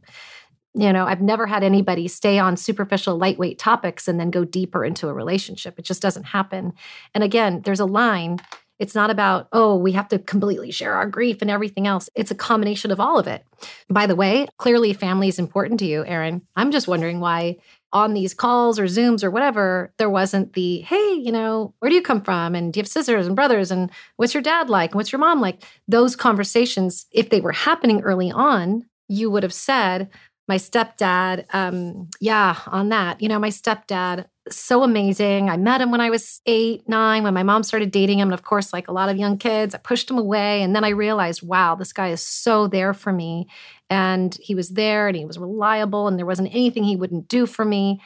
You 0.72 0.92
know, 0.92 1.04
I've 1.04 1.20
never 1.20 1.46
had 1.46 1.62
anybody 1.62 2.08
stay 2.08 2.38
on 2.38 2.56
superficial, 2.56 3.18
lightweight 3.18 3.58
topics 3.58 4.08
and 4.08 4.18
then 4.18 4.30
go 4.30 4.44
deeper 4.44 4.84
into 4.84 5.08
a 5.08 5.12
relationship. 5.12 5.78
It 5.78 5.84
just 5.84 6.02
doesn't 6.02 6.24
happen. 6.24 6.72
And 7.14 7.22
again, 7.22 7.60
there's 7.64 7.78
a 7.78 7.84
line 7.84 8.38
it's 8.78 8.94
not 8.94 9.10
about, 9.10 9.48
oh, 9.52 9.76
we 9.76 9.92
have 9.92 10.08
to 10.08 10.18
completely 10.18 10.70
share 10.70 10.94
our 10.94 11.06
grief 11.06 11.38
and 11.40 11.50
everything 11.50 11.86
else. 11.86 12.10
It's 12.14 12.30
a 12.30 12.34
combination 12.34 12.90
of 12.90 13.00
all 13.00 13.18
of 13.18 13.26
it. 13.26 13.44
By 13.88 14.06
the 14.06 14.16
way, 14.16 14.46
clearly 14.58 14.92
family 14.92 15.28
is 15.28 15.38
important 15.38 15.78
to 15.80 15.86
you, 15.86 16.04
Erin. 16.04 16.42
I'm 16.56 16.70
just 16.70 16.88
wondering 16.88 17.20
why 17.20 17.56
on 17.92 18.12
these 18.12 18.34
calls 18.34 18.78
or 18.78 18.84
Zooms 18.84 19.22
or 19.22 19.30
whatever, 19.30 19.92
there 19.98 20.10
wasn't 20.10 20.54
the, 20.54 20.80
hey, 20.80 21.14
you 21.14 21.30
know, 21.30 21.72
where 21.78 21.88
do 21.88 21.94
you 21.94 22.02
come 22.02 22.20
from? 22.20 22.56
And 22.56 22.72
do 22.72 22.78
you 22.78 22.82
have 22.82 22.88
sisters 22.88 23.28
and 23.28 23.36
brothers? 23.36 23.70
And 23.70 23.90
what's 24.16 24.34
your 24.34 24.42
dad 24.42 24.68
like? 24.68 24.90
And 24.90 24.96
what's 24.96 25.12
your 25.12 25.20
mom 25.20 25.40
like? 25.40 25.62
Those 25.86 26.16
conversations, 26.16 27.06
if 27.12 27.30
they 27.30 27.40
were 27.40 27.52
happening 27.52 28.00
early 28.00 28.32
on, 28.32 28.86
you 29.08 29.30
would 29.30 29.44
have 29.44 29.54
said, 29.54 30.10
my 30.48 30.56
stepdad, 30.56 31.46
um, 31.54 32.10
yeah, 32.20 32.58
on 32.66 32.90
that, 32.90 33.22
you 33.22 33.28
know, 33.28 33.38
my 33.38 33.48
stepdad, 33.48 34.26
so 34.50 34.82
amazing. 34.82 35.48
I 35.48 35.56
met 35.56 35.80
him 35.80 35.90
when 35.90 36.00
I 36.00 36.10
was 36.10 36.40
eight, 36.44 36.88
nine, 36.88 37.22
when 37.22 37.34
my 37.34 37.42
mom 37.42 37.62
started 37.62 37.90
dating 37.90 38.18
him. 38.18 38.28
And 38.28 38.34
of 38.34 38.42
course, 38.42 38.72
like 38.72 38.88
a 38.88 38.92
lot 38.92 39.08
of 39.08 39.16
young 39.16 39.38
kids, 39.38 39.74
I 39.74 39.78
pushed 39.78 40.10
him 40.10 40.18
away. 40.18 40.62
And 40.62 40.76
then 40.76 40.84
I 40.84 40.90
realized, 40.90 41.42
wow, 41.42 41.74
this 41.74 41.92
guy 41.92 42.08
is 42.08 42.20
so 42.20 42.66
there 42.66 42.92
for 42.92 43.12
me. 43.12 43.46
And 43.88 44.36
he 44.40 44.54
was 44.54 44.70
there 44.70 45.08
and 45.08 45.16
he 45.16 45.24
was 45.24 45.38
reliable, 45.38 46.08
and 46.08 46.18
there 46.18 46.26
wasn't 46.26 46.54
anything 46.54 46.84
he 46.84 46.96
wouldn't 46.96 47.28
do 47.28 47.46
for 47.46 47.64
me. 47.64 48.00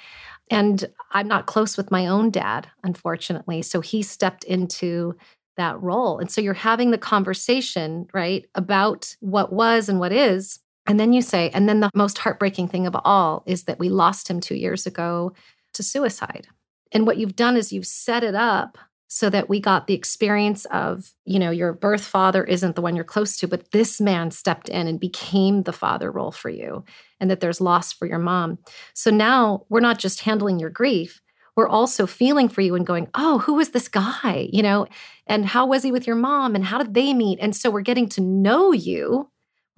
And 0.51 0.85
I'm 1.13 1.29
not 1.29 1.47
close 1.47 1.77
with 1.77 1.91
my 1.91 2.07
own 2.07 2.31
dad, 2.31 2.69
unfortunately. 2.83 3.63
So 3.63 3.81
he 3.81 4.03
stepped 4.03 4.45
into 4.45 5.17
that 5.57 5.81
role. 5.83 6.19
And 6.19 6.31
so 6.31 6.41
you're 6.41 6.55
having 6.55 6.91
the 6.91 6.99
conversation, 6.99 8.07
right, 8.15 8.47
about 8.55 9.17
what 9.21 9.53
was 9.53 9.89
and 9.89 9.99
what 9.99 10.13
is. 10.13 10.61
And 10.87 10.99
then 10.99 11.13
you 11.13 11.21
say, 11.21 11.51
and 11.51 11.69
then 11.69 11.81
the 11.81 11.91
most 11.95 12.19
heartbreaking 12.19 12.69
thing 12.69 12.87
of 12.87 12.97
all 13.05 13.43
is 13.45 13.65
that 13.65 13.79
we 13.79 13.91
lost 13.91 14.29
him 14.29 14.41
two 14.41 14.55
years 14.55 14.87
ago 14.87 15.35
to 15.79 15.83
suicide. 15.83 16.49
And 16.93 17.07
what 17.07 17.17
you've 17.17 17.37
done 17.37 17.57
is 17.57 17.73
you've 17.73 17.87
set 17.87 18.23
it 18.23 18.35
up 18.35 18.77
so 19.07 19.31
that 19.31 19.49
we 19.49 19.59
got 19.59 19.87
the 19.87 19.95
experience 19.95 20.67
of, 20.67 21.15
you 21.25 21.39
know, 21.39 21.51
your 21.51 21.73
birth 21.73 22.05
father 22.05 22.45
isn't 22.45 22.77
the 22.77 22.83
one 22.83 22.95
you're 22.95 23.05
close 23.05 23.39
to, 23.39 23.49
but 23.49 23.71
this 23.73 24.03
man 24.03 24.31
stepped 24.31 24.69
in 24.69 24.87
and 24.87 25.01
became 25.01 25.63
the 25.63 25.73
father 25.73 26.13
role 26.13 26.31
for 26.31 26.51
you, 26.51 26.85
and 27.19 27.31
that 27.31 27.41
there's 27.41 27.61
loss 27.61 27.91
for 27.91 28.07
your 28.07 28.19
mom. 28.19 28.59
So 28.93 29.11
now 29.11 29.65
we're 29.71 29.81
not 29.81 29.99
just 29.99 30.21
handling 30.21 30.59
your 30.59 30.69
grief, 30.69 31.23
we're 31.57 31.69
also 31.69 32.07
feeling 32.07 32.49
for 32.49 32.61
you 32.61 32.77
and 32.77 32.87
going, 32.87 33.09
oh, 33.15 33.39
who 33.39 33.59
is 33.59 33.71
this 33.71 33.89
guy? 33.89 34.49
You 34.53 34.63
know, 34.63 34.87
and 35.27 35.45
how 35.45 35.67
was 35.67 35.83
he 35.83 35.91
with 35.91 36.07
your 36.07 36.15
mom? 36.15 36.55
And 36.55 36.65
how 36.65 36.79
did 36.79 36.95
they 36.95 37.13
meet? 37.13 37.41
And 37.41 37.57
so 37.57 37.69
we're 37.69 37.81
getting 37.81 38.09
to 38.11 38.21
know 38.21 38.73
you 38.73 39.29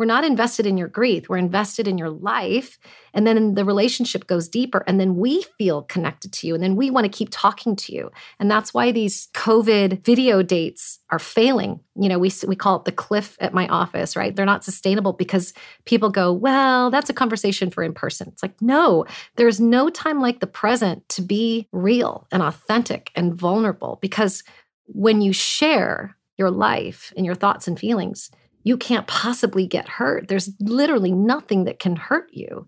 We're 0.00 0.06
not 0.06 0.24
invested 0.24 0.64
in 0.64 0.78
your 0.78 0.88
grief. 0.88 1.28
We're 1.28 1.36
invested 1.36 1.86
in 1.86 1.98
your 1.98 2.08
life. 2.08 2.78
And 3.12 3.26
then 3.26 3.52
the 3.52 3.66
relationship 3.66 4.26
goes 4.26 4.48
deeper. 4.48 4.82
And 4.86 4.98
then 4.98 5.16
we 5.16 5.42
feel 5.58 5.82
connected 5.82 6.32
to 6.32 6.46
you. 6.46 6.54
And 6.54 6.64
then 6.64 6.74
we 6.74 6.88
want 6.88 7.04
to 7.04 7.12
keep 7.12 7.28
talking 7.30 7.76
to 7.76 7.92
you. 7.94 8.10
And 8.38 8.50
that's 8.50 8.72
why 8.72 8.92
these 8.92 9.28
COVID 9.34 10.02
video 10.02 10.42
dates 10.42 11.00
are 11.10 11.18
failing. 11.18 11.80
You 11.96 12.08
know, 12.08 12.18
we, 12.18 12.32
we 12.48 12.56
call 12.56 12.76
it 12.76 12.86
the 12.86 12.92
cliff 12.92 13.36
at 13.40 13.52
my 13.52 13.68
office, 13.68 14.16
right? 14.16 14.34
They're 14.34 14.46
not 14.46 14.64
sustainable 14.64 15.12
because 15.12 15.52
people 15.84 16.08
go, 16.08 16.32
well, 16.32 16.90
that's 16.90 17.10
a 17.10 17.12
conversation 17.12 17.68
for 17.68 17.82
in 17.82 17.92
person. 17.92 18.28
It's 18.28 18.42
like, 18.42 18.62
no, 18.62 19.04
there's 19.36 19.60
no 19.60 19.90
time 19.90 20.22
like 20.22 20.40
the 20.40 20.46
present 20.46 21.06
to 21.10 21.20
be 21.20 21.68
real 21.72 22.26
and 22.32 22.42
authentic 22.42 23.10
and 23.14 23.34
vulnerable 23.34 23.98
because 24.00 24.44
when 24.86 25.20
you 25.20 25.34
share 25.34 26.16
your 26.38 26.50
life 26.50 27.12
and 27.18 27.26
your 27.26 27.34
thoughts 27.34 27.68
and 27.68 27.78
feelings, 27.78 28.30
you 28.62 28.76
can't 28.76 29.06
possibly 29.06 29.66
get 29.66 29.88
hurt. 29.88 30.28
There's 30.28 30.50
literally 30.60 31.12
nothing 31.12 31.64
that 31.64 31.78
can 31.78 31.96
hurt 31.96 32.30
you. 32.32 32.66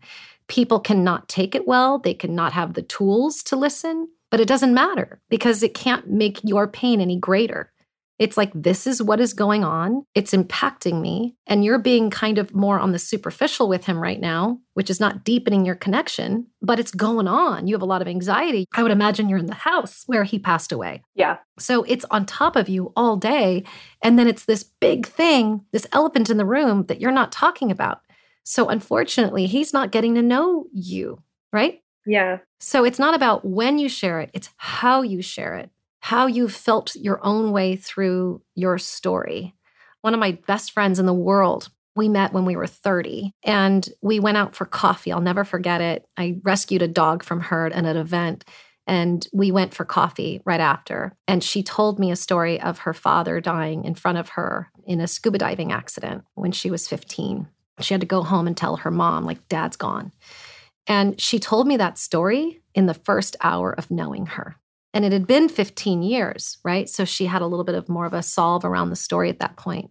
People 0.49 0.80
cannot 0.80 1.28
take 1.28 1.55
it 1.55 1.66
well, 1.66 1.99
they 1.99 2.14
cannot 2.14 2.53
have 2.53 2.74
the 2.74 2.82
tools 2.82 3.43
to 3.45 3.57
listen, 3.57 4.09
but 4.30 4.40
it 4.40 4.49
doesn't 4.49 4.74
matter 4.74 5.20
because 5.28 5.62
it 5.62 5.74
can't 5.74 6.09
make 6.09 6.40
your 6.43 6.66
pain 6.68 7.01
any 7.01 7.18
greater. 7.18 7.72
It's 8.23 8.37
like, 8.37 8.53
this 8.55 8.87
is 8.87 9.03
what 9.03 9.18
is 9.18 9.35
going 9.35 9.64
on. 9.64 10.07
It's 10.14 10.31
impacting 10.31 11.01
me. 11.01 11.35
And 11.49 11.64
you're 11.64 11.81
being 11.81 12.09
kind 12.09 12.39
of 12.39 12.55
more 12.55 12.79
on 12.79 12.93
the 12.93 12.99
superficial 13.01 13.68
with 13.68 13.85
him 13.85 14.01
right 14.01 14.20
now, 14.20 14.61
which 14.75 14.91
is 14.91 15.01
not 15.01 15.25
deepening 15.25 15.66
your 15.66 15.75
connection, 15.75 16.47
but 16.61 16.79
it's 16.79 16.93
going 16.93 17.27
on. 17.27 17.66
You 17.66 17.75
have 17.75 17.83
a 17.83 17.85
lot 17.85 18.01
of 18.01 18.07
anxiety. 18.07 18.66
I 18.75 18.85
would 18.85 18.93
imagine 18.93 19.29
you're 19.29 19.41
in 19.41 19.47
the 19.47 19.55
house 19.55 20.05
where 20.07 20.23
he 20.23 20.39
passed 20.39 20.70
away. 20.70 21.03
Yeah. 21.16 21.39
So 21.59 21.83
it's 21.83 22.05
on 22.12 22.25
top 22.25 22.55
of 22.55 22.68
you 22.68 22.93
all 22.95 23.16
day. 23.16 23.64
And 24.05 24.16
then 24.16 24.29
it's 24.29 24.45
this 24.45 24.62
big 24.62 25.05
thing, 25.05 25.64
this 25.73 25.89
elephant 25.91 26.31
in 26.31 26.37
the 26.37 26.47
room 26.47 26.87
that 26.87 27.01
you're 27.01 27.11
not 27.11 27.33
talking 27.33 27.73
about. 27.73 28.03
So 28.45 28.68
unfortunately, 28.68 29.47
he's 29.47 29.73
not 29.73 29.91
getting 29.91 30.14
to 30.14 30.23
know 30.23 30.66
you, 30.73 31.20
right? 31.53 31.81
Yeah. 32.07 32.39
So 32.61 32.85
it's 32.85 33.01
not 33.01 33.14
about 33.14 33.45
when 33.45 33.81
you 33.81 33.89
share 33.89 34.20
it, 34.20 34.31
it's 34.33 34.51
how 34.59 35.03
you 35.03 35.23
share 35.23 35.57
it 35.57 35.70
how 36.03 36.26
you 36.26 36.48
felt 36.48 36.96
your 36.96 37.24
own 37.24 37.53
way 37.53 37.76
through 37.76 38.42
your 38.57 38.76
story. 38.76 39.55
One 40.00 40.14
of 40.14 40.20
my 40.20 40.32
best 40.48 40.72
friends 40.72 40.98
in 40.98 41.07
the 41.07 41.14
world, 41.14 41.68
we 41.94 42.09
met 42.09 42.32
when 42.32 42.44
we 42.44 42.57
were 42.57 42.66
30 42.66 43.30
and 43.44 43.88
we 44.03 44.18
went 44.18 44.36
out 44.36 44.57
for 44.57 44.64
coffee. 44.64 45.12
I'll 45.12 45.20
never 45.20 45.44
forget 45.44 45.80
it. 45.80 46.05
I 46.16 46.40
rescued 46.42 46.82
a 46.82 46.88
dog 46.88 47.22
from 47.22 47.40
her 47.40 47.66
at 47.66 47.72
an 47.72 47.96
event 47.96 48.44
and 48.84 49.24
we 49.32 49.53
went 49.53 49.74
for 49.74 49.84
coffee 49.84 50.42
right 50.44 50.61
after. 50.61 51.14
And 51.28 51.42
she 51.42 51.62
told 51.62 52.00
me 52.00 52.11
a 52.11 52.16
story 52.16 52.61
of 52.61 52.80
her 52.80 52.94
father 52.94 53.40
dying 53.40 53.84
in 53.84 53.94
front 53.94 54.18
of 54.18 54.30
her 54.30 54.72
in 54.84 55.00
a 55.00 55.07
scuba 55.07 55.38
diving 55.38 55.70
accident 55.70 56.24
when 56.34 56.50
she 56.50 56.68
was 56.68 56.88
15. 56.88 57.46
She 57.78 57.94
had 57.94 58.00
to 58.00 58.07
go 58.09 58.24
home 58.24 58.48
and 58.48 58.57
tell 58.57 58.78
her 58.78 58.90
mom, 58.90 59.24
like, 59.24 59.46
dad's 59.48 59.76
gone. 59.76 60.11
And 60.88 61.20
she 61.20 61.38
told 61.38 61.68
me 61.68 61.76
that 61.76 61.96
story 61.96 62.61
in 62.74 62.86
the 62.86 62.94
first 62.94 63.36
hour 63.40 63.72
of 63.72 63.88
knowing 63.88 64.26
her. 64.26 64.57
And 64.95 65.05
it 65.05 65.12
had 65.12 65.26
been 65.26 65.49
15 65.49 66.03
years, 66.03 66.59
right? 66.64 66.88
So 66.88 67.05
she 67.05 67.26
had 67.26 67.43
a 67.43 67.47
little 67.47 67.64
bit 67.64 67.74
of 67.74 67.88
more 67.88 68.07
of 68.07 68.12
a 68.12 68.22
solve 68.22 68.64
around 68.64 68.90
the 68.90 68.97
story 68.97 69.30
at 69.30 69.38
that 69.40 69.57
point. 69.57 69.90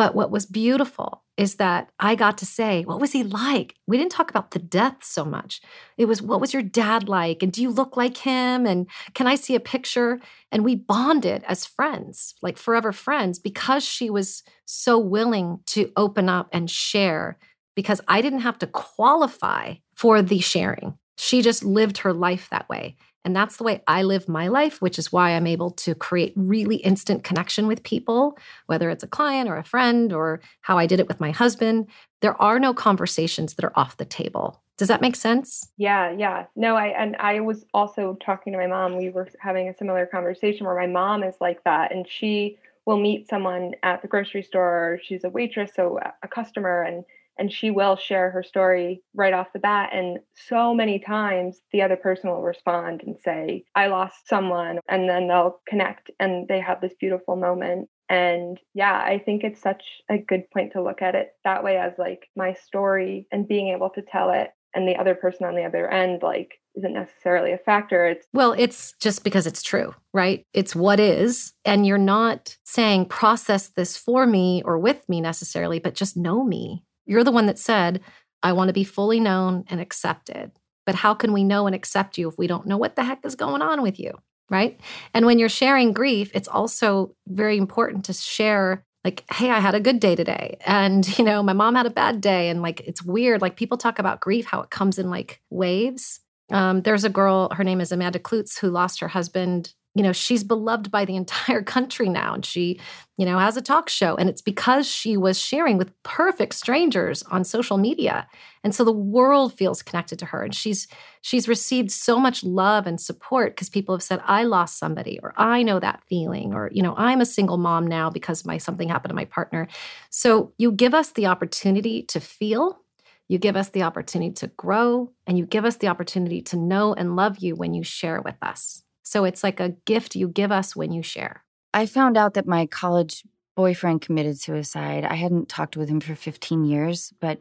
But 0.00 0.14
what 0.14 0.30
was 0.30 0.46
beautiful 0.46 1.24
is 1.36 1.56
that 1.56 1.90
I 2.00 2.14
got 2.14 2.38
to 2.38 2.46
say, 2.46 2.84
What 2.84 3.00
was 3.00 3.12
he 3.12 3.22
like? 3.22 3.74
We 3.86 3.98
didn't 3.98 4.12
talk 4.12 4.30
about 4.30 4.52
the 4.52 4.58
death 4.58 4.96
so 5.02 5.26
much. 5.26 5.60
It 5.98 6.06
was, 6.06 6.22
What 6.22 6.40
was 6.40 6.54
your 6.54 6.62
dad 6.62 7.06
like? 7.06 7.42
And 7.42 7.52
do 7.52 7.60
you 7.60 7.68
look 7.68 7.98
like 7.98 8.16
him? 8.16 8.64
And 8.64 8.88
can 9.12 9.26
I 9.26 9.34
see 9.34 9.54
a 9.54 9.60
picture? 9.60 10.18
And 10.50 10.64
we 10.64 10.74
bonded 10.74 11.44
as 11.46 11.66
friends, 11.66 12.34
like 12.40 12.56
forever 12.56 12.92
friends, 12.92 13.38
because 13.38 13.84
she 13.84 14.08
was 14.08 14.42
so 14.64 14.98
willing 14.98 15.60
to 15.66 15.92
open 15.96 16.30
up 16.30 16.48
and 16.50 16.70
share, 16.70 17.36
because 17.76 18.00
I 18.08 18.22
didn't 18.22 18.40
have 18.40 18.58
to 18.60 18.66
qualify 18.66 19.74
for 19.94 20.22
the 20.22 20.40
sharing. 20.40 20.94
She 21.18 21.42
just 21.42 21.62
lived 21.62 21.98
her 21.98 22.14
life 22.14 22.48
that 22.50 22.70
way. 22.70 22.96
And 23.24 23.36
that's 23.36 23.56
the 23.56 23.64
way 23.64 23.82
I 23.86 24.02
live 24.02 24.28
my 24.28 24.48
life, 24.48 24.80
which 24.80 24.98
is 24.98 25.12
why 25.12 25.30
I'm 25.30 25.46
able 25.46 25.70
to 25.72 25.94
create 25.94 26.32
really 26.36 26.76
instant 26.76 27.22
connection 27.22 27.66
with 27.66 27.82
people, 27.82 28.38
whether 28.66 28.88
it's 28.88 29.04
a 29.04 29.08
client 29.08 29.48
or 29.48 29.56
a 29.56 29.64
friend 29.64 30.12
or 30.12 30.40
how 30.62 30.78
I 30.78 30.86
did 30.86 31.00
it 31.00 31.08
with 31.08 31.20
my 31.20 31.30
husband. 31.30 31.88
There 32.22 32.40
are 32.40 32.58
no 32.58 32.72
conversations 32.72 33.54
that 33.54 33.64
are 33.64 33.72
off 33.76 33.98
the 33.98 34.04
table. 34.04 34.62
Does 34.78 34.88
that 34.88 35.02
make 35.02 35.16
sense? 35.16 35.70
Yeah, 35.76 36.10
yeah. 36.10 36.46
No, 36.56 36.74
I 36.74 36.86
and 36.86 37.14
I 37.16 37.40
was 37.40 37.66
also 37.74 38.16
talking 38.24 38.54
to 38.54 38.58
my 38.58 38.66
mom. 38.66 38.96
We 38.96 39.10
were 39.10 39.28
having 39.38 39.68
a 39.68 39.76
similar 39.76 40.06
conversation 40.06 40.64
where 40.64 40.74
my 40.74 40.86
mom 40.86 41.22
is 41.22 41.34
like 41.38 41.62
that 41.64 41.92
and 41.92 42.08
she 42.08 42.56
will 42.86 42.98
meet 42.98 43.28
someone 43.28 43.74
at 43.82 44.00
the 44.00 44.08
grocery 44.08 44.42
store. 44.42 44.98
She's 45.02 45.24
a 45.24 45.28
waitress, 45.28 45.72
so 45.76 46.00
a 46.22 46.28
customer 46.28 46.82
and 46.82 47.04
and 47.40 47.50
she 47.50 47.70
will 47.70 47.96
share 47.96 48.30
her 48.30 48.42
story 48.42 49.02
right 49.14 49.32
off 49.32 49.52
the 49.52 49.58
bat. 49.58 49.90
And 49.92 50.18
so 50.48 50.74
many 50.74 50.98
times 50.98 51.58
the 51.72 51.82
other 51.82 51.96
person 51.96 52.30
will 52.30 52.42
respond 52.42 53.02
and 53.04 53.16
say, 53.24 53.64
I 53.74 53.86
lost 53.86 54.28
someone. 54.28 54.78
And 54.88 55.08
then 55.08 55.26
they'll 55.26 55.60
connect 55.66 56.10
and 56.20 56.46
they 56.46 56.60
have 56.60 56.80
this 56.80 56.92
beautiful 57.00 57.36
moment. 57.36 57.88
And 58.10 58.58
yeah, 58.74 58.94
I 58.94 59.22
think 59.24 59.42
it's 59.42 59.62
such 59.62 59.82
a 60.10 60.18
good 60.18 60.50
point 60.52 60.72
to 60.74 60.82
look 60.82 61.00
at 61.00 61.14
it 61.14 61.30
that 61.44 61.64
way 61.64 61.78
as 61.78 61.92
like 61.96 62.28
my 62.36 62.52
story 62.52 63.26
and 63.32 63.48
being 63.48 63.68
able 63.68 63.88
to 63.90 64.02
tell 64.02 64.30
it 64.30 64.50
and 64.74 64.86
the 64.86 64.96
other 64.96 65.14
person 65.14 65.46
on 65.46 65.56
the 65.56 65.64
other 65.64 65.88
end, 65.88 66.22
like, 66.22 66.60
isn't 66.76 66.94
necessarily 66.94 67.52
a 67.52 67.58
factor. 67.58 68.06
It's 68.06 68.26
well, 68.32 68.54
it's 68.56 68.94
just 69.00 69.24
because 69.24 69.46
it's 69.46 69.62
true, 69.62 69.92
right? 70.14 70.46
It's 70.52 70.76
what 70.76 71.00
is. 71.00 71.52
And 71.64 71.84
you're 71.84 71.98
not 71.98 72.56
saying 72.64 73.06
process 73.06 73.68
this 73.68 73.96
for 73.96 74.26
me 74.26 74.62
or 74.64 74.78
with 74.78 75.08
me 75.08 75.20
necessarily, 75.20 75.80
but 75.80 75.94
just 75.94 76.16
know 76.16 76.44
me 76.44 76.84
you're 77.06 77.24
the 77.24 77.32
one 77.32 77.46
that 77.46 77.58
said, 77.58 78.00
I 78.42 78.52
want 78.52 78.68
to 78.68 78.74
be 78.74 78.84
fully 78.84 79.20
known 79.20 79.64
and 79.68 79.80
accepted. 79.80 80.52
But 80.86 80.94
how 80.94 81.14
can 81.14 81.32
we 81.32 81.44
know 81.44 81.66
and 81.66 81.74
accept 81.74 82.18
you 82.18 82.28
if 82.28 82.38
we 82.38 82.46
don't 82.46 82.66
know 82.66 82.78
what 82.78 82.96
the 82.96 83.04
heck 83.04 83.24
is 83.24 83.34
going 83.34 83.62
on 83.62 83.82
with 83.82 83.98
you? 84.00 84.18
Right. 84.48 84.80
And 85.14 85.26
when 85.26 85.38
you're 85.38 85.48
sharing 85.48 85.92
grief, 85.92 86.30
it's 86.34 86.48
also 86.48 87.14
very 87.28 87.56
important 87.56 88.06
to 88.06 88.12
share 88.12 88.84
like 89.04 89.24
hey 89.32 89.50
i 89.50 89.58
had 89.58 89.74
a 89.74 89.80
good 89.80 90.00
day 90.00 90.14
today 90.14 90.58
and 90.66 91.18
you 91.18 91.24
know 91.24 91.42
my 91.42 91.52
mom 91.52 91.74
had 91.74 91.86
a 91.86 91.90
bad 91.90 92.20
day 92.20 92.48
and 92.48 92.62
like 92.62 92.80
it's 92.80 93.02
weird 93.02 93.40
like 93.40 93.56
people 93.56 93.78
talk 93.78 93.98
about 93.98 94.20
grief 94.20 94.46
how 94.46 94.60
it 94.60 94.70
comes 94.70 94.98
in 94.98 95.10
like 95.10 95.40
waves 95.50 96.20
um, 96.52 96.82
there's 96.82 97.04
a 97.04 97.08
girl 97.08 97.48
her 97.54 97.64
name 97.64 97.80
is 97.80 97.92
amanda 97.92 98.18
kloots 98.18 98.58
who 98.58 98.68
lost 98.68 99.00
her 99.00 99.08
husband 99.08 99.72
you 99.94 100.02
know, 100.02 100.12
she's 100.12 100.44
beloved 100.44 100.90
by 100.90 101.04
the 101.04 101.16
entire 101.16 101.62
country 101.62 102.08
now. 102.08 102.34
And 102.34 102.44
she, 102.44 102.80
you 103.16 103.26
know, 103.26 103.38
has 103.38 103.56
a 103.56 103.62
talk 103.62 103.88
show. 103.88 104.14
And 104.16 104.28
it's 104.28 104.42
because 104.42 104.88
she 104.88 105.16
was 105.16 105.40
sharing 105.40 105.78
with 105.78 105.92
perfect 106.02 106.54
strangers 106.54 107.22
on 107.24 107.44
social 107.44 107.76
media. 107.76 108.26
And 108.62 108.74
so 108.74 108.84
the 108.84 108.92
world 108.92 109.52
feels 109.54 109.82
connected 109.82 110.18
to 110.20 110.26
her. 110.26 110.42
And 110.42 110.54
she's 110.54 110.86
she's 111.22 111.48
received 111.48 111.90
so 111.90 112.18
much 112.18 112.44
love 112.44 112.86
and 112.86 113.00
support 113.00 113.54
because 113.54 113.68
people 113.68 113.94
have 113.94 114.02
said, 114.02 114.20
I 114.24 114.44
lost 114.44 114.78
somebody, 114.78 115.18
or 115.22 115.34
I 115.36 115.62
know 115.62 115.80
that 115.80 116.02
feeling, 116.08 116.54
or, 116.54 116.70
you 116.72 116.82
know, 116.82 116.94
I'm 116.96 117.20
a 117.20 117.26
single 117.26 117.58
mom 117.58 117.86
now 117.86 118.10
because 118.10 118.44
my 118.44 118.58
something 118.58 118.88
happened 118.88 119.10
to 119.10 119.14
my 119.14 119.24
partner. 119.26 119.68
So 120.10 120.52
you 120.56 120.72
give 120.72 120.94
us 120.94 121.12
the 121.12 121.26
opportunity 121.26 122.02
to 122.04 122.20
feel. 122.20 122.80
You 123.28 123.38
give 123.38 123.54
us 123.54 123.68
the 123.68 123.84
opportunity 123.84 124.32
to 124.34 124.48
grow, 124.48 125.12
and 125.26 125.38
you 125.38 125.46
give 125.46 125.64
us 125.64 125.76
the 125.76 125.86
opportunity 125.86 126.42
to 126.42 126.56
know 126.56 126.94
and 126.94 127.14
love 127.14 127.38
you 127.38 127.54
when 127.54 127.74
you 127.74 127.84
share 127.84 128.20
with 128.20 128.34
us. 128.42 128.82
So 129.02 129.24
it's 129.24 129.42
like 129.42 129.60
a 129.60 129.70
gift 129.84 130.14
you 130.14 130.28
give 130.28 130.52
us 130.52 130.76
when 130.76 130.92
you 130.92 131.02
share. 131.02 131.44
I 131.72 131.86
found 131.86 132.16
out 132.16 132.34
that 132.34 132.46
my 132.46 132.66
college 132.66 133.24
boyfriend 133.56 134.00
committed 134.00 134.40
suicide. 134.40 135.04
I 135.04 135.14
hadn't 135.14 135.48
talked 135.48 135.76
with 135.76 135.88
him 135.88 136.00
for 136.00 136.14
15 136.14 136.64
years, 136.64 137.12
but 137.20 137.40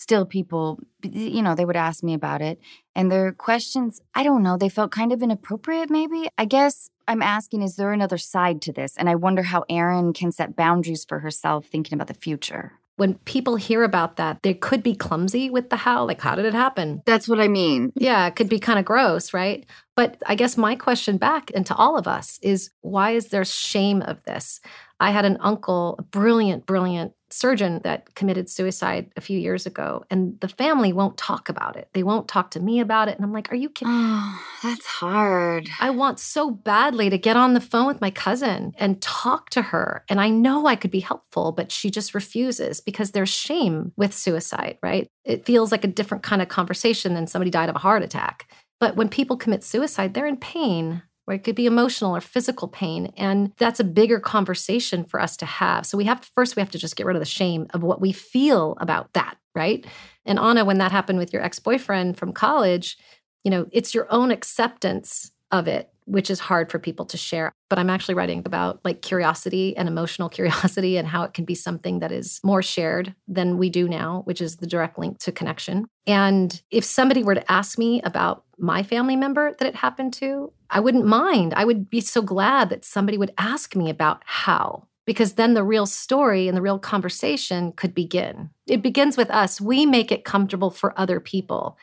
still 0.00 0.24
people 0.24 0.78
you 1.02 1.42
know 1.42 1.54
they 1.54 1.66
would 1.66 1.76
ask 1.76 2.02
me 2.02 2.14
about 2.14 2.40
it 2.40 2.58
and 2.94 3.12
their 3.12 3.32
questions 3.32 4.00
i 4.14 4.22
don't 4.22 4.42
know 4.42 4.56
they 4.56 4.68
felt 4.70 4.90
kind 4.90 5.12
of 5.12 5.22
inappropriate 5.22 5.90
maybe 5.90 6.26
i 6.38 6.46
guess 6.46 6.88
i'm 7.06 7.20
asking 7.20 7.60
is 7.60 7.76
there 7.76 7.92
another 7.92 8.16
side 8.16 8.62
to 8.62 8.72
this 8.72 8.96
and 8.96 9.10
i 9.10 9.14
wonder 9.14 9.42
how 9.42 9.62
erin 9.68 10.14
can 10.14 10.32
set 10.32 10.56
boundaries 10.56 11.04
for 11.04 11.18
herself 11.18 11.66
thinking 11.66 11.94
about 11.94 12.06
the 12.06 12.14
future 12.14 12.79
when 13.00 13.14
people 13.24 13.56
hear 13.56 13.82
about 13.82 14.16
that, 14.16 14.42
they 14.42 14.52
could 14.52 14.82
be 14.82 14.94
clumsy 14.94 15.48
with 15.48 15.70
the 15.70 15.76
how, 15.76 16.04
like, 16.04 16.20
how 16.20 16.34
did 16.34 16.44
it 16.44 16.52
happen? 16.52 17.00
That's 17.06 17.26
what 17.26 17.40
I 17.40 17.48
mean. 17.48 17.92
Yeah, 17.96 18.26
it 18.26 18.36
could 18.36 18.50
be 18.50 18.58
kind 18.58 18.78
of 18.78 18.84
gross, 18.84 19.32
right? 19.32 19.64
But 19.96 20.22
I 20.26 20.34
guess 20.34 20.58
my 20.58 20.76
question 20.76 21.16
back 21.16 21.50
and 21.54 21.64
to 21.64 21.74
all 21.74 21.96
of 21.96 22.06
us 22.06 22.38
is 22.42 22.70
why 22.82 23.12
is 23.12 23.28
there 23.28 23.42
shame 23.46 24.02
of 24.02 24.22
this? 24.24 24.60
I 25.00 25.12
had 25.12 25.24
an 25.24 25.38
uncle, 25.40 25.96
a 25.98 26.02
brilliant, 26.02 26.66
brilliant 26.66 27.14
surgeon 27.32 27.80
that 27.84 28.14
committed 28.14 28.50
suicide 28.50 29.10
a 29.16 29.20
few 29.20 29.38
years 29.38 29.66
ago, 29.66 30.04
and 30.10 30.38
the 30.40 30.48
family 30.48 30.92
won't 30.92 31.16
talk 31.16 31.48
about 31.48 31.76
it. 31.76 31.88
They 31.92 32.02
won't 32.02 32.28
talk 32.28 32.50
to 32.52 32.60
me 32.60 32.80
about 32.80 33.08
it. 33.08 33.16
And 33.16 33.24
I'm 33.24 33.32
like, 33.32 33.52
are 33.52 33.56
you 33.56 33.68
kidding? 33.68 33.92
Oh, 33.94 34.42
that's 34.62 34.86
hard. 34.86 35.68
I 35.80 35.90
want 35.90 36.18
so 36.20 36.50
badly 36.50 37.10
to 37.10 37.18
get 37.18 37.36
on 37.36 37.54
the 37.54 37.60
phone 37.60 37.86
with 37.86 38.00
my 38.00 38.10
cousin 38.10 38.72
and 38.78 39.00
talk 39.00 39.50
to 39.50 39.62
her. 39.62 40.04
And 40.08 40.20
I 40.20 40.28
know 40.28 40.66
I 40.66 40.76
could 40.76 40.90
be 40.90 41.00
helpful, 41.00 41.52
but 41.52 41.72
she 41.72 41.90
just 41.90 42.14
refuses 42.14 42.80
because 42.80 43.12
there's 43.12 43.28
shame 43.28 43.92
with 43.96 44.14
suicide, 44.14 44.78
right? 44.82 45.08
It 45.24 45.46
feels 45.46 45.70
like 45.70 45.84
a 45.84 45.88
different 45.88 46.22
kind 46.22 46.42
of 46.42 46.48
conversation 46.48 47.14
than 47.14 47.26
somebody 47.26 47.50
died 47.50 47.68
of 47.68 47.76
a 47.76 47.80
heart 47.80 48.02
attack. 48.02 48.50
But 48.80 48.96
when 48.96 49.10
people 49.10 49.36
commit 49.36 49.62
suicide, 49.62 50.14
they're 50.14 50.26
in 50.26 50.38
pain 50.38 51.02
or 51.30 51.34
it 51.34 51.44
could 51.44 51.54
be 51.54 51.66
emotional 51.66 52.14
or 52.14 52.20
physical 52.20 52.66
pain. 52.66 53.12
And 53.16 53.52
that's 53.56 53.78
a 53.78 53.84
bigger 53.84 54.18
conversation 54.18 55.04
for 55.04 55.20
us 55.20 55.36
to 55.36 55.46
have. 55.46 55.86
So 55.86 55.96
we 55.96 56.04
have 56.04 56.20
to, 56.20 56.28
first, 56.34 56.56
we 56.56 56.60
have 56.60 56.72
to 56.72 56.78
just 56.78 56.96
get 56.96 57.06
rid 57.06 57.14
of 57.14 57.20
the 57.20 57.26
shame 57.26 57.68
of 57.72 57.84
what 57.84 58.00
we 58.00 58.10
feel 58.10 58.76
about 58.80 59.12
that, 59.12 59.36
right? 59.54 59.86
And 60.26 60.40
Anna, 60.40 60.64
when 60.64 60.78
that 60.78 60.90
happened 60.90 61.20
with 61.20 61.32
your 61.32 61.42
ex 61.42 61.60
boyfriend 61.60 62.18
from 62.18 62.32
college, 62.32 62.98
you 63.44 63.50
know, 63.50 63.66
it's 63.70 63.94
your 63.94 64.12
own 64.12 64.32
acceptance 64.32 65.30
of 65.52 65.68
it 65.68 65.88
which 66.10 66.28
is 66.28 66.40
hard 66.40 66.70
for 66.70 66.78
people 66.78 67.06
to 67.06 67.16
share. 67.16 67.52
But 67.68 67.78
I'm 67.78 67.88
actually 67.88 68.16
writing 68.16 68.42
about 68.44 68.80
like 68.84 69.00
curiosity 69.00 69.76
and 69.76 69.88
emotional 69.88 70.28
curiosity 70.38 70.96
and 70.96 71.06
how 71.06 71.22
it 71.22 71.34
can 71.34 71.44
be 71.44 71.54
something 71.54 72.00
that 72.00 72.10
is 72.10 72.40
more 72.42 72.62
shared 72.62 73.14
than 73.28 73.58
we 73.58 73.70
do 73.70 73.88
now, 73.88 74.22
which 74.24 74.40
is 74.40 74.56
the 74.56 74.66
direct 74.66 74.98
link 74.98 75.18
to 75.20 75.32
connection. 75.32 75.86
And 76.06 76.60
if 76.70 76.84
somebody 76.84 77.22
were 77.22 77.36
to 77.36 77.52
ask 77.52 77.78
me 77.78 78.02
about 78.02 78.44
my 78.58 78.82
family 78.82 79.16
member 79.16 79.54
that 79.58 79.68
it 79.68 79.76
happened 79.76 80.12
to, 80.14 80.52
I 80.68 80.80
wouldn't 80.80 81.06
mind. 81.06 81.54
I 81.54 81.64
would 81.64 81.88
be 81.88 82.00
so 82.00 82.22
glad 82.22 82.70
that 82.70 82.84
somebody 82.84 83.16
would 83.16 83.32
ask 83.38 83.76
me 83.76 83.88
about 83.88 84.22
how 84.26 84.88
because 85.06 85.32
then 85.34 85.54
the 85.54 85.64
real 85.64 85.86
story 85.86 86.46
and 86.46 86.56
the 86.56 86.62
real 86.62 86.78
conversation 86.78 87.72
could 87.72 87.94
begin. 87.94 88.50
It 88.66 88.82
begins 88.82 89.16
with 89.16 89.30
us. 89.30 89.60
We 89.60 89.86
make 89.86 90.12
it 90.12 90.24
comfortable 90.24 90.70
for 90.70 90.98
other 90.98 91.18
people. 91.18 91.78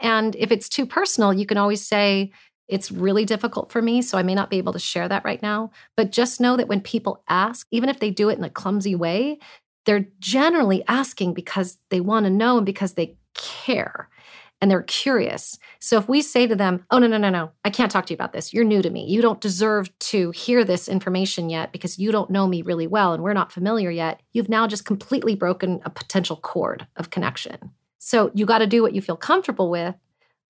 And 0.00 0.34
if 0.36 0.50
it's 0.50 0.68
too 0.68 0.86
personal, 0.86 1.32
you 1.32 1.46
can 1.46 1.58
always 1.58 1.86
say, 1.86 2.32
it's 2.68 2.90
really 2.90 3.24
difficult 3.24 3.70
for 3.70 3.82
me, 3.82 4.02
so 4.02 4.16
I 4.16 4.22
may 4.22 4.34
not 4.34 4.50
be 4.50 4.58
able 4.58 4.72
to 4.72 4.78
share 4.78 5.08
that 5.08 5.24
right 5.24 5.42
now. 5.42 5.70
But 5.96 6.12
just 6.12 6.40
know 6.40 6.56
that 6.56 6.68
when 6.68 6.80
people 6.80 7.22
ask, 7.28 7.66
even 7.70 7.88
if 7.88 8.00
they 8.00 8.10
do 8.10 8.28
it 8.28 8.38
in 8.38 8.44
a 8.44 8.50
clumsy 8.50 8.94
way, 8.94 9.38
they're 9.84 10.06
generally 10.20 10.84
asking 10.86 11.34
because 11.34 11.78
they 11.90 12.00
want 12.00 12.24
to 12.24 12.30
know 12.30 12.56
and 12.56 12.66
because 12.66 12.94
they 12.94 13.16
care 13.34 14.08
and 14.60 14.70
they're 14.70 14.82
curious. 14.82 15.58
So 15.80 15.98
if 15.98 16.08
we 16.08 16.22
say 16.22 16.46
to 16.46 16.54
them, 16.54 16.86
oh, 16.92 16.98
no, 16.98 17.08
no, 17.08 17.18
no, 17.18 17.30
no, 17.30 17.50
I 17.64 17.70
can't 17.70 17.90
talk 17.90 18.06
to 18.06 18.12
you 18.12 18.14
about 18.14 18.32
this. 18.32 18.54
You're 18.54 18.64
new 18.64 18.80
to 18.80 18.90
me. 18.90 19.04
You 19.06 19.20
don't 19.20 19.40
deserve 19.40 19.90
to 19.98 20.30
hear 20.30 20.64
this 20.64 20.86
information 20.86 21.50
yet 21.50 21.72
because 21.72 21.98
you 21.98 22.12
don't 22.12 22.30
know 22.30 22.46
me 22.46 22.62
really 22.62 22.86
well 22.86 23.12
and 23.12 23.24
we're 23.24 23.32
not 23.32 23.50
familiar 23.50 23.90
yet. 23.90 24.20
You've 24.32 24.48
now 24.48 24.68
just 24.68 24.84
completely 24.84 25.34
broken 25.34 25.80
a 25.84 25.90
potential 25.90 26.36
cord 26.36 26.86
of 26.96 27.10
connection. 27.10 27.72
So 27.98 28.30
you 28.34 28.46
got 28.46 28.58
to 28.58 28.68
do 28.68 28.82
what 28.82 28.94
you 28.94 29.02
feel 29.02 29.16
comfortable 29.16 29.68
with 29.68 29.96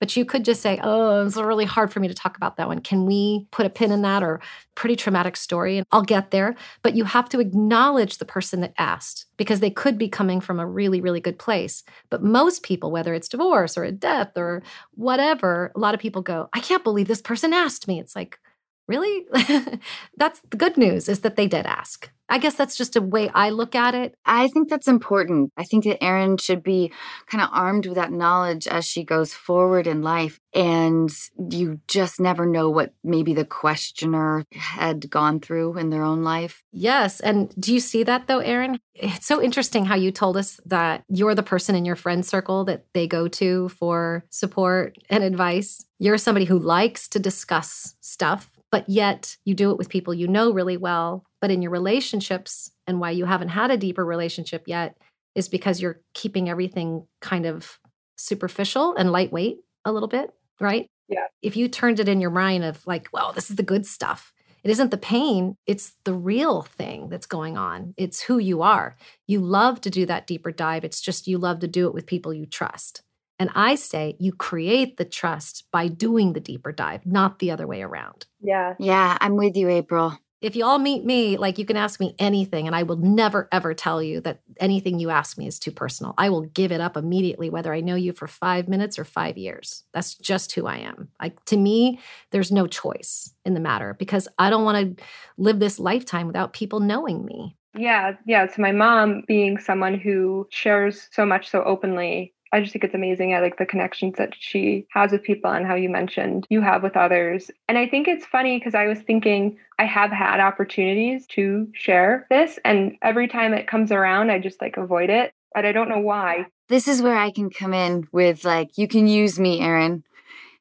but 0.03 0.16
you 0.16 0.24
could 0.24 0.44
just 0.44 0.62
say, 0.62 0.80
oh, 0.82 1.24
it's 1.24 1.36
really 1.36 1.64
hard 1.64 1.92
for 1.92 2.00
me 2.00 2.09
to 2.09 2.14
talk 2.14 2.36
about 2.36 2.57
that 2.57 2.66
one. 2.66 2.80
Can 2.80 3.07
we 3.07 3.46
put 3.53 3.66
a 3.66 3.70
pin 3.70 3.92
in 3.92 4.03
that 4.03 4.24
or 4.24 4.40
pretty 4.74 4.96
traumatic 4.96 5.36
story? 5.36 5.78
And 5.78 5.86
I'll 5.92 6.03
get 6.03 6.32
there. 6.32 6.57
But 6.82 6.96
you 6.96 7.05
have 7.05 7.28
to 7.28 7.38
acknowledge 7.38 8.18
the 8.18 8.24
person 8.24 8.62
that 8.62 8.74
asked 8.78 9.26
because 9.36 9.61
they 9.61 9.70
could 9.70 9.98
be 9.98 10.09
coming 10.09 10.40
from 10.40 10.59
a 10.59 10.66
really, 10.66 11.00
really 11.00 11.20
good 11.20 11.38
place. 11.38 11.84
But 12.11 12.20
most 12.20 12.64
people, 12.64 12.90
whether 12.90 13.14
it's 13.14 13.28
divorce 13.28 13.78
or 13.78 13.84
a 13.84 13.92
death 13.92 14.32
or 14.34 14.64
whatever, 14.96 15.70
a 15.76 15.78
lot 15.78 15.94
of 15.94 16.00
people 16.00 16.20
go, 16.20 16.48
I 16.53 16.59
can't 16.59 16.82
believe 16.82 17.07
this 17.07 17.22
person 17.22 17.53
asked 17.53 17.86
me. 17.86 18.00
It's 18.00 18.16
like, 18.16 18.40
really? 18.88 19.24
that's 20.16 20.40
the 20.50 20.57
good 20.57 20.76
news 20.76 21.09
is 21.09 21.20
that 21.20 21.36
they 21.36 21.46
did 21.46 21.64
ask. 21.64 22.11
I 22.33 22.39
guess 22.39 22.55
that's 22.55 22.78
just 22.78 22.97
a 22.97 23.03
way 23.03 23.28
I 23.35 23.51
look 23.51 23.74
at 23.74 23.95
it. 23.95 24.14
I 24.24 24.49
think 24.49 24.70
that's 24.70 24.89
important. 24.89 25.53
I 25.59 25.64
think 25.64 25.85
that 25.85 26.03
Erin 26.03 26.39
should 26.39 26.62
be 26.62 26.91
kind 27.26 27.45
of 27.45 27.51
armed 27.53 27.85
with 27.85 27.97
that 27.97 28.11
knowledge 28.11 28.66
as 28.66 28.87
she 28.87 29.05
goes 29.05 29.35
forward 29.35 29.87
in 29.87 30.01
life. 30.01 30.41
And 30.55 31.11
you 31.51 31.80
just 31.89 32.18
never 32.20 32.47
know 32.47 32.70
what 32.70 32.95
maybe 33.05 33.35
the 33.35 33.45
questioner 33.45 34.47
had 34.55 35.11
gone 35.11 35.41
through 35.41 35.76
in 35.76 35.91
their 35.91 36.05
own 36.05 36.22
life. 36.22 36.62
Yes. 36.72 37.20
And 37.20 37.55
do 37.61 37.74
you 37.74 37.80
see 37.80 38.03
that 38.05 38.28
though, 38.28 38.39
Erin? 38.39 38.78
It's 38.95 39.26
so 39.26 39.43
interesting 39.43 39.85
how 39.85 39.97
you 39.97 40.11
told 40.11 40.39
us 40.39 40.59
that 40.64 41.05
you're 41.11 41.35
the 41.35 41.43
person 41.43 41.74
in 41.74 41.85
your 41.85 41.97
friend 41.97 42.24
circle 42.24 42.64
that 42.64 42.87
they 42.95 43.07
go 43.07 43.28
to 43.28 43.68
for 43.68 44.24
support 44.30 44.97
and 45.11 45.22
advice. 45.22 45.85
You're 45.99 46.16
somebody 46.16 46.47
who 46.47 46.59
likes 46.59 47.09
to 47.09 47.18
discuss 47.18 47.95
stuff 48.01 48.49
but 48.73 48.89
yet 48.89 49.37
you 49.45 49.55
do 49.55 49.70
it 49.70 49.79
with 49.79 49.91
people 49.91 50.12
you 50.14 50.27
know 50.27 50.51
really 50.51 50.77
well. 50.77 51.25
But 51.41 51.53
in 51.53 51.62
your 51.62 51.70
relationships, 51.70 52.73
and 52.87 52.99
why 52.99 53.11
you 53.11 53.27
haven't 53.27 53.51
had 53.51 53.70
a 53.70 53.77
deeper 53.77 54.05
relationship 54.05 54.64
yet, 54.66 54.97
is 55.37 55.49
because 55.49 55.81
you're 55.81 56.01
keeping 56.14 56.49
everything 56.49 57.07
kind 57.20 57.47
of 57.47 57.79
superficial 58.16 58.97
and 58.97 59.12
lightweight 59.12 59.59
a 59.85 59.93
little 59.93 60.09
bit, 60.09 60.31
right? 60.61 60.87
Yeah. 61.09 61.27
If 61.43 61.57
you 61.57 61.68
turned 61.68 62.01
it 62.01 62.09
in 62.09 62.20
your 62.20 62.31
mind 62.31 62.64
of 62.64 62.85
like, 62.87 63.09
well, 63.12 63.33
this 63.33 63.51
is 63.51 63.57
the 63.57 63.62
good 63.62 63.87
stuff. 63.87 64.33
It 64.64 64.70
isn't 64.70 64.93
the 64.93 64.97
pain, 64.97 65.57
it's 65.66 65.93
the 66.05 66.14
real 66.14 66.62
thing 66.62 67.09
that's 67.09 67.27
going 67.27 67.57
on. 67.57 67.95
It's 67.97 68.23
who 68.23 68.39
you 68.39 68.62
are. 68.62 68.97
You 69.27 69.41
love 69.41 69.81
to 69.83 69.91
do 69.91 70.07
that 70.07 70.27
deeper 70.27 70.53
dive. 70.53 70.85
It's 70.85 71.01
just 71.01 71.27
you 71.27 71.39
love 71.39 71.59
to 71.61 71.68
do 71.68 71.89
it 71.89 71.95
with 71.95 72.07
people 72.07 72.33
you 72.33 72.47
trust. 72.47 73.03
And 73.43 73.51
I 73.57 73.74
say 73.74 74.14
you 74.20 74.32
create 74.32 74.99
the 74.99 75.05
trust 75.05 75.64
by 75.72 75.88
doing 75.88 76.32
the 76.32 76.38
deeper 76.38 76.70
dive, 76.70 77.05
not 77.05 77.40
the 77.40 77.51
other 77.51 77.66
way 77.66 77.82
around. 77.82 78.24
Yeah. 78.40 78.74
Yeah, 78.78 79.18
I'm 79.20 79.34
with 79.34 79.57
you, 79.57 79.68
April. 79.68 80.16
If 80.40 80.55
you 80.55 80.64
all 80.64 80.78
meet 80.78 81.05
me, 81.05 81.36
like 81.36 81.59
you 81.59 81.64
can 81.64 81.76
ask 81.76 81.99
me 81.99 82.14
anything, 82.20 82.68
and 82.68 82.76
I 82.76 82.84
will 82.84 82.99
never 82.99 83.49
ever 83.51 83.74
tell 83.74 84.01
you 84.01 84.20
that 84.20 84.43
anything 84.61 85.01
you 85.01 85.11
ask 85.11 85.36
me 85.36 85.49
is 85.49 85.59
too 85.59 85.72
personal. 85.72 86.14
I 86.16 86.30
will 86.30 86.43
give 86.43 86.70
it 86.70 86.80
up 86.80 86.97
immediately, 86.97 87.51
whether 87.51 87.74
I 87.74 87.80
know 87.80 87.97
you 87.97 88.12
for 88.12 88.28
five 88.28 88.68
minutes 88.68 88.97
or 88.97 89.05
five 89.05 89.36
years. 89.36 89.82
That's 89.93 90.14
just 90.14 90.53
who 90.53 90.68
I 90.68 90.76
am. 90.76 91.09
Like 91.20 91.45
to 91.47 91.57
me, 91.57 91.99
there's 92.30 92.53
no 92.53 92.68
choice 92.68 93.34
in 93.45 93.55
the 93.55 93.61
matter 93.61 93.97
because 93.99 94.28
I 94.38 94.51
don't 94.51 94.64
want 94.64 94.99
to 94.99 95.05
live 95.36 95.59
this 95.59 95.80
lifetime 95.80 96.28
without 96.28 96.53
people 96.53 96.78
knowing 96.78 97.24
me. 97.24 97.57
Yeah, 97.76 98.12
yeah. 98.24 98.47
So 98.47 98.62
my 98.62 98.72
mom 98.72 99.24
being 99.26 99.59
someone 99.59 99.99
who 99.99 100.47
shares 100.51 101.09
so 101.11 101.26
much 101.26 101.51
so 101.51 101.64
openly 101.64 102.34
I 102.53 102.61
just 102.61 102.72
think 102.72 102.84
it's 102.84 102.94
amazing. 102.94 103.34
I 103.34 103.40
like 103.40 103.57
the 103.57 103.66
connections 103.66 104.16
that 104.18 104.34
she 104.38 104.86
has 104.90 105.11
with 105.11 105.22
people 105.22 105.50
and 105.50 105.66
how 105.66 105.74
you 105.74 105.88
mentioned 105.88 106.46
you 106.50 106.61
have 106.61 106.82
with 106.82 106.96
others. 106.96 107.50
And 107.68 107.78
I 107.78 107.88
think 107.88 108.09
it's 108.09 108.26
funny 108.26 108.59
because 108.59 108.74
I 108.74 108.86
was 108.86 108.98
thinking 109.00 109.59
I 109.78 109.86
have 109.86 110.11
had 110.11 110.38
opportunities 110.38 111.26
to 111.28 111.68
share 111.72 112.26
this, 112.30 112.59
and 112.64 112.96
every 113.03 113.26
time 113.26 113.55
it 113.55 113.66
comes 113.66 113.90
around, 113.90 114.30
I 114.30 114.38
just 114.38 114.61
like 114.61 114.76
avoid 114.76 115.11
it. 115.11 115.32
But 115.55 115.66
I 115.66 115.72
don't 115.72 115.88
know 115.88 116.00
why. 116.00 116.46
This 116.68 116.88
is 116.88 117.03
where 117.03 117.16
I 117.16 117.30
can 117.30 117.50
come 117.50 117.74
in 117.74 118.09
with 118.12 118.44
like, 118.44 118.78
you 118.78 118.88
can 118.88 119.07
use 119.07 119.38
me, 119.38 119.61
Erin. 119.61 120.05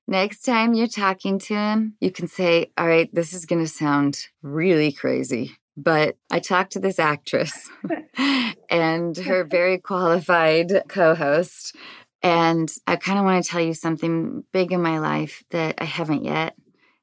Next 0.08 0.42
time 0.42 0.74
you're 0.74 0.88
talking 0.88 1.40
to 1.40 1.54
him, 1.56 1.96
you 2.02 2.12
can 2.12 2.28
say, 2.28 2.72
All 2.78 2.88
right, 2.88 3.14
this 3.14 3.34
is 3.34 3.46
going 3.46 3.64
to 3.64 3.72
sound 3.72 4.28
really 4.42 4.92
crazy 4.92 5.58
but 5.84 6.18
I 6.30 6.40
talked 6.40 6.74
to 6.74 6.80
this 6.80 7.00
actress 7.00 7.70
and 8.70 9.18
her 9.18 9.44
very 9.44 9.78
qualified 9.78 10.84
co 10.88 11.16
host. 11.16 11.76
And 12.24 12.72
I 12.86 12.98
kind 12.98 13.18
of 13.18 13.26
want 13.26 13.44
to 13.44 13.50
tell 13.50 13.62
you 13.62 13.74
something 13.74 14.44
big 14.52 14.72
in 14.72 14.82
my 14.82 15.00
life 15.00 15.44
that 15.50 15.76
I 15.80 15.86
haven't 15.86 16.24
yet. 16.24 16.56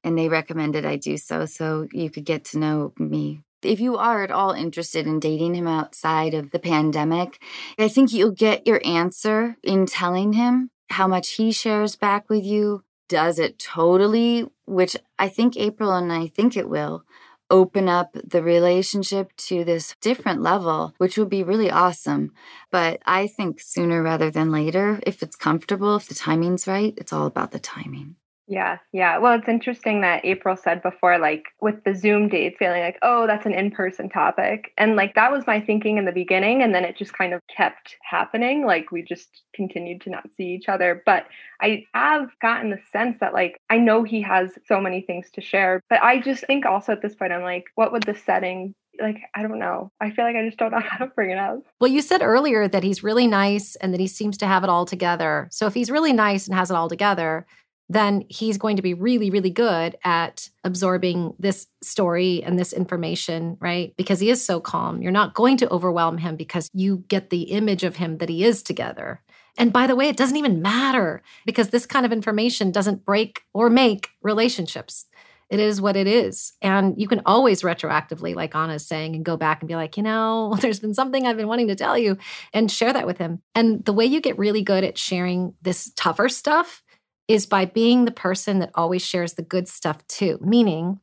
And 0.05 0.17
they 0.17 0.29
recommended 0.29 0.87
I 0.87 0.97
do 0.97 1.17
so, 1.17 1.45
so 1.45 1.89
you 1.93 2.09
could 2.09 2.25
get 2.25 2.45
to 2.47 2.59
know 2.59 2.93
me. 2.99 3.43
If 3.63 3.81
you 3.81 3.97
are 3.97 4.23
at 4.23 4.31
all 4.31 4.53
interested 4.53 5.09
in 5.09 5.19
dating 5.19 5.57
him 5.57 5.67
outside 5.67 6.35
of 6.35 6.53
the 6.53 6.61
pandemic, 6.61 7.43
I 7.77 7.89
think 7.89 8.13
you'll 8.13 8.31
get 8.31 8.67
your 8.67 8.81
answer 8.85 9.57
in 9.65 9.87
telling 9.87 10.35
him 10.35 10.71
how 10.91 11.09
much 11.09 11.31
he 11.31 11.51
shares 11.51 11.97
back 11.97 12.31
with 12.31 12.45
you. 12.45 12.85
Does 13.09 13.41
it 13.41 13.59
totally, 13.59 14.47
which 14.67 14.97
I 15.19 15.29
think 15.29 15.57
April 15.57 15.93
and 15.93 16.13
I 16.13 16.29
think 16.29 16.57
it 16.57 16.69
will 16.69 17.05
open 17.51 17.89
up 17.89 18.11
the 18.13 18.43
relationship 18.43 19.33
to 19.37 19.65
this 19.65 19.95
different 20.01 20.43
level, 20.43 20.95
which 20.99 21.17
would 21.17 21.31
be 21.31 21.43
really 21.43 21.71
awesome. 21.71 22.33
But 22.71 23.01
I 23.07 23.27
think 23.27 23.61
sooner 23.61 24.03
rather 24.03 24.31
than 24.31 24.53
later, 24.53 25.01
if 25.07 25.23
it's 25.23 25.37
comfortable, 25.37 25.97
if 25.97 26.09
the 26.09 26.15
timing's 26.15 26.67
right, 26.67 26.95
it's 26.97 27.13
all 27.13 27.27
about 27.27 27.53
the 27.53 27.59
timing. 27.59 28.17
Yeah, 28.51 28.79
yeah. 28.93 29.19
Well, 29.19 29.39
it's 29.39 29.49
interesting 29.49 30.01
that 30.01 30.25
April 30.25 30.57
said 30.57 30.83
before, 30.83 31.19
like 31.19 31.45
with 31.61 31.85
the 31.85 31.95
Zoom 31.95 32.29
dates, 32.29 32.57
feeling 32.59 32.81
like, 32.81 32.99
oh, 33.03 33.27
that's 33.27 33.45
an 33.45 33.53
in 33.53 33.71
person 33.71 34.09
topic. 34.09 34.73
And 34.79 34.97
like 34.97 35.15
that 35.17 35.31
was 35.31 35.47
my 35.47 35.61
thinking 35.61 35.99
in 35.99 36.07
the 36.07 36.13
beginning. 36.13 36.63
And 36.63 36.75
then 36.75 36.83
it 36.83 36.97
just 36.97 37.13
kind 37.13 37.35
of 37.35 37.43
kept 37.55 37.97
happening. 38.03 38.65
Like 38.65 38.91
we 38.91 39.03
just 39.03 39.43
continued 39.55 40.01
to 40.03 40.11
not 40.11 40.25
see 40.35 40.45
each 40.45 40.67
other. 40.67 41.03
But 41.05 41.27
I 41.61 41.85
have 41.93 42.31
gotten 42.41 42.71
the 42.71 42.81
sense 42.91 43.19
that, 43.21 43.35
like, 43.35 43.59
I 43.69 43.77
know 43.77 44.03
he 44.03 44.23
has 44.23 44.51
so 44.67 44.81
many 44.81 45.03
things 45.03 45.29
to 45.35 45.43
share. 45.43 45.83
But 45.91 46.03
I 46.03 46.19
just 46.19 46.47
think 46.47 46.65
also 46.65 46.93
at 46.93 47.03
this 47.03 47.15
point, 47.15 47.33
I'm 47.33 47.43
like, 47.43 47.65
what 47.75 47.93
would 47.93 48.05
the 48.05 48.15
setting 48.15 48.75
like 49.01 49.19
I 49.37 49.43
don't 49.43 49.61
know. 49.61 49.93
I 50.01 50.11
feel 50.11 50.25
like 50.25 50.35
I 50.35 50.45
just 50.45 50.59
don't 50.59 50.73
know 50.73 50.81
how 50.85 51.05
to 51.05 51.13
bring 51.15 51.31
it 51.31 51.39
up. 51.39 51.61
Well, 51.81 51.91
you 51.91 52.03
said 52.03 52.21
earlier 52.21 52.67
that 52.67 52.83
he's 52.83 53.05
really 53.05 53.29
nice 53.29 53.77
and 53.77 53.93
that 53.93 54.01
he 54.01 54.09
seems 54.09 54.37
to 54.39 54.47
have 54.47 54.65
it 54.65 54.71
all 54.71 54.87
together. 54.87 55.47
So 55.53 55.67
if 55.67 55.75
he's 55.75 55.91
really 55.91 56.13
nice 56.13 56.49
and 56.49 56.57
has 56.57 56.71
it 56.71 56.75
all 56.75 56.89
together, 56.89 57.47
then 57.89 58.25
he's 58.29 58.59
going 58.59 58.77
to 58.77 58.83
be 58.83 58.95
really, 58.95 59.31
really 59.31 59.51
good 59.51 59.97
at 60.05 60.51
absorbing 60.63 61.35
this 61.39 61.67
story 61.83 62.43
and 62.43 62.59
this 62.59 62.73
information, 62.73 63.57
right? 63.61 63.95
Because 63.97 64.21
he 64.21 64.31
is 64.31 64.45
so 64.45 64.61
calm. 64.61 65.01
You're 65.01 65.13
not 65.13 65.35
going 65.35 65.57
to 65.59 65.71
overwhelm 65.71 66.19
him 66.19 66.37
because 66.37 66.69
you 66.75 67.05
get 67.09 67.31
the 67.31 67.43
image 67.45 67.85
of 67.85 67.97
him 67.97 68.19
that 68.19 68.29
he 68.29 68.45
is 68.45 68.63
together. 68.63 69.23
And 69.57 69.73
by 69.73 69.87
the 69.87 69.97
way, 69.97 70.09
it 70.09 70.17
doesn't 70.17 70.37
even 70.37 70.63
matter 70.63 71.23
because 71.47 71.71
this 71.71 71.87
kind 71.87 72.05
of 72.05 72.13
information 72.13 72.71
doesn't 72.71 73.05
break 73.05 73.43
or 73.55 73.71
make 73.71 74.11
relationships. 74.23 75.07
It 75.51 75.61
is 75.61 75.81
what 75.81 75.97
it 75.97 76.07
is. 76.07 76.53
And 76.61 76.95
you 77.01 77.09
can 77.09 77.23
always 77.25 77.63
retroactively, 77.63 78.35
like 78.35 78.55
Anna's 78.55 78.87
saying, 78.87 79.17
and 79.17 79.25
go 79.25 79.39
back 79.39 79.63
and 79.63 79.69
be 79.69 79.77
like, 79.77 79.97
you 79.97 80.03
know, 80.03 80.57
there's 80.61 80.79
been 80.79 80.95
something 80.95 81.27
I've 81.27 81.39
been 81.39 81.49
wanting 81.49 81.69
to 81.69 81.75
tell 81.75 81.97
you 81.97 82.19
and 82.53 82.71
share 82.71 82.93
that 82.93 83.07
with 83.07 83.17
him. 83.17 83.41
And 83.55 83.85
the 83.85 83.95
way 83.95 84.05
you 84.05 84.21
get 84.21 84.39
really 84.39 84.63
good 84.63 84.85
at 84.85 84.99
sharing 84.99 85.55
this 85.63 85.91
tougher 85.97 86.29
stuff 86.29 86.83
is 87.29 87.47
by 87.47 87.67
being 87.67 88.05
the 88.05 88.11
person 88.11 88.59
that 88.59 88.71
always 88.75 89.05
shares 89.05 89.35
the 89.35 89.43
good 89.43 89.69
stuff 89.69 90.07
too, 90.09 90.39
meaning 90.43 91.01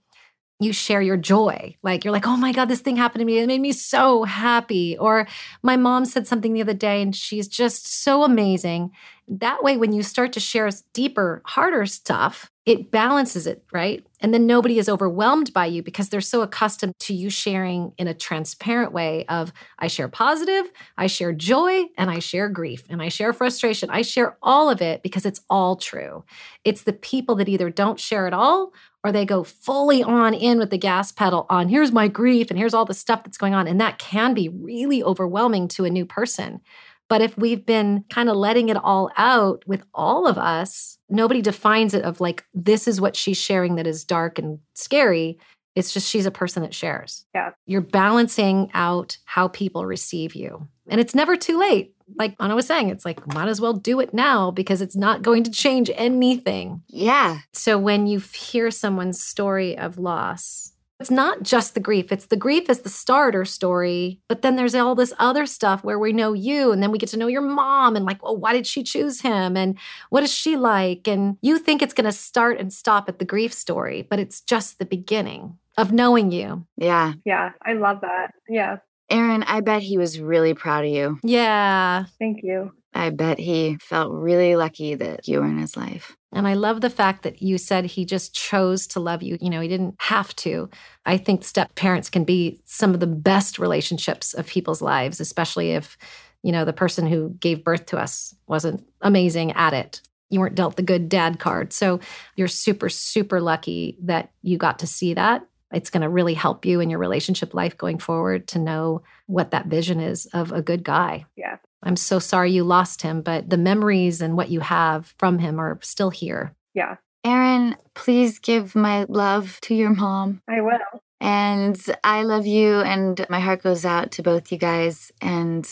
you 0.60 0.74
share 0.74 1.02
your 1.02 1.18
joy. 1.18 1.76
Like 1.84 2.04
you're 2.04 2.14
like, 2.14 2.28
oh 2.28 2.38
my 2.38 2.52
God, 2.52 2.66
this 2.66 2.80
thing 2.80 2.96
happened 2.96 3.20
to 3.20 3.26
me. 3.26 3.38
It 3.38 3.48
made 3.48 3.62
me 3.62 3.74
so 3.74 4.24
happy. 4.24 4.98
Or 4.98 5.28
my 5.62 5.76
mom 5.76 6.06
said 6.06 6.28
something 6.28 6.54
the 6.54 6.62
other 6.62 6.74
day 6.74 7.02
and 7.02 7.16
she's 7.16 7.48
just 7.48 8.04
so 8.04 8.24
amazing. 8.24 8.92
That 9.28 9.64
way, 9.64 9.78
when 9.78 9.92
you 9.92 10.02
start 10.02 10.34
to 10.34 10.40
share 10.40 10.70
deeper, 10.94 11.42
harder 11.46 11.86
stuff, 11.86 12.52
it 12.66 12.90
balances 12.90 13.46
it, 13.46 13.64
right? 13.72 14.04
And 14.22 14.34
then 14.34 14.48
nobody 14.48 14.80
is 14.80 14.90
overwhelmed 14.90 15.54
by 15.54 15.68
you 15.68 15.84
because 15.84 16.10
they're 16.10 16.20
so 16.20 16.42
accustomed 16.42 16.94
to 17.02 17.14
you 17.14 17.30
sharing 17.30 17.94
in 18.00 18.08
a 18.08 18.14
transparent 18.14 18.92
way 18.92 19.24
of 19.28 19.54
I 19.78 19.86
share 19.88 20.08
positive, 20.08 20.72
I 20.98 21.06
share 21.06 21.32
joy, 21.32 21.84
and 21.96 22.10
I 22.10 22.18
share 22.18 22.50
grief, 22.50 22.84
and 22.90 23.04
I 23.04 23.10
share 23.10 23.34
frustration. 23.34 23.92
I 23.92 24.02
share 24.02 24.38
all 24.42 24.70
of 24.72 24.82
it 24.82 25.04
because 25.04 25.28
it's 25.28 25.42
all 25.48 25.76
true. 25.76 26.24
It's 26.64 26.84
the 26.84 26.94
people 26.94 27.36
that 27.36 27.50
either 27.50 27.70
don't 27.70 28.00
share 28.00 28.26
at 28.26 28.34
all 28.34 28.74
or 29.04 29.12
they 29.12 29.26
go 29.26 29.44
fully 29.44 30.02
on 30.02 30.34
in 30.34 30.58
with 30.58 30.72
the 30.72 30.80
gas 30.80 31.12
pedal 31.12 31.46
on 31.48 31.70
here's 31.70 31.92
my 31.92 32.08
grief 32.08 32.50
and 32.50 32.58
here's 32.58 32.74
all 32.74 32.86
the 32.86 32.96
stuff 32.96 33.24
that's 33.24 33.38
going 33.38 33.54
on. 33.54 33.68
And 33.68 33.80
that 33.80 34.00
can 34.00 34.34
be 34.34 34.50
really 34.50 35.04
overwhelming 35.04 35.68
to 35.70 35.86
a 35.86 35.92
new 35.92 36.08
person. 36.08 36.62
But 37.08 37.22
if 37.22 37.38
we've 37.38 37.66
been 37.66 38.04
kind 38.10 38.30
of 38.30 38.36
letting 38.36 38.70
it 38.70 38.78
all 38.78 39.12
out 39.16 39.64
with 39.68 39.84
all 39.94 40.28
of 40.28 40.38
us, 40.38 40.98
nobody 41.10 41.42
defines 41.42 41.94
it 41.94 42.04
of 42.04 42.20
like, 42.20 42.44
this 42.54 42.88
is 42.88 43.00
what 43.00 43.16
she's 43.16 43.38
sharing 43.38 43.76
that 43.76 43.86
is 43.86 44.04
dark 44.04 44.40
and 44.40 44.60
scary. 44.74 45.38
It's 45.76 45.94
just 45.94 46.10
she's 46.10 46.26
a 46.26 46.32
person 46.32 46.64
that 46.64 46.74
shares. 46.74 47.26
Yeah. 47.36 47.52
You're 47.66 47.82
balancing 47.82 48.72
out 48.74 49.18
how 49.26 49.50
people 49.50 49.86
receive 49.86 50.34
you. 50.34 50.68
And 50.88 51.02
it's 51.02 51.14
never 51.14 51.36
too 51.36 51.60
late. 51.60 51.94
Like 52.18 52.36
Anna 52.40 52.56
was 52.56 52.68
saying, 52.68 52.90
it's 52.90 53.06
like, 53.06 53.26
might 53.34 53.50
as 53.50 53.60
well 53.60 53.74
do 53.74 54.00
it 54.00 54.14
now 54.14 54.52
because 54.52 54.82
it's 54.82 54.96
not 54.96 55.22
going 55.22 55.44
to 55.44 55.52
change 55.52 55.90
anything. 55.96 56.84
Yeah. 56.88 57.40
So 57.54 57.78
when 57.78 58.08
you 58.08 58.20
hear 58.20 58.72
someone's 58.72 59.22
story 59.22 59.78
of 59.78 59.98
loss, 59.98 60.72
it's 61.00 61.12
not 61.12 61.44
just 61.44 61.74
the 61.74 61.80
grief. 61.80 62.12
It's 62.12 62.28
the 62.28 62.38
grief 62.38 62.70
is 62.70 62.80
the 62.82 62.90
starter 62.90 63.44
story, 63.44 64.22
but 64.30 64.42
then 64.42 64.56
there's 64.56 64.76
all 64.76 64.96
this 64.96 65.14
other 65.20 65.46
stuff 65.46 65.84
where 65.84 66.00
we 66.00 66.14
know 66.14 66.34
you 66.34 66.72
and 66.72 66.82
then 66.82 66.92
we 66.92 66.98
get 66.98 67.10
to 67.10 67.18
know 67.18 67.28
your 67.28 67.42
mom 67.42 67.96
and 67.96 68.06
like, 68.06 68.24
well, 68.24 68.38
why 68.38 68.54
did 68.54 68.66
she 68.66 68.82
choose 68.82 69.22
him? 69.22 69.58
And 69.58 69.78
what 70.10 70.24
is 70.24 70.34
she 70.34 70.56
like? 70.56 71.08
And 71.08 71.38
you 71.42 71.60
think 71.60 71.82
it's 71.82 71.94
going 71.94 72.06
to 72.06 72.14
start 72.14 72.60
and 72.60 72.72
stop 72.72 73.10
at 73.10 73.20
the 73.20 73.26
grief 73.26 73.54
story, 73.54 74.04
but 74.10 74.20
it's 74.20 74.40
just 74.40 74.80
the 74.80 74.86
beginning 74.86 75.58
of 75.78 75.92
knowing 75.92 76.32
you. 76.32 76.66
Yeah. 76.78 77.14
Yeah, 77.26 77.52
I 77.62 77.74
love 77.74 78.00
that. 78.02 78.32
Yeah. 78.48 78.78
Erin, 79.10 79.44
I 79.44 79.60
bet 79.60 79.82
he 79.82 79.98
was 79.98 80.20
really 80.20 80.54
proud 80.54 80.86
of 80.86 80.92
you. 80.92 81.20
Yeah. 81.24 82.06
Thank 82.18 82.40
you. 82.42 82.72
I 82.94 83.10
bet 83.10 83.38
he 83.38 83.78
felt 83.82 84.14
really 84.14 84.56
lucky 84.56 84.96
that 84.96 85.28
you 85.28 85.42
were 85.42 85.46
in 85.46 85.60
his 85.60 85.76
life. 85.76 86.16
And 86.36 86.48
I 86.48 86.54
love 86.54 86.82
the 86.82 86.90
fact 86.90 87.24
that 87.24 87.42
you 87.42 87.58
said 87.58 87.86
he 87.86 88.04
just 88.04 88.36
chose 88.36 88.86
to 88.88 89.00
love 89.00 89.24
you. 89.24 89.38
You 89.40 89.50
know, 89.50 89.62
he 89.62 89.70
didn't 89.70 89.96
have 90.00 90.36
to. 90.38 90.70
I 91.06 91.18
think 91.18 91.46
step 91.46 91.74
parents 91.76 92.10
can 92.10 92.26
be 92.26 92.60
some 92.66 92.94
of 92.94 93.00
the 93.00 93.08
best 93.08 93.58
relationships 93.58 94.34
of 94.34 94.46
people's 94.46 94.82
lives, 94.82 95.22
especially 95.22 95.72
if, 95.72 95.98
you 96.44 96.52
know, 96.52 96.66
the 96.66 96.74
person 96.74 97.08
who 97.08 97.30
gave 97.40 97.64
birth 97.64 97.86
to 97.88 97.98
us 97.98 98.36
wasn't 98.48 98.86
amazing 99.02 99.54
at 99.54 99.74
it. 99.74 100.02
You 100.30 100.42
weren't 100.42 100.56
dealt 100.56 100.76
the 100.76 100.84
good 100.84 101.08
dad 101.08 101.40
card. 101.40 101.72
So 101.72 102.02
you're 102.36 102.50
super, 102.50 102.90
super 102.90 103.40
lucky 103.40 103.98
that 104.04 104.32
you 104.42 104.58
got 104.58 104.80
to 104.80 104.88
see 104.88 105.14
that. 105.14 105.48
It's 105.74 105.90
going 105.90 106.02
to 106.02 106.10
really 106.10 106.34
help 106.34 106.66
you 106.66 106.82
in 106.82 106.90
your 106.90 107.00
relationship 107.00 107.54
life 107.54 107.78
going 107.78 107.98
forward 107.98 108.48
to 108.50 108.60
know 108.60 109.04
what 109.28 109.52
that 109.52 109.68
vision 109.68 110.02
is 110.02 110.26
of 110.28 110.52
a 110.52 110.62
good 110.62 110.84
guy. 110.84 111.26
Yeah. 111.38 111.58
I'm 111.86 111.96
so 111.96 112.20
sorry 112.20 112.52
you 112.52 112.64
lost 112.64 113.04
him, 113.04 113.22
but 113.22 113.50
the 113.50 113.58
memories 113.58 114.20
and 114.22 114.36
what 114.36 114.50
you 114.50 114.60
have 114.60 115.14
from 115.20 115.40
him 115.40 115.60
are 115.60 115.80
still 115.82 116.10
here. 116.10 116.56
Yeah. 116.74 116.98
Erin, 117.24 117.76
please 117.94 118.40
give 118.40 118.76
my 118.76 119.06
love 119.08 119.60
to 119.62 119.76
your 119.76 119.92
mom. 119.92 120.42
I 120.50 120.62
will. 120.62 121.02
And 121.22 121.82
I 122.04 122.24
love 122.24 122.46
you, 122.46 122.82
and 122.82 123.26
my 123.30 123.40
heart 123.40 123.64
goes 123.64 123.86
out 123.86 124.12
to 124.12 124.24
both 124.24 124.52
you 124.52 124.58
guys. 124.58 125.12
And 125.22 125.66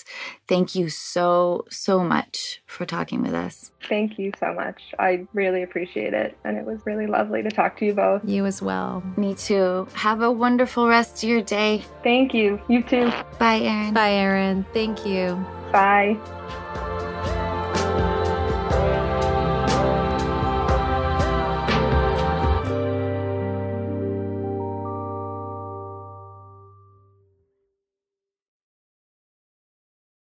thank 0.47 0.73
you 0.73 0.89
so, 0.89 1.65
so 1.69 2.03
much 2.03 2.61
for 2.65 2.85
talking 2.85 3.21
with 3.21 3.33
us. 3.33 3.71
Thank 3.89 4.17
you 4.17 4.31
so 4.39 4.53
much. 4.53 4.81
I 4.97 5.27
really 5.33 5.61
appreciate 5.61 6.13
it. 6.13 6.37
And 6.45 6.57
it 6.57 6.65
was 6.65 6.79
really 6.85 7.07
lovely 7.07 7.43
to 7.43 7.51
talk 7.51 7.77
to 7.79 7.85
you 7.85 7.93
both. 7.93 8.21
You 8.25 8.45
as 8.45 8.61
well. 8.61 9.03
Me 9.17 9.35
too. 9.35 9.87
Have 9.93 10.21
a 10.21 10.31
wonderful 10.31 10.87
rest 10.87 11.23
of 11.23 11.29
your 11.29 11.41
day. 11.41 11.83
Thank 12.03 12.33
you. 12.33 12.61
You 12.69 12.81
too. 12.81 13.11
Bye, 13.37 13.59
Erin. 13.59 13.93
Bye, 13.93 14.13
Erin. 14.13 14.65
Thank 14.73 15.05
you. 15.05 15.35
Bye. 15.71 16.17